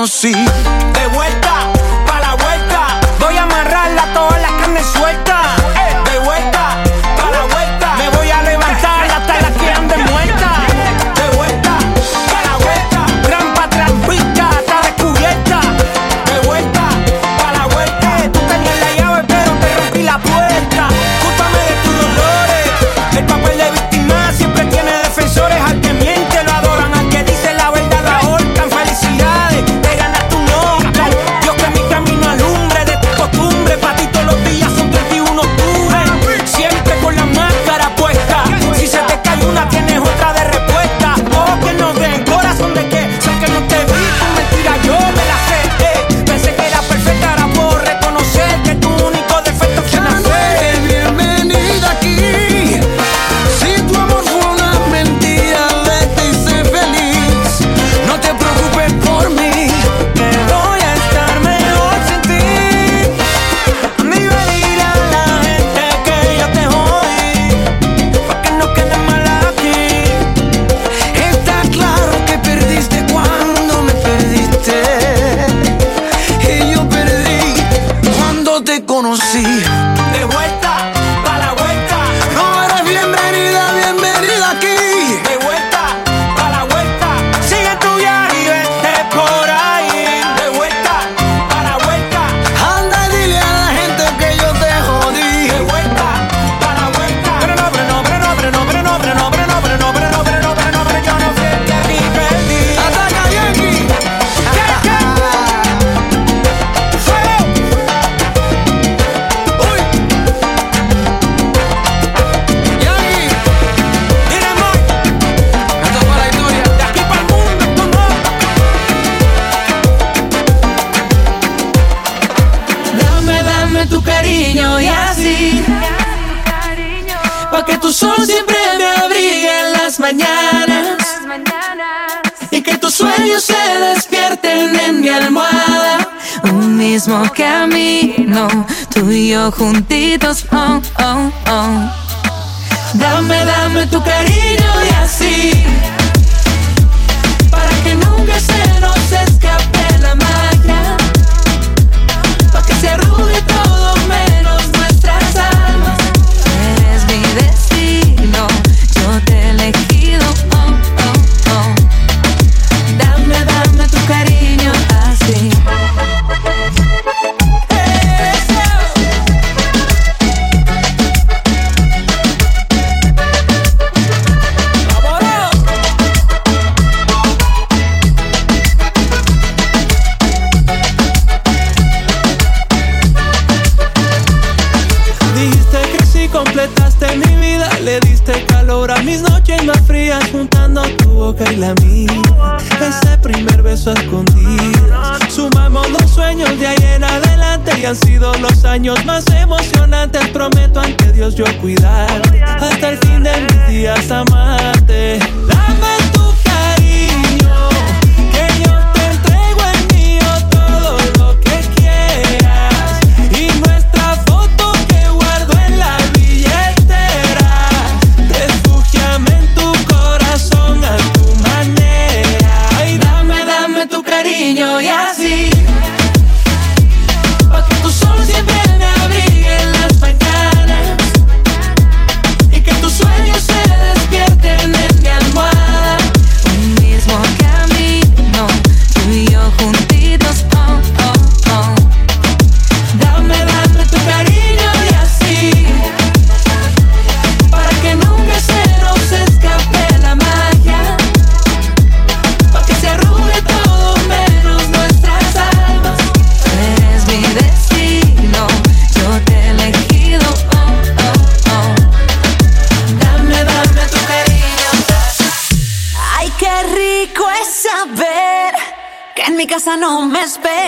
conocí. 0.00 0.79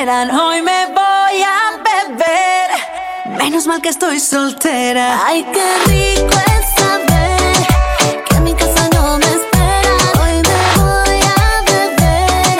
hoy 0.08 0.62
me 0.62 0.86
voy 0.86 1.42
a 1.42 1.78
beber. 1.84 3.38
Menos 3.38 3.68
mal 3.68 3.80
que 3.80 3.90
estoy 3.90 4.18
soltera. 4.18 5.24
Ay, 5.24 5.46
qué 5.52 5.62
rico 5.86 6.26
es 6.26 6.82
saber 6.82 8.24
que 8.28 8.40
mi 8.40 8.52
casa 8.52 8.88
no 8.94 9.18
me 9.18 9.26
espera. 9.26 9.94
Hoy 10.20 10.42
me 10.42 10.82
voy 10.82 11.20
a 11.22 11.62
beber. 11.70 12.58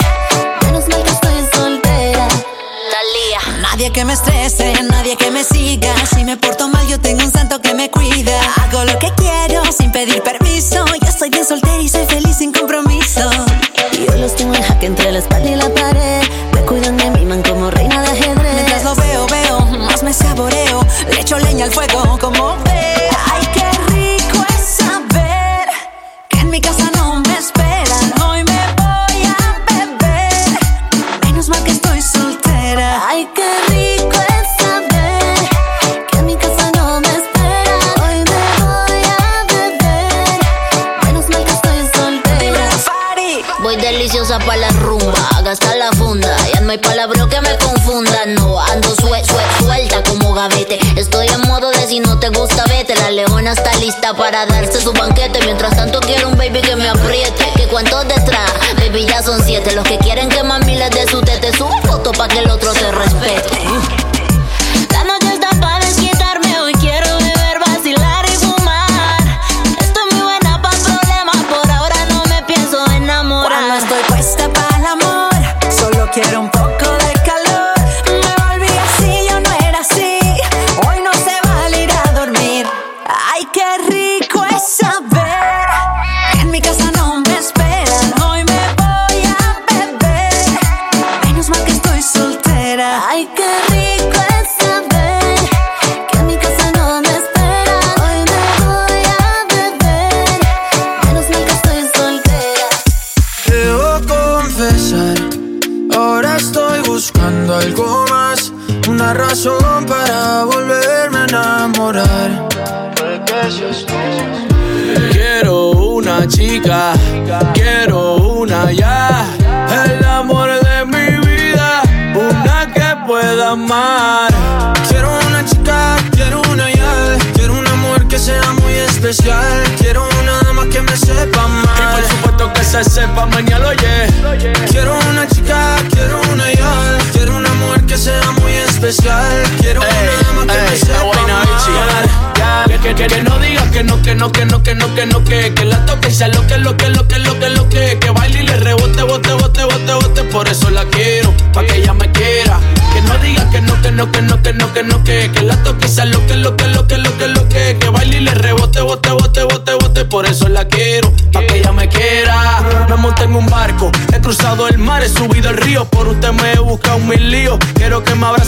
Menos 0.63 0.87
mal 0.87 1.03
que 1.03 1.09
estoy 1.09 1.45
soltera. 1.53 2.27
Talía. 2.29 3.61
Nadie 3.61 3.91
que 3.91 4.05
me 4.05 4.13
estrese, 4.13 4.73
nadie 4.83 5.17
que 5.17 5.29
me 5.29 5.43
siga. 5.43 5.93
Si 6.15 6.23
me 6.23 6.37
por 6.37 6.52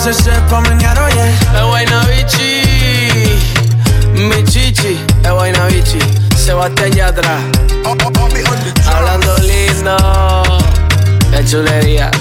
se 0.00 0.14
sepa 0.14 0.60
oye. 0.60 1.26
Es 1.54 1.62
bichi, 2.08 2.62
mi 4.14 4.42
chichi, 4.44 4.98
es 5.22 5.30
vaina 5.30 5.66
bichi. 5.66 5.98
Sebastián 6.36 6.90
ya 6.92 7.08
atrás. 7.08 7.42
Hablando 8.86 9.36
lindo, 9.38 9.96
de 11.30 11.44
chulería. 11.44 12.10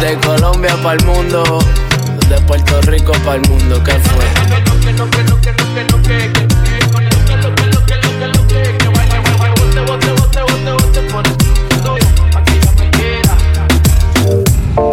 De 0.00 0.18
Colombia 0.18 0.76
para 0.82 0.98
el 0.98 1.04
mundo, 1.04 1.58
de 2.28 2.40
Puerto 2.42 2.80
Rico 2.82 3.12
para 3.24 3.36
el 3.36 3.48
mundo, 3.48 3.82
¿qué 3.84 3.92
fue? 3.92 4.24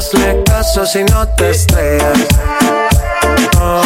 Hazle 0.00 0.42
caso 0.44 0.86
si 0.86 1.04
no 1.04 1.28
te 1.36 1.50
estrellas 1.50 2.18
Oh, 3.60 3.82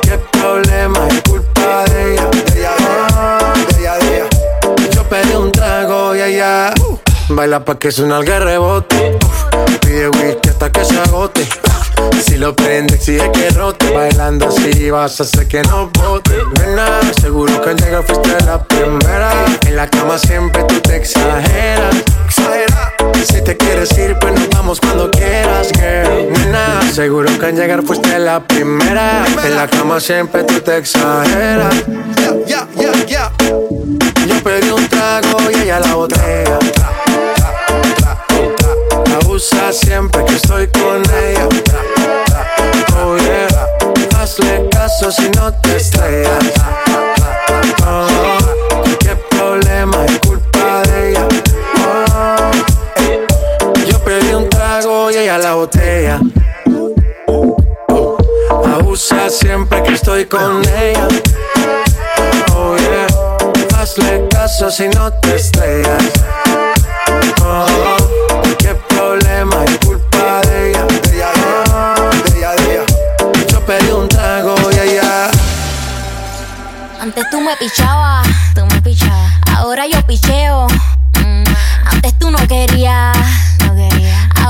qué 0.00 0.18
problema 0.32 1.06
es 1.06 1.20
culpa 1.20 1.84
de 1.84 2.14
ella. 2.14 2.30
De 2.30 2.60
ella, 2.60 2.74
de 3.76 3.78
ella, 3.78 3.94
de 3.98 4.16
ella. 4.16 4.90
Yo 4.90 5.04
pedí 5.04 5.34
un 5.34 5.52
trago 5.52 6.16
y 6.16 6.22
ella 6.22 6.72
baila 7.28 7.62
pa' 7.62 7.78
que 7.78 7.92
suena 7.92 8.20
el 8.20 8.26
rebote. 8.26 9.18
Pide 9.82 10.08
whisky 10.08 10.48
hasta 10.48 10.72
que 10.72 10.82
se 10.82 10.98
agote. 10.98 11.46
Si 12.26 12.38
lo 12.38 12.56
prende, 12.56 12.94
exige 12.94 13.30
que 13.32 13.50
rote. 13.50 13.90
Bailando 13.92 14.48
así 14.48 14.90
vas 14.90 15.20
a 15.20 15.24
hacer 15.24 15.46
que 15.46 15.62
no 15.62 15.90
bote. 15.90 16.38
Nena, 16.58 17.00
seguro 17.20 17.60
que 17.60 17.68
al 17.68 17.76
llegar 17.76 18.02
fuiste 18.04 18.34
la 18.46 18.64
primera. 18.64 19.30
En 19.66 19.76
la 19.76 19.90
cama 19.90 20.16
siempre 20.16 20.64
tú 20.64 20.80
te 20.80 20.96
exageras. 20.96 21.96
Si 23.26 23.42
te 23.42 23.56
quieres 23.56 23.96
ir, 23.98 24.16
pues 24.20 24.32
nos 24.34 24.48
vamos 24.50 24.80
cuando 24.80 25.10
quieras, 25.10 25.68
girl. 25.74 26.32
Nena, 26.32 26.80
seguro 26.92 27.30
que 27.38 27.46
al 27.46 27.54
llegar 27.54 27.82
fuiste 27.82 28.18
la 28.18 28.40
primera. 28.40 29.24
En 29.44 29.56
la 29.56 29.66
cama 29.68 30.00
siempre 30.00 30.44
tú 30.44 30.60
te 30.60 30.78
exageras. 30.78 31.74
Yeah, 32.46 32.66
yeah, 32.76 33.06
yeah. 33.06 33.32
Yo 34.26 34.42
pedí 34.42 34.70
un 34.70 34.88
trago 34.88 35.38
y 35.50 35.62
ella 35.62 35.80
la 35.80 35.94
botella. 35.94 36.58
Abusa 39.20 39.72
siempre 39.72 40.24
que 40.24 40.34
estoy 40.36 40.66
con 40.68 41.02
ella. 41.22 41.48
Oh 42.96 43.16
yeah. 43.16 43.48
Hazle 44.20 44.68
caso 44.70 45.10
si 45.12 45.30
no 45.30 45.52
te 45.62 45.76
estrellas. 45.76 46.44
Oh, 47.86 48.17
botella. 55.68 56.18
Abusa 58.78 59.28
siempre 59.28 59.82
que 59.82 59.94
estoy 59.94 60.24
con 60.26 60.62
ella. 60.64 61.08
Oh 62.54 62.76
yeah. 62.76 63.06
Hazle 63.78 64.26
caso 64.28 64.70
si 64.70 64.88
no 64.88 65.12
te 65.20 65.36
estrellas. 65.36 66.02
Oh, 67.42 67.96
qué 68.58 68.74
problema 68.88 69.64
es 69.64 69.78
culpa 69.86 70.40
de 70.46 70.70
ella. 70.70 70.84
De 70.84 71.16
ella, 71.16 71.32
de 72.32 72.38
ella, 72.38 72.52
de 72.54 72.72
ella. 72.74 72.84
Yo 73.48 73.60
pedí 73.66 73.90
un 73.90 74.08
trago 74.08 74.54
y 74.72 74.78
ella. 74.78 75.30
Antes 77.00 77.24
tú 77.30 77.40
me 77.40 77.56
pichabas, 77.56 78.26
tú 78.54 78.64
me 78.66 78.80
pichabas. 78.82 79.32
Ahora 79.54 79.86
yo 79.86 80.00
picheo. 80.06 80.66
Mm, 81.20 81.44
Antes 81.92 82.18
tú 82.18 82.30
no 82.30 82.38
querías. 82.48 83.17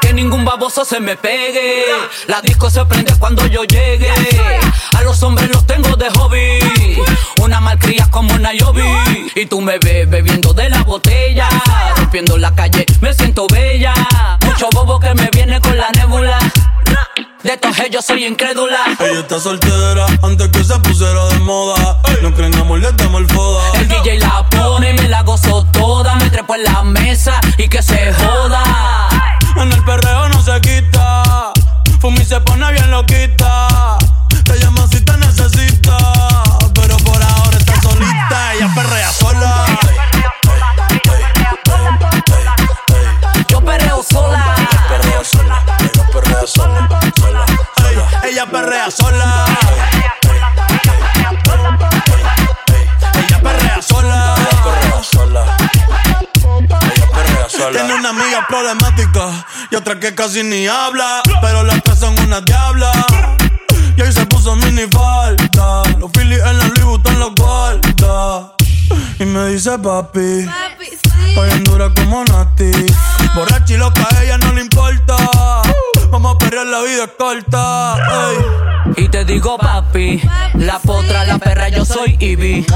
Que 0.00 0.12
ningún 0.12 0.44
baboso 0.44 0.84
se 0.84 1.00
me 1.00 1.16
pegue. 1.16 1.84
La 2.26 2.40
disco 2.40 2.70
se 2.70 2.84
prende 2.86 3.12
cuando 3.18 3.46
yo 3.46 3.64
llegue. 3.64 4.10
A 4.96 5.02
los 5.02 5.22
hombres 5.22 5.48
los 5.50 5.66
tengo 5.66 5.96
de 5.96 6.10
hobby. 6.10 6.58
Una 7.42 7.60
malcria 7.60 8.08
como 8.10 8.34
una 8.34 8.52
Yobi. 8.52 9.30
Y 9.34 9.46
tú 9.46 9.60
me 9.60 9.78
ves 9.78 10.08
bebiendo 10.08 10.52
de 10.52 10.68
la 10.68 10.82
botella. 10.82 11.48
Rompiendo 11.96 12.38
la 12.38 12.54
calle, 12.54 12.86
me 13.00 13.12
siento 13.12 13.46
bella. 13.48 13.94
Mucho 14.44 14.68
bobo 14.72 14.98
que 14.98 15.14
me 15.14 15.28
viene 15.32 15.60
con 15.60 15.76
la 15.76 15.90
nébula. 15.90 16.38
De 17.44 17.52
estos 17.52 17.76
yo 17.90 18.00
soy 18.00 18.24
incrédula. 18.24 18.78
Ella 19.00 19.20
está 19.20 19.38
soltera 19.38 20.06
antes 20.22 20.48
que 20.48 20.64
se 20.64 20.78
pusiera 20.78 21.26
de 21.26 21.40
moda. 21.40 22.00
No 22.22 22.32
creen 22.32 22.54
amor, 22.54 22.78
le 22.78 22.90
damos 22.92 23.20
el 23.20 23.26
foda. 23.28 23.80
El 23.80 23.86
DJ 23.86 24.18
la 24.18 24.48
pone, 24.48 24.94
me 24.94 25.08
la 25.10 25.20
gozo 25.24 25.62
toda. 25.70 26.14
Me 26.14 26.30
trepo 26.30 26.54
en 26.54 26.64
la 26.64 26.82
mesa 26.82 27.38
y 27.58 27.68
que 27.68 27.82
se 27.82 28.14
joda. 28.14 28.62
En 29.56 29.70
el 29.70 29.84
perreo 29.84 30.26
no 30.30 30.42
se 30.42 30.58
quita. 30.62 31.52
Fumi 32.00 32.24
se 32.24 32.40
pone 32.40 32.72
bien 32.72 32.90
loquita. 32.90 33.98
Te 34.42 34.58
llama 34.58 34.86
si 34.90 35.04
te 35.04 35.14
necesita. 35.18 35.98
Pero 36.72 36.96
por 36.96 37.22
ahora 37.22 37.58
está 37.58 37.78
solita. 37.82 38.54
Ella 38.54 38.70
perrea 38.74 39.12
sola. 39.12 39.66
Yo 43.48 43.60
perreo 43.60 44.02
sola. 44.02 44.54
Perrea 44.88 45.22
sola. 45.22 45.62
Ella 45.80 46.08
perrea 46.10 46.46
sola. 46.46 47.03
Ella 48.34 48.46
perrea 48.46 48.90
sola. 48.90 49.46
Ella 49.94 50.12
perrea 50.20 51.40
sola. 51.44 52.74
Ella 53.14 53.38
perrea 53.40 53.80
sola. 53.80 54.34
Ella 56.96 57.06
perrea 57.12 57.48
sola. 57.48 57.70
Tiene 57.70 57.94
una 57.94 58.08
amiga 58.08 58.44
problemática 58.48 59.46
y 59.70 59.76
otra 59.76 60.00
que 60.00 60.16
casi 60.16 60.42
ni 60.42 60.66
habla. 60.66 61.22
Pero 61.40 61.62
las 61.62 61.80
tres 61.84 62.00
son 62.00 62.18
una 62.18 62.40
diabla. 62.40 62.90
Y 63.96 64.02
ahí 64.02 64.12
se 64.12 64.26
puso 64.26 64.56
mini 64.56 64.88
falta. 64.90 65.84
Los 66.00 66.10
Phillies 66.10 66.42
en 66.44 66.58
la 66.58 66.64
Louis 66.64 66.82
Vuitton 66.82 67.16
los 67.20 67.32
guarda. 67.36 68.53
Y 69.18 69.24
me 69.24 69.48
dice 69.48 69.78
papi. 69.78 70.48
Estoy 71.28 71.50
en 71.50 71.64
dura 71.64 71.90
como 71.94 72.24
Nati. 72.24 72.70
Borracha 73.34 73.74
y 73.74 73.76
loca, 73.76 74.06
a 74.10 74.22
ella 74.22 74.38
no 74.38 74.52
le 74.52 74.62
importa. 74.62 75.16
Vamos 76.10 76.34
a 76.34 76.38
perrear, 76.38 76.66
la 76.66 76.80
vida 76.82 77.04
es 77.04 77.10
corta. 77.18 77.96
ey. 77.96 79.04
Y 79.04 79.08
te 79.08 79.24
digo 79.24 79.58
papi, 79.58 80.22
la 80.54 80.78
potra, 80.78 81.24
la 81.24 81.38
perra, 81.38 81.68
yo 81.68 81.84
soy 81.84 82.16
Ivy. 82.20 82.66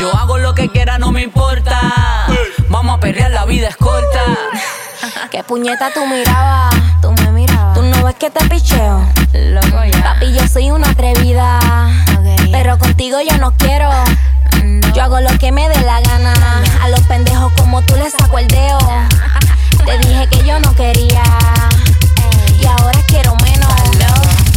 Yo 0.00 0.14
hago 0.16 0.38
lo 0.38 0.54
que 0.54 0.68
quiera, 0.68 0.98
no 0.98 1.12
me 1.12 1.22
importa. 1.22 2.26
Vamos 2.68 2.96
a 2.96 3.00
pelear, 3.00 3.30
la 3.30 3.44
vida 3.44 3.68
es 3.68 3.76
corta. 3.76 4.24
¿Qué 5.30 5.44
puñeta 5.44 5.92
tú 5.92 6.06
mirabas? 6.06 6.74
Tú 7.02 7.12
me 7.12 7.30
mirabas. 7.30 7.74
¿Tú 7.74 7.82
no 7.82 8.04
ves 8.04 8.16
que 8.16 8.30
te 8.30 8.44
picheo? 8.48 9.06
Loco 9.32 9.84
ya. 9.84 10.02
Papi, 10.02 10.32
yo 10.32 10.46
soy 10.48 10.70
una 10.70 10.90
atrevida. 10.90 11.60
Pero 12.50 12.78
contigo 12.78 13.18
yo 13.20 13.36
no 13.38 13.52
quiero. 13.56 13.90
Yo 14.94 15.02
hago 15.02 15.20
lo 15.20 15.30
que 15.38 15.52
me 15.52 15.68
dé 15.68 15.80
la 15.82 16.00
gana. 16.00 16.32
A 16.82 16.88
los 16.88 17.00
pendejos 17.00 17.52
como 17.54 17.82
tú 17.82 17.94
les 17.96 18.12
saco 18.12 18.38
el 18.38 18.48
dedo. 18.48 18.78
Te 19.84 19.98
dije 19.98 20.26
que 20.28 20.44
yo 20.46 20.58
no 20.60 20.74
quería. 20.74 21.22
Y 22.60 22.66
ahora 22.66 23.00
quiero 23.06 23.34
menos. 23.36 23.68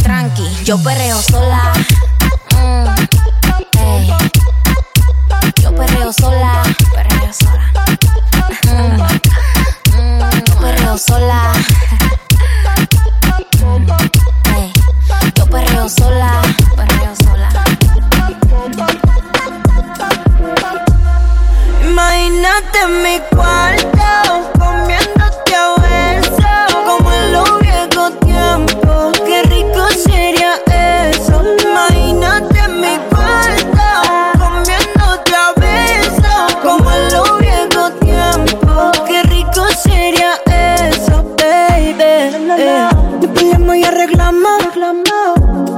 Tranqui, 0.02 0.64
yo 0.64 0.82
perreo 0.82 1.20
sola. 1.22 1.72
Mm. 2.56 3.02
Yo 5.62 5.74
perreo 5.74 6.12
sola. 6.12 6.62
Perreo 6.94 7.32
sola. 7.32 7.72
Mm, 8.64 9.02
mm, 9.96 10.60
perreo 10.60 10.98
sola. 10.98 11.52
Yo 15.34 15.46
perreo 15.46 15.88
sola. 15.88 16.42
Perreo 16.76 17.16
sola. 17.16 17.21
Imagínate 22.04 22.80
en 22.80 23.02
mi 23.04 23.20
cuarto, 23.30 24.50
comiéndote 24.58 25.54
a 25.54 25.74
besos, 25.80 26.74
como 26.84 27.12
en 27.12 27.32
los 27.32 27.60
viejos 27.60 28.18
tiempos. 28.20 29.20
Qué 29.24 29.42
rico 29.44 29.86
sería 30.04 30.56
eso. 30.66 31.44
Imagínate 31.62 32.58
en 32.58 32.80
mi 32.80 32.98
cuarto, 33.08 33.86
comiéndote 34.36 35.32
a 35.36 35.52
besos, 35.60 36.56
como 36.60 36.90
en 36.90 37.12
los 37.12 37.38
viejos 37.38 38.00
tiempos. 38.00 39.00
Qué 39.06 39.22
rico 39.22 39.64
sería 39.80 40.40
eso, 40.90 41.22
baby. 41.38 42.02
Eh. 42.02 42.88
Peleamos 43.32 43.76
y 43.76 43.84
arreglamos, 43.84 44.60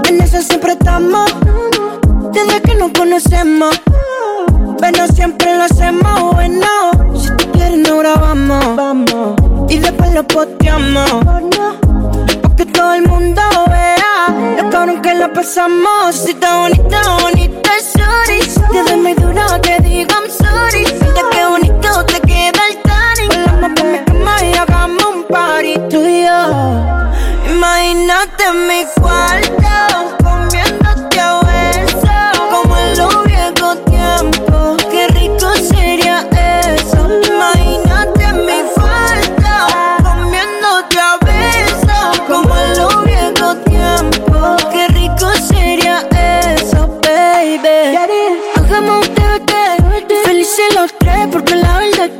en 0.08 0.20
eso 0.22 0.40
siempre 0.40 0.72
estamos. 0.72 1.30
Desde 2.32 2.62
que 2.62 2.74
nos 2.76 2.92
conocemos. 2.92 3.78
Pero 4.84 5.06
siempre 5.06 5.56
lo 5.56 5.62
hacemos 5.62 6.34
bueno. 6.34 6.66
Si 7.16 7.30
tú 7.38 7.50
quieres, 7.52 7.78
no 7.88 8.00
grabamos. 8.00 8.76
Vamos. 8.76 9.34
Y 9.70 9.78
después 9.78 10.12
lo 10.12 10.22
posteamos. 10.24 11.10
Porque 12.42 12.66
todo 12.66 12.92
el 12.92 13.08
mundo 13.08 13.40
vea 13.70 14.62
lo 14.62 14.68
cabrón 14.68 15.00
que 15.00 15.14
la 15.14 15.32
pasamos. 15.32 16.14
Si 16.14 16.32
está 16.32 16.58
bonita, 16.58 17.00
bonita, 17.22 17.70
sorry. 17.94 18.40
Te 18.72 18.82
doy 18.82 19.00
muy 19.00 19.14
duro, 19.14 19.58
te 19.62 19.78
digo 19.80 20.10
I'm 20.10 20.30
sorry. 20.30 20.84
Mira 21.00 21.22
qué 21.32 21.46
bonito 21.46 22.04
te 22.04 22.20
queda 22.20 22.60
el 22.68 22.82
tanning. 22.82 23.30
Volvamos 23.30 23.80
pa' 23.80 23.86
mi 23.86 23.98
cama 24.04 24.44
y 24.44 24.52
hagamos 24.52 25.04
un 25.14 25.24
party 25.24 25.78
tú 25.88 26.06
y 26.06 26.24
yo. 26.24 27.54
Imagínate 27.54 28.44
en 28.44 28.66
mi 28.68 28.84
cuarto, 29.00 30.16
comiéndote 30.22 31.20
a 31.20 31.40
Felices 50.54 50.80
los 50.80 50.98
tres, 50.98 51.26
porque 51.32 51.56
la 51.56 51.78
verdad 51.78 52.10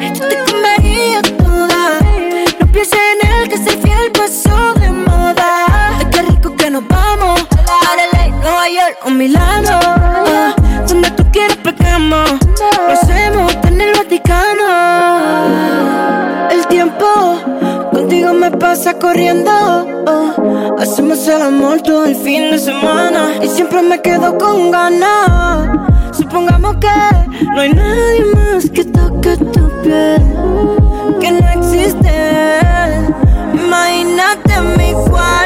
que 0.00 0.12
yo 0.12 0.28
te 0.28 0.36
comería 0.50 1.22
toda. 1.22 2.00
No 2.58 2.66
pienses 2.72 2.98
en 2.98 3.30
él, 3.30 3.48
que 3.48 3.58
ser 3.58 3.78
fiel 3.78 4.10
pasó 4.10 4.74
de 4.74 4.90
moda. 4.90 5.66
Ay, 5.98 6.06
qué 6.10 6.22
rico 6.22 6.56
que 6.56 6.68
nos 6.68 6.86
vamos. 6.88 7.46
Adelaide, 7.88 8.36
Nueva 8.42 8.68
York 8.68 8.98
o 9.04 9.10
Milano. 9.10 9.78
Ah, 9.84 10.54
donde 10.88 11.10
tú 11.12 11.24
quieras 11.30 11.58
pegamos. 11.58 12.28
Lo 12.88 12.92
hacemos 12.92 13.56
en 13.68 13.80
el 13.80 13.92
Vaticano. 13.96 14.64
El 16.50 16.66
tiempo 16.66 17.38
contigo 17.92 18.32
me 18.32 18.50
pasa 18.50 18.94
corriendo. 18.94 19.52
Hacemos 20.78 21.28
el 21.28 21.40
amor 21.40 21.82
todo 21.82 22.04
el 22.04 22.16
fin 22.16 22.50
de 22.50 22.58
semana. 22.58 23.34
Y 23.42 23.48
siempre 23.48 23.80
me 23.82 24.02
quedo 24.02 24.36
con 24.38 24.72
ganas. 24.72 25.95
Supongamos 26.36 26.76
que 26.76 27.44
no 27.46 27.60
hay 27.62 27.72
nadie 27.72 28.24
más 28.34 28.68
que 28.68 28.84
toque 28.84 29.38
tu 29.38 29.70
piel. 29.82 30.20
Que 31.18 31.32
no 31.32 31.48
existe. 31.48 32.60
Imagínate 33.54 34.60
mi 34.76 34.92
cuarto, 34.92 35.45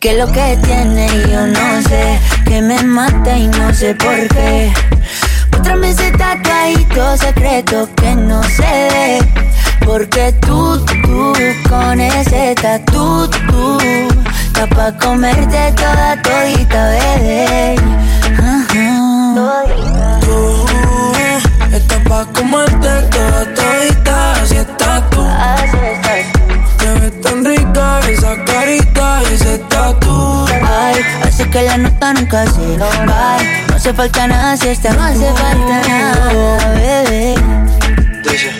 Que 0.00 0.12
lo 0.12 0.30
que 0.30 0.58
tiene 0.62 1.08
yo 1.30 1.46
no 1.46 1.82
sé, 1.82 2.20
que 2.44 2.60
me 2.60 2.82
mata 2.82 3.36
y 3.36 3.46
no 3.48 3.72
sé 3.72 3.94
por 3.94 4.28
qué. 4.28 4.72
Muéstrame 5.50 5.90
ese 5.90 6.10
tatuadito 6.12 7.16
secreto 7.16 7.88
que 7.96 8.14
no 8.14 8.40
ve. 8.58 9.18
Porque 9.84 10.34
tú, 10.40 10.84
tú, 10.84 11.32
con 11.68 11.98
ese 12.00 12.54
tatu, 12.56 13.28
tú, 13.48 13.78
está 14.46 14.66
pa' 14.66 14.92
comerte 14.98 15.72
toda 15.72 16.20
todita, 16.22 16.88
bebé. 16.90 17.76
Ajá. 18.38 19.34
Tú 20.20 20.66
estás 21.72 22.00
pa' 22.08 22.26
comerte 22.34 22.88
toda 23.10 23.54
todita, 23.54 24.32
así 24.42 24.56
estás 24.56 24.85
esa 28.08 28.44
carita 28.44 29.22
ese 29.32 29.58
tatu. 29.58 30.46
Ay, 30.48 31.02
hace 31.24 31.48
que 31.48 31.62
la 31.62 31.76
nota 31.78 32.12
nunca 32.14 32.46
se 32.46 32.76
va. 32.78 33.38
No 33.68 33.76
hace 33.76 33.92
falta 33.92 34.26
nada 34.26 34.56
si 34.56 34.68
esta 34.68 34.92
no 34.92 35.02
hace 35.02 35.32
falta 35.32 35.88
nada, 35.88 36.72
bebé. 36.74 37.34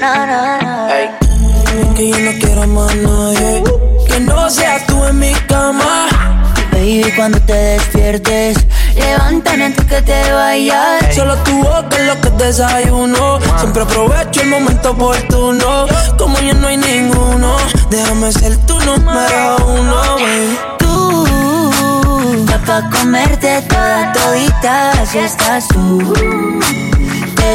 No, 0.01 0.27
no, 0.27 0.59
no. 0.63 1.95
Que 1.95 2.11
yo 2.11 2.19
no 2.19 2.31
quiero 2.39 2.67
más 2.67 2.95
nadie. 2.97 3.65
Que 4.09 4.21
no 4.21 4.51
seas 4.51 4.87
tú 4.87 5.05
en 5.05 5.19
mi 5.19 5.33
cama. 5.49 6.36
Baby, 6.87 7.13
cuando 7.17 7.41
te 7.41 7.53
despiertes, 7.53 8.59
levántame 8.95 9.65
antes 9.65 9.85
que 9.87 10.03
te 10.03 10.33
vayas. 10.33 11.17
Solo 11.17 11.35
tu 11.39 11.57
boca 11.61 11.97
es 11.99 12.07
lo 12.07 12.21
que 12.21 12.45
desayuno. 12.45 13.41
Siempre 13.59 13.83
aprovecho 13.83 14.43
el 14.43 14.51
momento 14.51 14.91
oportuno. 14.93 15.87
Como 16.17 16.39
ya 16.39 16.55
no 16.55 16.69
hay 16.69 16.77
ninguno, 16.77 17.57
déjame 17.91 18.31
ser 18.31 18.57
tu 18.67 18.79
número 18.83 19.57
uno, 19.67 20.01
baby. 20.15 20.59
Tú 20.79 21.27
pa' 22.65 22.89
comerte 22.91 23.63
toda 23.63 24.13
todita 24.13 24.93
si 25.07 25.19
estás 25.19 25.67
tú. 25.67 26.15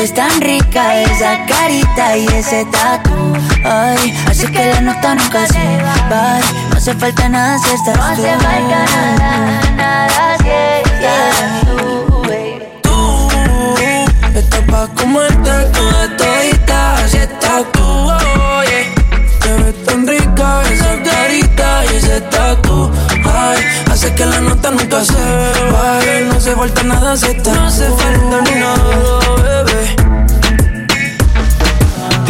Es 0.01 0.15
tan 0.15 0.41
rica 0.41 0.99
esa 1.03 1.45
carita 1.45 2.17
y 2.17 2.25
ese 2.29 2.65
tatu. 2.65 3.33
Ay, 3.63 4.11
así 4.27 4.47
que 4.47 4.65
la 4.65 4.81
nota 4.81 5.13
nunca 5.13 5.45
se 5.45 5.59
va. 6.09 6.39
No 6.71 6.77
hace 6.77 6.95
falta 6.95 7.29
nada 7.29 7.55
si 7.59 7.69
estás 7.75 7.97
no 7.97 8.15
tú. 8.15 8.21
No 8.23 8.27
hace 8.27 8.37
falta 8.39 8.85
nada, 9.19 9.61
nada 9.75 10.37
si 10.39 10.49
estás 10.89 11.61
tú. 11.67 12.21
Tú 12.81 14.39
estás 14.39 14.61
pa' 14.61 14.87
comerte 14.95 15.51
toda 15.71 16.17
todita 16.17 17.07
si 17.07 17.17
estás 17.17 17.63
tú. 17.71 17.83
Oye, 17.83 18.91
te 19.39 19.53
ves 19.53 19.85
tan 19.85 20.07
rica 20.07 20.63
esa 20.73 21.03
carita 21.03 21.85
y 21.85 21.95
ese 21.97 22.21
tatu. 22.21 22.91
Ay, 23.23 23.59
hace 23.91 24.15
que 24.15 24.25
la 24.25 24.41
nota 24.41 24.71
nunca 24.71 25.05
se 25.05 25.13
va. 25.13 25.99
No 26.25 26.37
hace 26.37 26.55
falta 26.55 26.81
nada 26.83 27.15
si 27.15 27.27
estás 27.27 27.53
No 27.53 27.67
hace 27.67 27.87
falta 27.91 28.41
ni 28.41 28.59
nada 28.59 29.70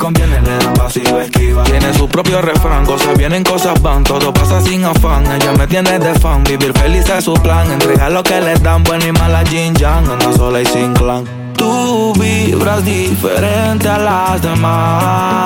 conviene, 0.00 0.40
le 0.40 0.58
da 0.58 0.72
pasiva 0.72 1.22
esquiva. 1.22 1.62
Tiene 1.62 1.94
su 1.94 2.08
propio 2.08 2.40
refrán, 2.40 2.84
cosas 2.84 3.16
vienen, 3.16 3.44
cosas 3.44 3.80
van, 3.80 4.02
todo 4.02 4.32
pasa 4.34 4.60
sin 4.62 4.84
afán. 4.84 5.24
Ella 5.30 5.52
me 5.52 5.66
tiene 5.68 5.98
de 6.00 6.14
fan, 6.18 6.42
vivir 6.42 6.72
feliz 6.76 7.08
es 7.08 7.24
su 7.24 7.34
plan. 7.34 7.70
Entregar 7.70 8.10
lo 8.10 8.22
que 8.24 8.40
le 8.40 8.54
dan, 8.54 8.82
bueno 8.82 9.06
y 9.06 9.12
mala 9.12 9.44
Jin 9.44 9.74
Yang, 9.74 10.10
anda 10.10 10.32
sola 10.32 10.60
y 10.60 10.66
sin 10.66 10.92
clan. 10.94 11.24
Tú 11.54 12.12
vibras 12.14 12.84
diferente 12.84 13.88
a 13.88 13.98
las 13.98 14.42
demás. 14.42 15.39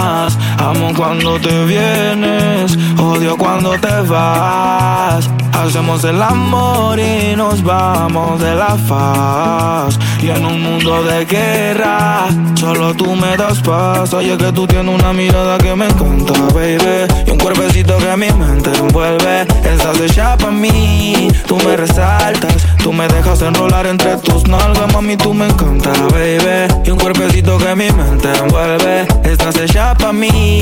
Amo 0.65 0.95
cuando 0.97 1.39
te 1.39 1.67
vienes, 1.67 2.79
odio 2.99 3.37
cuando 3.37 3.73
te 3.73 4.01
vas. 4.09 5.29
Hacemos 5.53 6.03
el 6.05 6.21
amor 6.23 6.99
y 6.99 7.37
nos 7.37 7.63
vamos 7.63 8.41
de 8.41 8.55
la 8.55 8.77
faz. 8.89 9.99
Y 10.23 10.31
en 10.31 10.45
un 10.45 10.63
mundo 10.63 11.03
de 11.05 11.27
guerra, 11.27 12.29
solo 12.55 12.95
tú 12.95 13.15
me 13.15 13.37
das 13.37 13.61
paz. 13.61 14.15
Oye, 14.15 14.39
que 14.39 14.53
tú 14.53 14.67
tienes 14.67 14.95
una 14.95 15.13
mirada 15.13 15.59
que 15.59 15.75
me 15.75 15.87
encanta, 15.87 16.33
baby. 16.55 17.13
Y 17.27 17.31
un 17.31 17.39
cuerpecito 17.39 17.99
que 17.99 18.17
mi 18.17 18.31
mente 18.31 18.71
envuelve. 18.79 19.43
Estás 19.43 20.01
hecha 20.01 20.37
para 20.37 20.51
mí, 20.51 21.29
tú 21.47 21.59
me 21.59 21.77
resaltas. 21.77 22.67
Tú 22.83 22.93
me 22.93 23.09
dejas 23.09 23.41
enrolar 23.41 23.87
entre 23.87 24.17
tus 24.19 24.47
nalgas, 24.47 24.93
mami, 24.93 25.17
tú 25.17 25.33
me 25.33 25.47
encanta, 25.47 25.91
baby. 26.13 26.73
Y 26.85 26.91
un 26.91 26.99
cuerpecito 26.99 27.57
que 27.57 27.75
mi 27.75 27.91
mente 27.91 28.29
envuelve. 28.39 29.07
Estás 29.25 29.57
hecha 29.57 29.95
para 29.95 30.13
mí, 30.13 30.54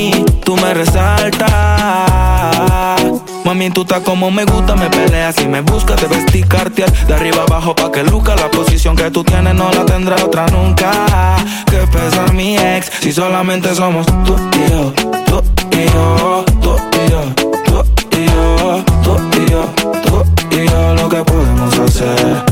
tú 0.44 0.56
me 0.56 0.74
resaltas. 0.74 1.50
Mami, 3.44 3.70
tú 3.70 3.82
estás 3.82 4.00
como 4.00 4.30
me 4.30 4.44
gusta, 4.44 4.74
me 4.76 4.88
peleas 4.88 5.40
y 5.40 5.46
me 5.46 5.60
buscas, 5.60 5.96
te 5.96 6.06
vestí 6.06 6.42
cartier 6.42 6.90
de 7.06 7.14
arriba 7.14 7.42
abajo 7.42 7.74
pa' 7.74 7.90
que 7.90 8.02
luca. 8.04 8.36
La 8.36 8.50
posición 8.50 8.96
que 8.96 9.10
tú 9.10 9.24
tienes 9.24 9.54
no 9.54 9.70
la 9.72 9.84
tendrá 9.84 10.16
otra 10.24 10.46
nunca. 10.46 10.90
Que 11.68 11.78
pesa 11.88 12.26
mi 12.32 12.56
ex 12.56 12.90
si 13.00 13.12
solamente 13.12 13.74
somos 13.74 14.06
tú 14.06 14.36
y 14.56 14.70
yo, 14.70 14.92
tú 15.26 15.42
y 15.72 15.84
yo, 15.86 16.44
tú 16.60 16.76
y 17.04 17.10
yo, 17.10 17.22
tú 17.64 17.84
y 18.16 18.26
yo, 18.26 18.84
tú 19.02 19.16
y 19.38 19.50
yo, 19.50 19.64
tú 20.04 20.24
y 20.56 20.68
yo, 20.68 20.94
lo 20.94 21.08
que 21.08 21.24
podemos 21.24 21.78
hacer. 21.78 22.51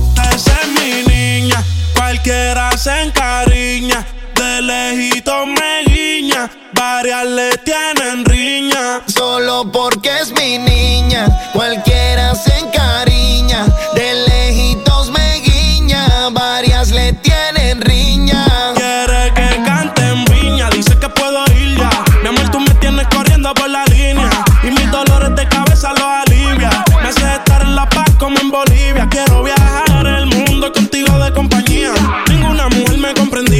Cualquiera 2.11 2.77
se 2.77 3.03
encariña. 3.03 4.05
De 4.35 4.61
lejito 4.61 5.45
me 5.45 5.83
guiña, 5.85 6.49
varias 6.73 7.25
le 7.25 7.57
tienen 7.59 8.25
riña. 8.25 9.01
Solo 9.07 9.71
porque 9.71 10.09
es 10.19 10.33
mi 10.33 10.57
niña, 10.57 11.25
cualquiera 11.53 12.35
se 12.35 12.57
encariña. 12.57 13.10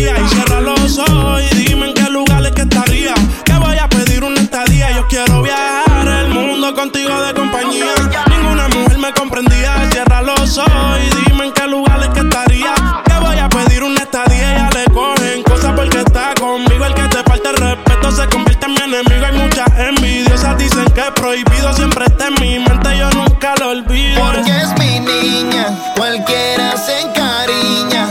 Y 0.01 0.27
cierra 0.29 0.61
los 0.61 0.97
ojos 0.97 1.43
y 1.51 1.55
dime 1.57 1.89
en 1.89 1.93
qué 1.93 2.09
lugares 2.09 2.51
que 2.53 2.63
estaría. 2.63 3.13
Que 3.45 3.53
voy 3.53 3.77
a 3.77 3.87
pedir 3.87 4.23
una 4.23 4.41
estadía. 4.41 4.91
Yo 4.95 5.07
quiero 5.07 5.43
viajar 5.43 6.07
el 6.07 6.29
mundo 6.29 6.73
contigo 6.73 7.21
de 7.21 7.33
compañía. 7.35 7.85
Ninguna 8.27 8.67
mujer 8.69 8.97
me 8.97 9.13
comprendía. 9.13 9.75
Cierra 9.91 10.23
los 10.23 10.57
ojos 10.57 10.99
y 11.05 11.29
dime 11.29 11.45
en 11.45 11.53
qué 11.53 11.67
lugares 11.67 12.09
que 12.09 12.21
estaría. 12.21 12.73
Que 13.05 13.13
voy 13.19 13.37
a 13.37 13.47
pedir 13.47 13.83
una 13.83 14.01
estadía. 14.01 14.55
Ya 14.55 14.69
le 14.71 14.85
cogen 14.85 15.43
cosas 15.43 15.73
porque 15.75 15.99
está 15.99 16.33
conmigo. 16.33 16.83
El 16.83 16.95
que 16.95 17.03
te 17.03 17.23
falta 17.23 17.49
el 17.51 17.57
respeto 17.57 18.11
se 18.11 18.27
convierte 18.27 18.65
en 18.65 18.73
mi 18.73 18.81
enemigo. 18.81 19.25
Hay 19.27 19.37
muchas 19.37 19.67
envidiosas. 19.77 20.57
Dicen 20.57 20.85
que 20.95 21.01
es 21.01 21.11
prohibido. 21.11 21.73
Siempre 21.73 22.05
está 22.05 22.27
en 22.27 22.33
mi 22.41 22.57
mente. 22.57 22.97
Yo 22.97 23.11
nunca 23.11 23.53
lo 23.59 23.69
olvido. 23.69 24.19
Porque 24.19 24.49
es 24.49 24.79
mi 24.79 24.99
niña, 24.99 25.67
cualquiera 25.95 26.75
se 26.75 27.01
encariña. 27.01 28.07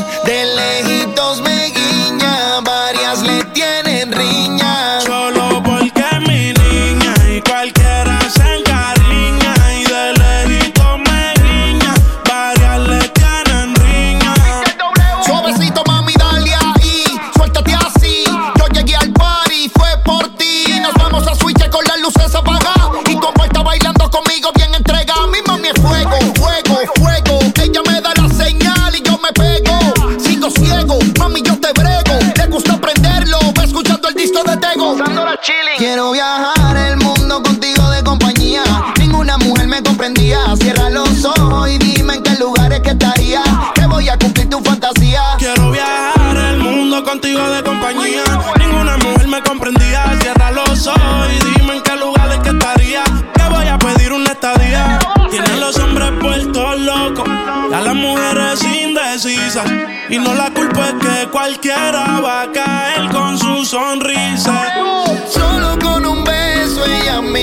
Quiero 35.42 36.10
viajar 36.12 36.76
el 36.76 36.98
mundo 36.98 37.42
contigo 37.42 37.88
de 37.90 38.04
compañía. 38.04 38.62
Ninguna 38.98 39.38
mujer 39.38 39.68
me 39.68 39.82
comprendía. 39.82 40.38
Cierra 40.56 40.90
los 40.90 41.24
ojos 41.24 41.70
y 41.70 41.78
dime 41.78 42.16
en 42.16 42.22
qué 42.22 42.34
lugares 42.38 42.80
que 42.80 42.90
estaría. 42.90 43.42
Que 43.74 43.86
voy 43.86 44.08
a 44.10 44.18
cumplir 44.18 44.50
tu 44.50 44.60
fantasía. 44.60 45.22
Quiero 45.38 45.70
viajar 45.70 46.36
el 46.36 46.58
mundo 46.58 47.02
contigo 47.02 47.48
de 47.50 47.62
compañía. 47.62 48.22
Ninguna 48.58 48.98
mujer 48.98 49.28
me 49.28 49.42
comprendía. 49.42 50.04
Cierra 50.20 50.50
los 50.50 50.86
ojos 50.86 51.28
y 51.32 51.58
dime 51.58 51.76
en 51.76 51.82
qué 51.82 51.96
lugares 51.96 52.38
que 52.40 52.50
estaría. 52.50 53.02
Que 53.34 53.42
voy 53.48 53.66
a 53.66 53.78
pedir 53.78 54.12
una 54.12 54.32
estadía. 54.32 54.98
Tienen 55.30 55.60
los 55.60 55.78
hombres 55.78 56.12
puestos 56.20 56.80
locos. 56.80 57.28
A 57.28 57.80
las 57.80 57.94
mujeres 57.94 58.62
indecisas. 58.62 59.70
Y 60.10 60.18
no 60.18 60.34
la 60.34 60.50
culpa 60.50 60.88
es 60.88 60.94
que 60.94 61.28
cualquiera 61.30 62.20
va 62.20 62.42
a 62.42 62.52
caer 62.52 63.08
con 63.10 63.38
su 63.38 63.64
sonrisa 63.64 64.99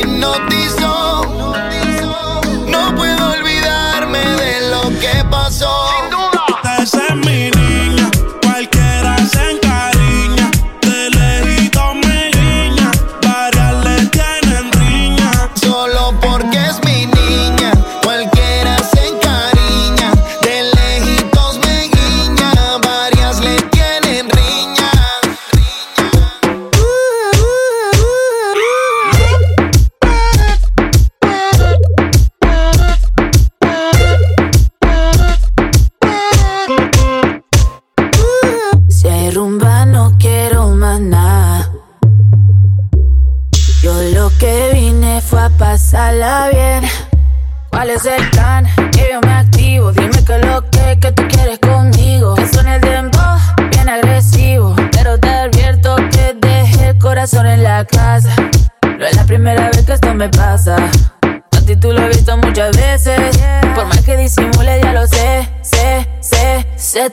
me 0.06 0.18
notizó. 0.18 1.24
No 2.68 2.96
puedo 2.96 3.32
olvidarme 3.32 4.20
de 4.20 4.70
lo 4.70 4.82
que 5.00 5.24
pasó. 5.30 6.17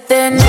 Se 0.07 0.44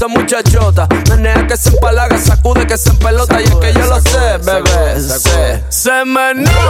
esa 0.00 0.08
muchachota. 0.08 0.88
Menea 1.10 1.46
que 1.46 1.56
se 1.58 1.68
empalaga, 1.68 2.16
sacude 2.16 2.66
que 2.66 2.78
se 2.78 2.88
empelota. 2.90 3.38
Y 3.40 3.44
es 3.44 3.54
que 3.54 3.72
yo 3.74 3.86
lo 3.86 4.00
sé, 4.00 4.38
bebé. 4.42 5.00
Sé. 5.00 5.62
Se 5.68 6.04
me 6.06 6.34
nota 6.34 6.69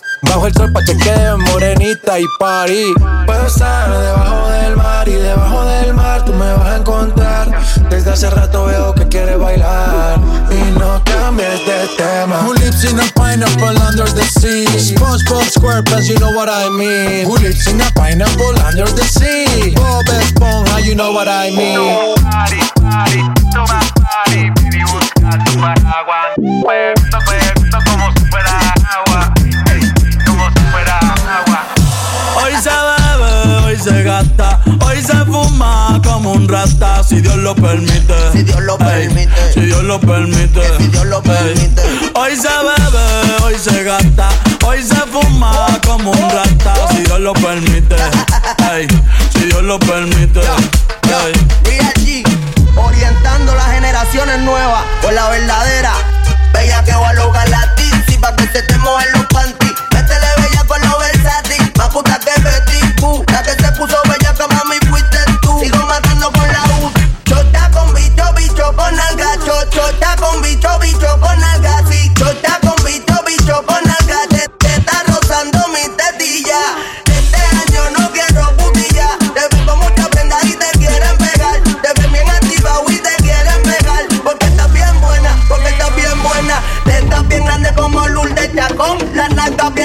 Bajo 0.23 0.47
el 0.47 0.53
sol 0.53 0.71
pa' 0.71 0.83
que 0.85 0.97
quede 0.97 1.35
morenita 1.35 2.19
y 2.19 2.25
party. 2.39 2.93
Puedo 3.25 3.47
estar 3.47 3.89
debajo 3.89 4.49
del 4.49 4.75
mar 4.77 5.07
y 5.07 5.13
debajo 5.13 5.65
del 5.65 5.93
mar 5.93 6.23
tú 6.25 6.33
me 6.33 6.53
vas 6.53 6.67
a 6.67 6.77
encontrar. 6.77 7.51
Desde 7.89 8.11
hace 8.11 8.29
rato 8.29 8.65
veo 8.65 8.93
que 8.93 9.07
quieres 9.07 9.37
bailar 9.39 10.19
y 10.49 10.79
no 10.79 11.01
cambies 11.03 11.65
de 11.65 11.87
tema. 11.97 12.41
Who 12.43 12.53
lives 12.53 12.83
in 12.83 12.99
a 12.99 13.03
pineapple 13.15 13.77
under 13.87 14.09
the 14.13 14.23
sea? 14.39 14.65
SpongeBob 14.79 15.43
SquarePants, 15.49 16.07
you 16.07 16.17
know 16.19 16.31
what 16.35 16.49
I 16.49 16.69
mean. 16.69 17.25
Who 17.25 17.37
lives 17.37 17.67
in 17.67 17.81
a 17.81 17.89
pineapple 17.95 18.59
under 18.65 18.85
the 18.85 19.03
sea? 19.03 19.73
Bob 19.75 20.05
Esponja, 20.05 20.83
you 20.85 20.95
know 20.95 21.11
what 21.11 21.27
I 21.27 21.49
mean. 21.51 22.15
Party, 22.23 22.59
party, 22.79 23.21
toma 23.53 23.81
party, 23.99 24.49
baby, 24.61 24.83
busca 24.83 25.37
tu 25.45 25.59
paraguas. 25.59 26.35
Puesto, 26.61 27.17
puesto 27.25 27.77
como 27.89 28.11
si 28.13 28.25
fuera 28.29 28.70
se 33.81 34.03
gasta, 34.03 34.59
hoy 34.85 35.01
se 35.01 35.17
fuma 35.25 35.99
como 36.03 36.33
un 36.33 36.47
rata, 36.47 37.03
si 37.03 37.19
Dios 37.19 37.37
lo 37.37 37.55
permite. 37.55 38.13
Si 38.31 38.43
Dios 38.43 38.61
lo 38.61 38.77
permite. 38.77 39.53
Si 39.53 39.61
Dios 39.61 39.83
lo 39.83 39.99
permite. 39.99 40.61
Si 40.77 40.87
Dios 40.87 41.05
lo 41.07 41.21
permite. 41.23 41.81
Hoy 42.13 42.35
se 42.35 42.47
bebe, 42.47 43.43
hoy 43.43 43.55
se 43.57 43.83
gasta, 43.83 44.29
hoy 44.65 44.83
se 44.83 44.95
fuma 45.11 45.79
como 45.85 46.11
un 46.11 46.29
rata, 46.29 46.75
si 46.91 46.97
Dios 46.97 47.19
lo 47.21 47.33
permite. 47.33 47.95
Ey, 48.71 48.87
si 49.33 49.45
Dios 49.45 49.63
lo 49.63 49.79
permite. 49.79 50.41
Ey. 50.41 51.79
Allí, 51.95 52.23
orientando 52.75 53.55
las 53.55 53.71
generaciones 53.71 54.39
nuevas 54.41 54.83
por 55.01 55.11
la 55.13 55.27
verdadera. 55.29 55.93
Bella 56.53 56.83
que 56.83 56.93
va 56.93 57.09
a 57.09 57.13
lograr 57.13 57.49
la 57.49 57.73
tizi 57.75 58.17
pa' 58.19 58.35
que 58.35 58.45
se 58.47 58.61
te 58.61 58.77
mojen 58.77 59.11
los 59.13 59.25
panties. 59.25 59.60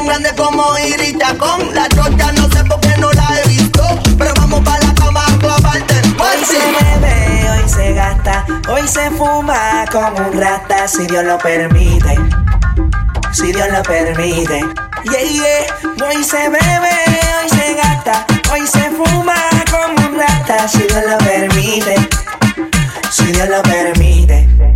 Grande 0.07 0.33
como 0.37 0.62
Iris 0.78 1.19
Chacón. 1.19 1.74
La 1.74 1.89
chocha 1.89 2.33
no 2.33 2.49
sé 2.51 2.65
por 2.65 2.81
qué 2.81 2.95
no 2.99 3.12
la 3.12 3.28
he 3.39 3.49
visto. 3.49 3.83
Pero 4.16 4.33
vamos 4.37 4.61
para 4.61 4.87
la 4.87 4.95
cama 4.95 5.23
a 5.27 5.39
clavarte. 5.39 5.95
Hoy 6.19 6.45
se 6.45 6.59
bebe, 6.59 7.51
hoy 7.51 7.69
se 7.69 7.93
gasta, 7.93 8.47
hoy 8.69 8.89
se 8.89 9.11
fuma 9.11 9.85
como 9.93 10.28
un 10.28 10.41
rata, 10.41 10.89
si 10.89 11.07
Dios 11.07 11.24
lo 11.24 11.37
permite. 11.39 12.16
Si 13.33 13.53
Dios 13.53 13.69
lo 13.70 13.83
permite. 13.83 14.61
Yeah, 15.05 15.23
yeah. 15.23 16.09
Hoy 16.09 16.24
se 16.24 16.49
bebe, 16.49 16.97
hoy 17.43 17.49
se 17.51 17.74
gasta, 17.74 18.27
hoy 18.53 18.66
se 18.66 18.91
fuma 18.91 19.35
como 19.70 20.09
un 20.09 20.19
rata, 20.19 20.69
si 20.69 20.78
Dios 20.78 21.03
lo 21.07 21.19
permite. 21.19 22.09
Si 23.11 23.27
Dios 23.27 23.49
lo 23.49 23.62
permite. 23.62 24.76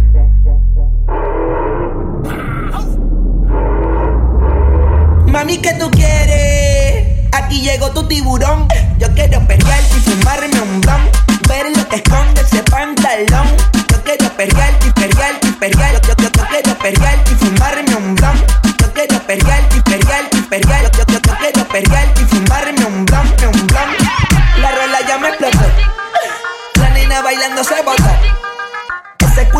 Mami, 5.40 5.56
¿qué 5.56 5.72
tú 5.72 5.90
quieres? 5.90 7.06
Aquí 7.32 7.62
llegó 7.62 7.90
tu 7.92 8.06
tiburón. 8.06 8.68
Yo 8.98 9.10
quiero 9.14 9.40
perrearte 9.46 9.96
y 9.96 10.00
fumarme 10.00 10.60
un 10.60 10.82
blunt. 10.82 11.16
Ver 11.48 11.74
lo 11.74 11.88
que 11.88 11.96
esconde 11.96 12.42
ese 12.42 12.62
pantalón. 12.64 13.48
Yo 13.90 14.02
quiero 14.04 14.28
perrearte 14.36 14.88
y 14.88 14.90
perrearte 14.90 15.48
y 15.48 15.52
perrearte. 15.52 16.08
Yo, 16.08 16.14
yo, 16.14 16.24
yo, 16.24 16.30
yo 16.30 16.46
quiero 16.46 16.78
perrearte 16.78 17.32
y 17.32 17.34
fumarme 17.36 17.94
un 17.96 18.14
blunt. 18.16 18.52
Yo 18.82 18.92
quiero 18.92 19.18
perrearte 19.20 19.76
y 19.78 19.80
perrearte 19.80 20.36
y 20.36 20.42
perrearte. 20.42 20.98
Yo, 20.98 21.04
yo, 21.08 21.20
yo, 21.24 21.38
quiero 21.38 21.68
perrearte 21.68 22.20
y 22.20 22.24
fumarme 22.26 22.84
un 22.84 23.06
blunt, 23.06 23.42
un 23.42 23.66
blunt. 23.66 23.98
La 24.58 24.70
rola 24.72 24.98
ya 25.08 25.16
me 25.16 25.28
explotó. 25.28 25.64
La 26.74 26.90
nena 26.90 27.22
bailando 27.22 27.64
se 27.64 27.80
botó. 27.80 28.39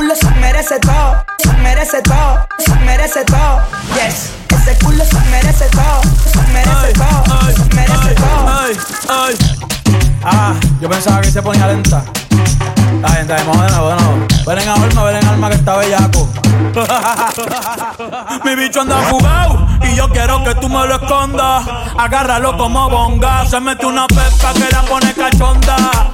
Ese 0.01 0.06
culo 0.06 0.16
se 0.16 0.31
merece 0.40 0.78
todo, 0.81 1.24
se 1.36 1.52
merece 1.59 2.01
todo, 2.01 2.47
se 2.59 2.74
merece 2.86 3.22
todo. 3.22 3.60
Yes, 3.94 4.31
ese 4.48 4.78
culo 4.82 5.05
se 5.05 5.20
merece 5.31 5.66
todo, 5.66 6.01
se 6.24 6.40
merece 6.52 6.93
todo, 6.94 7.52
se 7.52 7.74
merece 7.74 8.14
todo. 8.14 8.48
Ay, 8.48 8.78
ay. 9.10 9.35
Ah, 10.24 10.55
yo 10.81 10.89
pensaba 10.89 11.20
que 11.20 11.31
se 11.31 11.43
ponía 11.43 11.66
lenta. 11.66 12.02
La 13.02 13.10
gente 13.10 13.35
de 13.35 13.44
moda, 13.44 13.81
bueno. 13.81 14.27
Ven 14.47 14.59
en 14.59 14.68
alma, 14.70 15.05
ven 15.05 15.16
en 15.16 15.27
alma 15.27 15.51
que 15.51 15.56
está 15.56 15.77
bellaco. 15.77 16.28
Mi 18.44 18.55
bicho 18.55 18.81
anda 18.81 19.02
jugado 19.10 19.66
y 19.82 19.97
yo 19.97 20.09
quiero 20.09 20.43
que 20.44 20.55
tú 20.55 20.70
me 20.70 20.86
lo 20.86 20.94
escondas. 20.94 21.66
Agárralo 21.98 22.56
como 22.56 22.89
bonga. 22.89 23.44
Se 23.44 23.60
mete 23.60 23.85
una 23.85 24.06
pepa 24.06 24.55
que 24.55 24.66
la 24.72 24.81
pone 24.82 25.12
cachonda. 25.12 26.10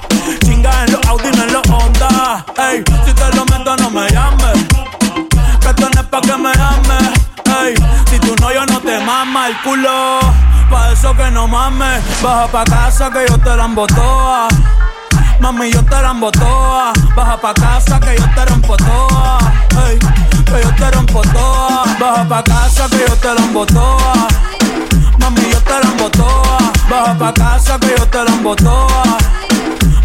En 0.57 0.91
los 0.91 1.05
Audi, 1.07 1.27
en 1.27 1.53
los 1.53 1.61
Honda. 1.69 2.43
Ey, 2.57 2.83
si 3.05 3.13
te 3.13 3.35
lo 3.35 3.45
meto, 3.45 3.75
no 3.77 3.91
me 3.91 4.09
llames. 4.09 4.65
Que 5.61 5.69
esto 5.69 5.89
no 5.93 6.01
es 6.01 6.07
pa' 6.07 6.21
que 6.21 6.35
me 6.35 6.49
ames. 6.49 7.13
Ey, 7.61 7.75
si 8.09 8.17
tú 8.19 8.35
no, 8.41 8.51
yo 8.51 8.65
no 8.65 8.79
te 8.79 8.99
mama 8.99 9.47
el 9.49 9.61
culo. 9.61 10.19
Pa' 10.71 10.91
eso 10.91 11.15
que 11.15 11.29
no 11.29 11.47
mames. 11.47 12.01
Baja 12.23 12.47
pa' 12.47 12.63
casa 12.63 13.11
que 13.11 13.25
yo 13.29 13.37
te 13.37 13.55
la 13.55 13.65
embotoa. 13.65 14.47
Mami, 15.39 15.71
yo 15.71 15.83
te 15.85 16.01
la 16.01 16.15
toa. 16.31 16.93
Baja 17.15 17.37
pa' 17.37 17.53
casa 17.53 17.99
que 17.99 18.17
yo 18.17 18.25
te 18.33 18.45
rompo 18.45 18.75
toa. 18.77 19.37
Ey, 19.87 19.99
que 20.43 20.63
yo 20.63 20.75
te 20.75 20.91
rompo 20.91 21.21
toa. 21.21 21.83
Baja 21.99 22.27
pa' 22.27 22.43
casa 22.43 22.89
que 22.89 23.05
yo 23.07 23.15
te 23.15 23.27
la 23.27 23.65
toa. 23.67 24.27
Mami, 25.19 25.51
yo 25.51 25.61
te 25.61 25.73
la 25.73 26.09
toa. 26.09 26.57
Baja 26.89 27.13
pa' 27.13 27.33
casa 27.33 27.77
que 27.79 27.95
yo 27.95 28.07
te 28.07 28.23
la 28.23 28.55
toa. 28.55 29.17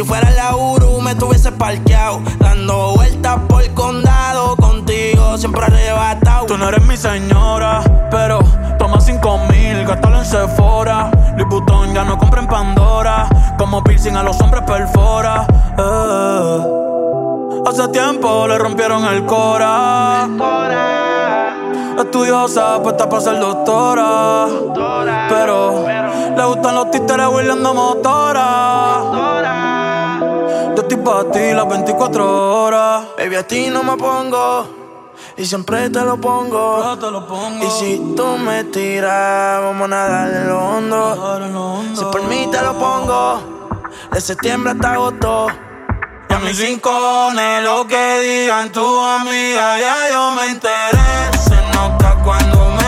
Si 0.00 0.06
fuera 0.06 0.30
la 0.30 0.56
Uru 0.56 0.98
me 1.02 1.14
tuviese 1.14 1.52
parqueado, 1.52 2.22
dando 2.38 2.94
vueltas 2.94 3.38
por 3.46 3.62
el 3.62 3.74
condado 3.74 4.56
contigo, 4.56 5.36
siempre 5.36 5.66
arrebatado. 5.66 6.46
Tú 6.46 6.56
no 6.56 6.70
eres 6.70 6.82
mi 6.86 6.96
señora, 6.96 7.82
pero 8.10 8.38
toma 8.78 8.98
cinco 8.98 9.36
mil, 9.50 9.84
gástalo 9.86 10.20
en 10.20 10.24
Sephora. 10.24 11.10
Louis 11.36 11.46
Vuitton 11.50 11.92
ya 11.92 12.04
no 12.04 12.16
compra 12.16 12.40
en 12.40 12.46
Pandora, 12.46 13.28
como 13.58 13.84
piercing 13.84 14.16
a 14.16 14.22
los 14.22 14.40
hombres 14.40 14.62
perfora. 14.62 15.46
Eh. 15.76 16.60
Hace 17.66 17.88
tiempo 17.88 18.48
le 18.48 18.56
rompieron 18.56 19.04
el 19.04 19.26
cora. 19.26 20.26
Estudiosa, 21.98 22.82
puesta 22.82 23.06
para 23.06 23.20
ser 23.20 23.38
doctora. 23.38 24.46
pero, 25.28 25.84
le 26.34 26.44
gustan 26.46 26.74
los 26.74 26.90
títeres 26.90 27.26
huirleando 27.26 27.74
motora. 27.74 29.69
Yo 30.76 30.82
estoy 30.82 30.98
para 30.98 31.30
ti 31.30 31.52
las 31.52 31.68
24 31.68 32.64
horas. 32.64 33.04
Baby, 33.18 33.36
a 33.36 33.46
ti 33.46 33.68
no 33.70 33.82
me 33.82 33.96
pongo. 33.96 34.66
Y 35.36 35.44
siempre 35.44 35.90
te 35.90 36.00
lo 36.00 36.20
pongo. 36.20 36.96
Y 37.60 37.70
si 37.70 38.14
tú 38.16 38.26
me 38.38 38.64
tiras, 38.64 39.62
vamos 39.62 39.84
a 39.84 39.88
nadar 39.88 40.30
en 40.30 40.48
lo 40.48 40.58
hondo. 40.58 41.94
Si 41.94 42.04
por 42.04 42.22
mí 42.24 42.48
te 42.50 42.62
lo 42.62 42.78
pongo. 42.78 43.78
De 44.12 44.20
septiembre 44.20 44.72
hasta 44.72 44.92
agosto. 44.92 45.48
Y 46.28 46.32
a 46.32 46.38
mis 46.38 46.58
rincones, 46.58 47.64
lo 47.64 47.86
que 47.86 48.20
digan 48.20 48.70
tu 48.70 49.00
amiga, 49.00 49.78
ya 49.78 50.10
yo 50.12 50.30
me 50.32 50.46
interesa. 50.46 51.32
Se 51.32 51.56
nota 51.74 52.16
cuando 52.22 52.70
me 52.70 52.79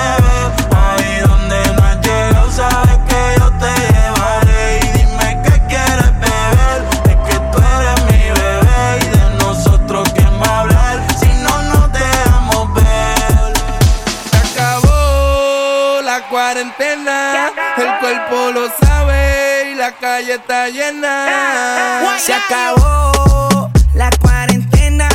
la 19.92 19.98
calle 19.98 20.34
está 20.34 20.68
llena. 20.68 21.26
Ah, 21.28 22.02
ah. 22.04 22.18
Se 22.18 22.32
acabó 22.32 23.70
la 23.94 24.10
cuarentena, 24.20 25.08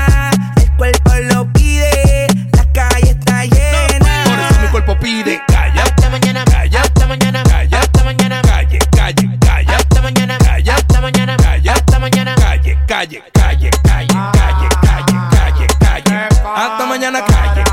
el 0.57 0.71
cuerpo 0.75 1.11
lo 1.33 1.51
pide, 1.53 2.27
la 2.51 2.63
calle 2.73 3.11
está 3.11 3.45
llena. 3.45 4.23
Por 4.25 4.39
eso 4.39 4.61
mi 4.61 4.67
cuerpo 4.67 4.97
pide 4.99 5.41
calla. 5.47 5.83
Hasta 5.83 6.09
mañana, 6.09 6.43
calla. 6.45 6.81
Hasta 6.81 7.07
mañana, 7.07 7.43
calla. 7.43 7.79
Hasta 7.79 8.03
mañana, 8.03 8.41
calle, 8.41 8.79
calle, 8.95 9.37
calla. 9.39 9.77
Hasta 9.77 10.01
mañana, 10.01 10.37
calla. 10.37 10.75
Hasta 10.75 11.01
mañana, 11.01 11.37
calla. 11.37 11.73
Hasta 11.73 11.99
mañana, 11.99 12.35
calle, 12.35 12.77
calle, 12.87 13.23
calle, 13.33 13.69
calle, 13.83 14.19
calle, 14.33 14.67
calle, 15.31 15.67
calle. 15.79 16.27
Hasta 16.55 16.85
mañana, 16.85 17.25
calle. 17.25 17.66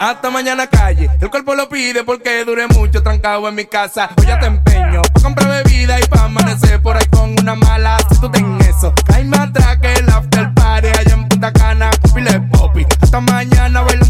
Hasta 0.00 0.30
mañana 0.30 0.68
calle, 0.68 1.10
el 1.20 1.28
cuerpo 1.28 1.56
lo 1.56 1.68
pide 1.68 2.04
porque 2.04 2.44
dure 2.44 2.68
mucho 2.68 3.02
trancado 3.02 3.48
en 3.48 3.54
mi 3.56 3.64
casa. 3.64 4.08
Hoy 4.16 4.26
ya 4.26 4.38
te 4.38 4.46
empeño 4.46 5.02
pa' 5.02 5.20
comprar 5.20 5.64
bebida 5.64 5.98
y 5.98 6.04
pa' 6.04 6.24
amanecer 6.24 6.80
por 6.80 6.96
ahí 6.96 7.04
con 7.10 7.34
una 7.40 7.56
mala. 7.56 7.96
Si 8.08 8.20
tú 8.20 8.30
ten 8.30 8.58
eso, 8.60 8.94
hay 9.12 9.24
más 9.24 9.48
atrás 9.48 9.78
que 9.78 9.92
el 9.94 10.08
after 10.08 10.54
party 10.54 10.88
allá 10.88 11.14
en 11.14 11.28
Punta 11.28 11.52
Cana, 11.52 11.90
pile 12.14 12.40
popi. 12.52 12.86
Hasta 13.00 13.20
mañana 13.20 13.80
bailando 13.82 14.07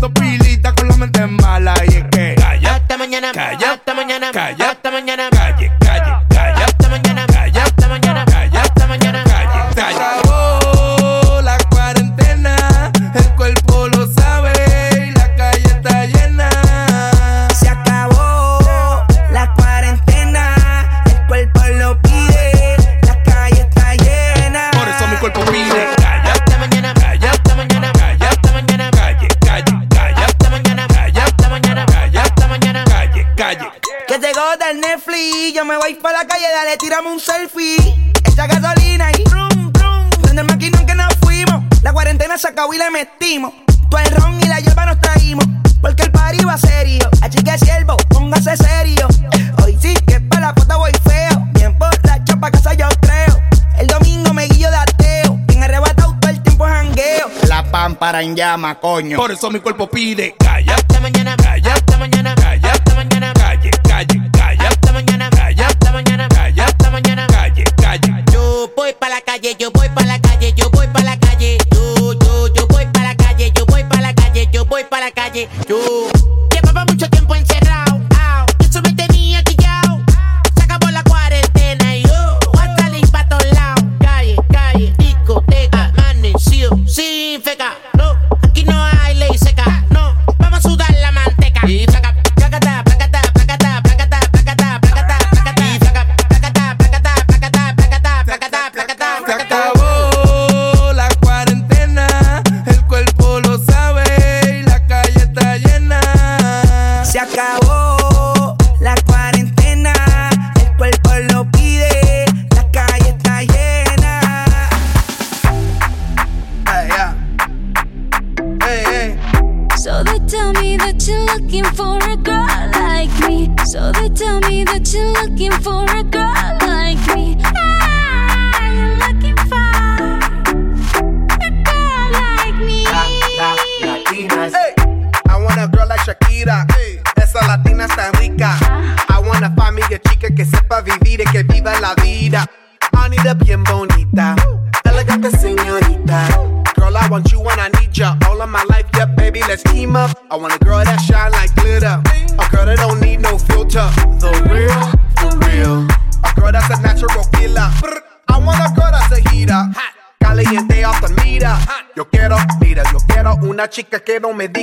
en 58.23 58.36
llama, 58.36 58.77
coño. 58.77 59.16
Por 59.16 59.32
eso 59.32 59.51
mi 59.51 59.61
cuerpo 59.61 59.89
pide, 59.89 60.35
calla. 60.39 60.74
Hasta 60.74 61.01
mañana. 61.01 61.48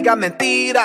digas 0.05 0.17
mentiras 0.19 0.84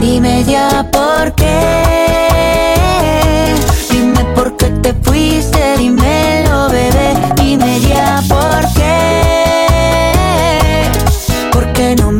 Dime 0.00 0.44
ya 0.44 0.86
por 0.90 1.32
qué. 1.34 2.74
Dime 3.90 4.24
por 4.34 4.56
qué 4.56 4.66
te 4.82 4.94
fuiste. 4.94 5.76
Dímelo, 5.78 6.68
bebé. 6.70 7.14
Dime 7.36 7.80
ya 7.80 8.22
por 8.28 8.72
qué. 8.74 8.90
¿Por 11.52 11.72
qué 11.74 11.96
no 11.96 12.10
me 12.12 12.19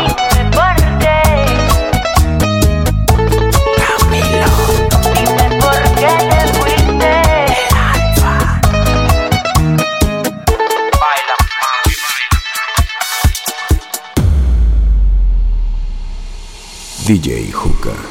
DJ 17.11 17.51
Juca. 17.51 18.10